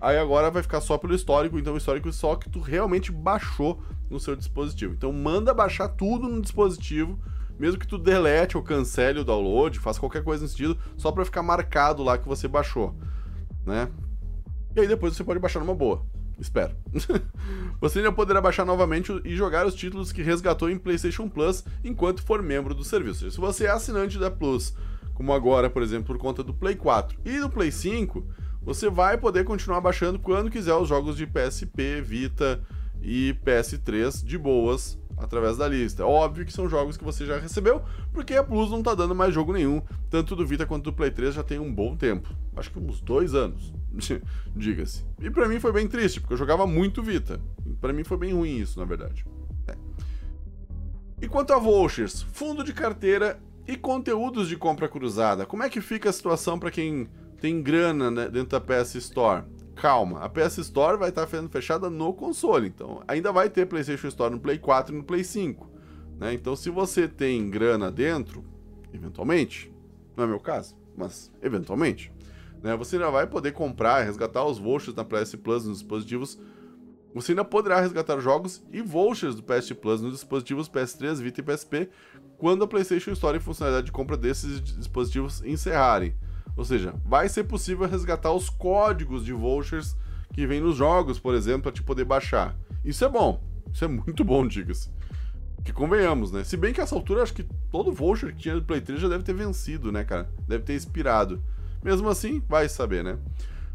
Aí 0.00 0.18
agora 0.18 0.50
vai 0.50 0.62
ficar 0.62 0.80
só 0.80 0.98
pelo 0.98 1.14
histórico, 1.14 1.58
então 1.58 1.74
o 1.74 1.76
histórico 1.76 2.12
só 2.12 2.34
que 2.34 2.50
tu 2.50 2.58
realmente 2.58 3.12
baixou 3.12 3.80
no 4.10 4.18
seu 4.18 4.34
dispositivo. 4.34 4.94
Então 4.94 5.12
manda 5.12 5.54
baixar 5.54 5.88
tudo 5.88 6.28
no 6.28 6.42
dispositivo, 6.42 7.20
mesmo 7.56 7.78
que 7.78 7.86
tu 7.86 7.96
delete 7.96 8.56
ou 8.56 8.64
cancele 8.64 9.20
o 9.20 9.24
download, 9.24 9.78
faça 9.78 10.00
qualquer 10.00 10.24
coisa 10.24 10.42
nesse 10.42 10.56
sentido, 10.56 10.76
só 10.96 11.12
para 11.12 11.24
ficar 11.24 11.42
marcado 11.42 12.02
lá 12.02 12.18
que 12.18 12.26
você 12.26 12.48
baixou, 12.48 12.96
né? 13.64 13.88
E 14.74 14.80
aí 14.80 14.88
depois 14.88 15.14
você 15.14 15.22
pode 15.22 15.38
baixar 15.38 15.60
numa 15.60 15.74
boa. 15.74 16.04
Espero. 16.38 16.74
Você 17.80 17.98
ainda 17.98 18.12
poderá 18.12 18.40
baixar 18.40 18.64
novamente 18.64 19.12
e 19.24 19.36
jogar 19.36 19.66
os 19.66 19.74
títulos 19.74 20.12
que 20.12 20.22
resgatou 20.22 20.70
em 20.70 20.78
PlayStation 20.78 21.28
Plus 21.28 21.64
enquanto 21.84 22.22
for 22.22 22.42
membro 22.42 22.74
do 22.74 22.84
serviço. 22.84 23.30
Se 23.30 23.38
você 23.38 23.66
é 23.66 23.70
assinante 23.70 24.18
da 24.18 24.30
Plus, 24.30 24.74
como 25.14 25.32
agora, 25.32 25.68
por 25.68 25.82
exemplo, 25.82 26.06
por 26.06 26.18
conta 26.18 26.42
do 26.42 26.54
Play 26.54 26.76
4 26.76 27.18
e 27.24 27.40
do 27.40 27.50
Play 27.50 27.70
5, 27.70 28.24
você 28.62 28.88
vai 28.88 29.18
poder 29.18 29.44
continuar 29.44 29.80
baixando 29.80 30.18
quando 30.18 30.50
quiser 30.50 30.74
os 30.74 30.88
jogos 30.88 31.16
de 31.16 31.26
PSP, 31.26 32.00
Vita 32.00 32.60
e 33.02 33.36
PS3 33.44 34.24
de 34.24 34.38
boas 34.38 34.98
através 35.16 35.56
da 35.56 35.68
lista. 35.68 36.06
Óbvio 36.06 36.44
que 36.44 36.52
são 36.52 36.68
jogos 36.68 36.96
que 36.96 37.04
você 37.04 37.26
já 37.26 37.38
recebeu, 37.38 37.82
porque 38.12 38.34
a 38.34 38.44
Plus 38.44 38.70
não 38.70 38.82
tá 38.82 38.94
dando 38.94 39.14
mais 39.14 39.34
jogo 39.34 39.52
nenhum, 39.52 39.82
tanto 40.08 40.36
do 40.36 40.46
Vita 40.46 40.66
quanto 40.66 40.84
do 40.84 40.92
Play 40.92 41.10
3 41.10 41.34
já 41.34 41.42
tem 41.42 41.58
um 41.58 41.72
bom 41.72 41.96
tempo. 41.96 42.28
Acho 42.56 42.70
que 42.70 42.78
uns 42.78 43.00
dois 43.00 43.34
anos, 43.34 43.72
diga-se. 44.54 45.04
E 45.20 45.30
para 45.30 45.48
mim 45.48 45.60
foi 45.60 45.72
bem 45.72 45.86
triste, 45.86 46.20
porque 46.20 46.34
eu 46.34 46.38
jogava 46.38 46.66
muito 46.66 47.02
Vita. 47.02 47.40
Para 47.80 47.92
mim 47.92 48.04
foi 48.04 48.16
bem 48.16 48.32
ruim 48.32 48.58
isso, 48.58 48.78
na 48.78 48.84
verdade. 48.84 49.24
É. 49.68 49.74
E 51.20 51.28
quanto 51.28 51.52
a 51.52 51.58
vouchers, 51.58 52.22
fundo 52.22 52.64
de 52.64 52.72
carteira 52.72 53.40
e 53.66 53.76
conteúdos 53.76 54.48
de 54.48 54.56
compra 54.56 54.88
cruzada, 54.88 55.46
como 55.46 55.62
é 55.62 55.68
que 55.68 55.80
fica 55.80 56.10
a 56.10 56.12
situação 56.12 56.58
para 56.58 56.70
quem 56.70 57.08
tem 57.40 57.62
grana 57.62 58.10
né, 58.10 58.28
dentro 58.28 58.58
da 58.58 58.60
PS 58.60 58.94
Store? 58.96 59.44
calma, 59.74 60.20
a 60.20 60.28
PS 60.28 60.58
Store 60.58 60.96
vai 60.96 61.08
estar 61.08 61.26
sendo 61.26 61.48
fechada 61.48 61.90
no 61.90 62.12
console, 62.12 62.68
então 62.68 63.02
ainda 63.08 63.32
vai 63.32 63.50
ter 63.50 63.66
PlayStation 63.66 64.08
Store 64.08 64.32
no 64.32 64.40
Play 64.40 64.58
4 64.58 64.94
e 64.94 64.98
no 64.98 65.04
Play 65.04 65.24
5. 65.24 65.68
Né? 66.18 66.34
Então, 66.34 66.54
se 66.54 66.70
você 66.70 67.08
tem 67.08 67.50
grana 67.50 67.90
dentro, 67.90 68.44
eventualmente, 68.92 69.72
não 70.16 70.24
é 70.24 70.26
meu 70.26 70.38
caso, 70.38 70.76
mas 70.96 71.32
eventualmente, 71.42 72.12
né, 72.62 72.76
você 72.76 72.96
ainda 72.96 73.10
vai 73.10 73.26
poder 73.26 73.52
comprar, 73.52 74.02
resgatar 74.02 74.44
os 74.44 74.58
vouchers 74.58 74.94
da 74.94 75.04
PS 75.04 75.34
Plus 75.36 75.64
nos 75.64 75.78
dispositivos. 75.78 76.38
Você 77.14 77.32
ainda 77.32 77.44
poderá 77.44 77.80
resgatar 77.80 78.18
jogos 78.20 78.64
e 78.72 78.80
vouchers 78.80 79.34
do 79.34 79.42
PS 79.42 79.72
Plus 79.72 80.00
nos 80.00 80.12
dispositivos 80.12 80.68
PS3, 80.68 81.16
Vita 81.16 81.40
e 81.40 81.42
PSP 81.42 81.90
quando 82.38 82.64
a 82.64 82.66
PlayStation 82.66 83.12
Store 83.12 83.36
e 83.36 83.40
funcionalidade 83.40 83.86
de 83.86 83.92
compra 83.92 84.16
desses 84.16 84.60
dispositivos 84.60 85.44
encerrarem. 85.44 86.12
Ou 86.56 86.64
seja, 86.64 86.92
vai 87.04 87.28
ser 87.28 87.44
possível 87.44 87.86
resgatar 87.86 88.32
os 88.32 88.50
códigos 88.50 89.24
de 89.24 89.32
vouchers 89.32 89.96
que 90.32 90.44
vem 90.44 90.60
nos 90.60 90.76
jogos, 90.76 91.20
por 91.20 91.34
exemplo, 91.34 91.62
para 91.62 91.72
te 91.72 91.84
poder 91.84 92.04
baixar. 92.04 92.56
Isso 92.84 93.04
é 93.04 93.08
bom. 93.08 93.40
Isso 93.72 93.84
é 93.84 93.88
muito 93.88 94.24
bom, 94.24 94.44
diga-se. 94.44 94.90
Que 95.64 95.72
convenhamos, 95.72 96.32
né? 96.32 96.42
Se 96.42 96.56
bem 96.56 96.72
que 96.72 96.80
essa 96.80 96.94
altura, 96.94 97.22
acho 97.22 97.32
que 97.32 97.46
todo 97.70 97.92
voucher 97.92 98.34
que 98.34 98.42
tinha 98.42 98.56
do 98.56 98.64
Play 98.64 98.80
3 98.80 99.00
já 99.00 99.08
deve 99.08 99.22
ter 99.22 99.34
vencido, 99.34 99.92
né, 99.92 100.02
cara? 100.02 100.28
Deve 100.48 100.64
ter 100.64 100.74
expirado. 100.74 101.40
Mesmo 101.82 102.08
assim, 102.08 102.42
vai 102.48 102.68
saber, 102.68 103.02
né? 103.02 103.18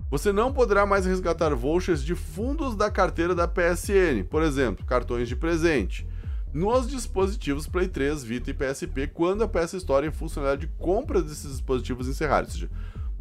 Você 0.10 0.32
não 0.32 0.54
poderá 0.54 0.86
mais 0.86 1.06
resgatar 1.06 1.54
vouchers 1.54 2.02
de 2.02 2.16
fundos 2.16 2.76
da 2.76 2.90
carteira 2.90 3.36
da 3.36 3.48
PSN, 3.48 4.24
por 4.30 4.42
exemplo, 4.42 4.86
cartões 4.86 5.28
de 5.28 5.36
presente 5.36 6.08
nos 6.54 6.88
dispositivos 6.88 7.68
Play 7.68 7.88
3, 7.88 8.24
Vita 8.24 8.50
e 8.50 8.54
PSP 8.54 9.08
quando 9.08 9.44
a 9.44 9.48
PS 9.48 9.74
Store 9.74 10.08
em 10.08 10.12
funcionalidade 10.12 10.66
de 10.66 10.74
compra 10.80 11.22
desses 11.22 11.52
dispositivos 11.52 12.08
encerrar. 12.08 12.46
Ou 12.46 12.50
seja, 12.50 12.70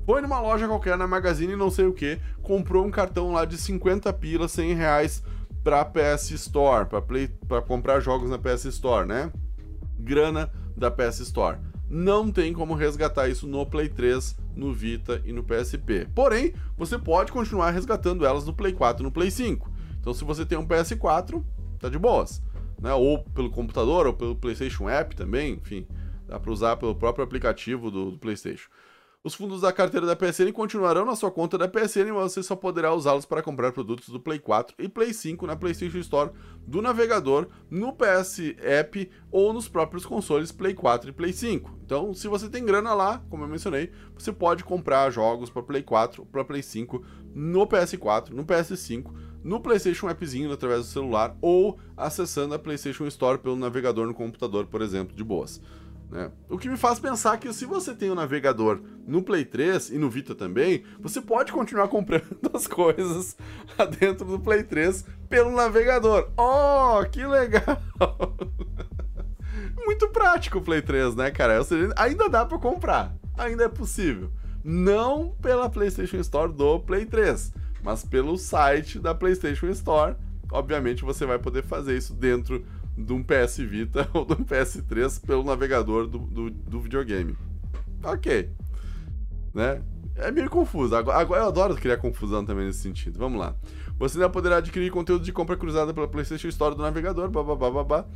foi 0.07 0.23
numa 0.23 0.41
loja 0.41 0.69
qualquer 0.69 0.97
na 0.97 1.07
Magazine 1.07 1.57
não 1.57 1.71
sei 1.71 1.87
o 1.87 1.93
que, 1.93 2.19
comprou 2.41 2.87
um 2.87 2.91
cartão 2.91 3.33
lá 3.33 3.45
de 3.45 3.59
50 3.59 4.13
pilas, 4.13 4.53
100 4.53 4.75
reais 4.75 5.23
pra 5.65 5.85
PS 5.85 6.31
Store, 6.31 6.87
pra 7.49 7.61
comprar 7.61 7.99
jogos 7.99 8.31
na 8.31 8.39
PS 8.39 8.67
Store, 8.67 9.07
né? 9.07 9.33
Grana 9.99 10.51
da 10.77 10.91
PS 10.91 11.21
Store. 11.21 11.59
Não 11.89 12.31
tem 12.31 12.53
como 12.53 12.75
resgatar 12.75 13.29
isso 13.29 13.47
no 13.47 13.65
Play 13.65 13.89
3, 13.89 14.37
no 14.55 14.73
Vita 14.73 15.23
e 15.25 15.33
no 15.33 15.45
PSP. 15.45 16.09
Porém, 16.15 16.53
você 16.77 16.99
pode 16.99 17.31
continuar 17.31 17.71
resgatando 17.71 18.27
elas 18.27 18.45
no 18.45 18.53
Play 18.53 18.73
4 18.73 19.03
e 19.03 19.05
no 19.05 19.13
Play 19.13 19.31
5. 19.31 19.71
Então, 20.01 20.13
se 20.13 20.25
você 20.25 20.45
tem 20.45 20.59
um 20.59 20.67
PS4, 20.67 21.43
tá 21.79 21.89
de 21.89 21.99
boas 21.99 22.43
né? 22.81 22.93
Ou 22.95 23.23
pelo 23.23 23.51
computador, 23.51 24.07
ou 24.07 24.13
pelo 24.13 24.37
PlayStation 24.37 24.89
App 24.89 25.15
também, 25.15 25.55
enfim, 25.55 25.87
dá 26.27 26.39
para 26.39 26.53
usar 26.53 26.77
pelo 26.77 26.95
próprio 26.95 27.25
aplicativo 27.25 27.91
do, 27.91 28.13
do, 28.13 28.19
PlayStation. 28.19 28.69
Os 29.27 29.35
fundos 29.35 29.63
da 29.63 29.73
carteira 29.73 30.07
da 30.07 30.15
PSN 30.15 30.53
continuarão 30.53 31.05
na 31.05 31.17
sua 31.17 31.33
conta 31.33 31.59
da 31.59 31.67
PSN, 31.67 32.13
mas 32.15 32.31
você 32.31 32.45
só 32.45 32.55
poderá 32.55 32.95
usá-los 32.95 33.27
para 33.27 33.43
comprar 33.43 33.73
produtos 33.73 34.09
do 34.09 34.21
Play 34.21 34.39
4 34.39 34.77
e 34.79 34.89
Play 34.89 35.13
5 35.13 35.45
na 35.49 35.57
PlayStation 35.57 35.99
Store 35.99 36.31
do 36.65 36.81
navegador, 36.81 37.49
no 37.69 37.93
PS 37.93 38.55
App 38.63 39.11
ou 39.33 39.53
nos 39.53 39.67
próprios 39.67 40.07
consoles 40.07 40.53
Play 40.53 40.75
4 40.75 41.11
e 41.11 41.13
Play 41.13 41.33
5. 41.33 41.77
Então, 41.85 42.15
se 42.15 42.29
você 42.29 42.49
tem 42.49 42.65
grana 42.65 42.95
lá, 42.95 43.21
como 43.29 43.43
eu 43.43 43.49
mencionei, 43.49 43.91
você 44.17 44.31
pode 44.31 44.63
comprar 44.63 45.11
jogos 45.11 45.51
para 45.51 45.61
Play 45.61 45.83
4, 45.83 46.25
para 46.27 46.45
Play 46.45 46.63
5, 46.63 47.05
no 47.35 47.67
PS4, 47.67 48.31
no 48.31 48.45
PS5, 48.45 49.13
no 49.43 49.59
PlayStation 49.59 50.07
Appzinho 50.09 50.53
através 50.53 50.83
do 50.83 50.87
celular 50.87 51.37
ou 51.41 51.81
acessando 51.97 52.55
a 52.55 52.61
PlayStation 52.61 53.07
Store 53.09 53.39
pelo 53.39 53.57
navegador 53.57 54.07
no 54.07 54.15
computador, 54.15 54.67
por 54.67 54.83
exemplo, 54.83 55.17
de 55.17 55.25
boas. 55.25 55.61
Né? 56.11 56.31
O 56.49 56.57
que 56.57 56.69
me 56.69 56.77
faz 56.77 57.01
pensar 57.01 57.37
que 57.39 57.53
se 57.53 57.65
você 57.65 57.95
tem 57.95 58.11
o 58.11 58.13
um 58.13 58.17
navegador 58.17 58.81
no 59.07 59.23
Play 59.23 59.45
3 59.45 59.91
e 59.91 59.99
no 59.99 60.09
Vita 60.09 60.35
também, 60.35 60.85
você 61.01 61.21
pode 61.21 61.53
continuar 61.53 61.89
comprando 61.89 62.39
as 62.55 62.67
coisas 62.67 63.37
dentro 63.99 64.25
do 64.25 64.39
Play 64.39 64.63
3 64.63 65.05
pelo 65.29 65.51
navegador. 65.51 66.31
Oh, 66.37 67.05
que 67.11 67.27
legal! 67.27 67.83
Muito 69.85 70.09
prático 70.09 70.59
o 70.59 70.63
Play 70.63 70.83
3, 70.83 71.15
né, 71.15 71.31
cara? 71.31 71.63
Seja, 71.65 71.93
ainda 71.97 72.29
dá 72.29 72.45
para 72.45 72.59
comprar, 72.59 73.15
ainda 73.37 73.65
é 73.65 73.69
possível. 73.69 74.31
Não 74.63 75.31
pela 75.41 75.71
PlayStation 75.71 76.17
Store 76.19 76.53
do 76.53 76.81
Play 76.81 77.07
3, 77.07 77.53
mas 77.83 78.05
pelo 78.05 78.37
site 78.37 78.99
da 78.99 79.15
PlayStation 79.15 79.69
Store. 79.69 80.17
Obviamente 80.51 81.05
você 81.05 81.27
vai 81.27 81.39
poder 81.39 81.63
fazer 81.63 81.97
isso 81.97 82.15
dentro 82.15 82.65
de 82.97 83.13
um 83.13 83.23
PS 83.23 83.59
Vita 83.59 84.09
ou 84.15 84.25
de 84.25 84.33
um 84.33 84.45
PS3 84.45 85.21
pelo 85.25 85.45
navegador 85.45 86.07
do, 86.07 86.19
do, 86.19 86.51
do 86.51 86.81
videogame. 86.81 87.37
Ok. 88.03 88.51
Né? 89.55 89.83
É 90.17 90.31
meio 90.31 90.49
confuso. 90.49 90.97
Agora, 90.97 91.19
agora, 91.19 91.43
eu 91.43 91.49
adoro 91.49 91.75
criar 91.75 91.99
confusão 91.99 92.45
também 92.45 92.67
nesse 92.67 92.81
sentido. 92.81 93.19
Vamos 93.19 93.39
lá. 93.39 93.55
Você 93.99 94.17
ainda 94.17 94.31
poderá 94.31 94.57
adquirir 94.57 94.91
conteúdo 94.91 95.25
de 95.25 95.33
compra 95.33 95.57
cruzada 95.57 95.93
pela 95.93 96.09
PlayStation 96.09 96.49
Store 96.49 96.75
do 96.75 96.83
navegador, 96.83 97.31
babá, 97.31 97.71
babá, 97.71 98.07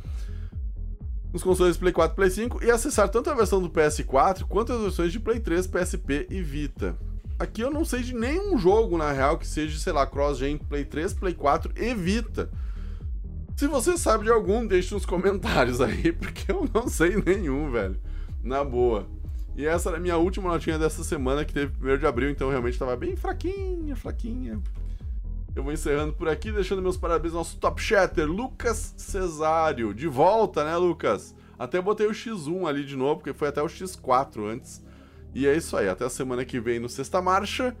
nos 1.33 1.43
consoles 1.43 1.77
Play 1.77 1.93
4 1.93 2.13
e 2.13 2.15
Play 2.15 2.29
5 2.29 2.63
e 2.63 2.69
acessar 2.69 3.09
tanto 3.09 3.29
a 3.29 3.33
versão 3.33 3.61
do 3.61 3.69
PS4 3.69 4.43
quanto 4.43 4.73
as 4.73 4.81
versões 4.81 5.11
de 5.11 5.19
Play 5.19 5.39
3, 5.39 5.65
PSP 5.67 6.27
e 6.29 6.41
Vita. 6.41 6.97
Aqui 7.39 7.61
eu 7.61 7.71
não 7.71 7.83
sei 7.83 8.01
de 8.01 8.13
nenhum 8.13 8.57
jogo, 8.57 8.97
na 8.97 9.11
real, 9.11 9.37
que 9.37 9.47
seja, 9.47 9.79
sei 9.79 9.93
lá, 9.93 10.05
cross-gen 10.05 10.57
Play 10.57 10.85
3, 10.85 11.13
Play 11.13 11.33
4 11.33 11.73
e 11.75 11.93
Vita. 11.95 12.49
Se 13.61 13.67
você 13.67 13.95
sabe 13.95 14.23
de 14.23 14.31
algum, 14.31 14.65
deixe 14.65 14.91
nos 14.91 15.05
comentários 15.05 15.79
aí, 15.81 16.11
porque 16.17 16.51
eu 16.51 16.67
não 16.73 16.87
sei 16.87 17.21
nenhum, 17.23 17.69
velho. 17.69 17.95
Na 18.41 18.63
boa. 18.63 19.07
E 19.55 19.67
essa 19.67 19.89
era 19.89 19.99
a 19.99 20.01
minha 20.01 20.17
última 20.17 20.49
notinha 20.49 20.79
dessa 20.79 21.03
semana, 21.03 21.45
que 21.45 21.53
teve 21.53 21.71
1 21.79 21.99
de 21.99 22.07
abril, 22.07 22.31
então 22.31 22.49
realmente 22.49 22.73
estava 22.73 22.95
bem 22.95 23.15
fraquinha, 23.15 23.95
fraquinha. 23.95 24.59
Eu 25.55 25.61
vou 25.61 25.71
encerrando 25.71 26.11
por 26.11 26.27
aqui, 26.27 26.51
deixando 26.51 26.81
meus 26.81 26.97
parabéns 26.97 27.35
ao 27.35 27.41
nosso 27.41 27.59
top 27.59 27.79
chatter, 27.79 28.25
Lucas 28.25 28.95
Cesário. 28.97 29.93
De 29.93 30.07
volta, 30.07 30.65
né, 30.65 30.75
Lucas? 30.75 31.35
Até 31.59 31.79
botei 31.79 32.07
o 32.07 32.13
X1 32.13 32.67
ali 32.67 32.83
de 32.83 32.95
novo, 32.95 33.17
porque 33.17 33.31
foi 33.31 33.49
até 33.49 33.61
o 33.61 33.67
X4 33.67 34.43
antes. 34.43 34.83
E 35.35 35.45
é 35.45 35.55
isso 35.55 35.77
aí, 35.77 35.87
até 35.87 36.03
a 36.03 36.09
semana 36.09 36.43
que 36.43 36.59
vem 36.59 36.79
no 36.79 36.89
Sexta 36.89 37.21
Marcha. 37.21 37.77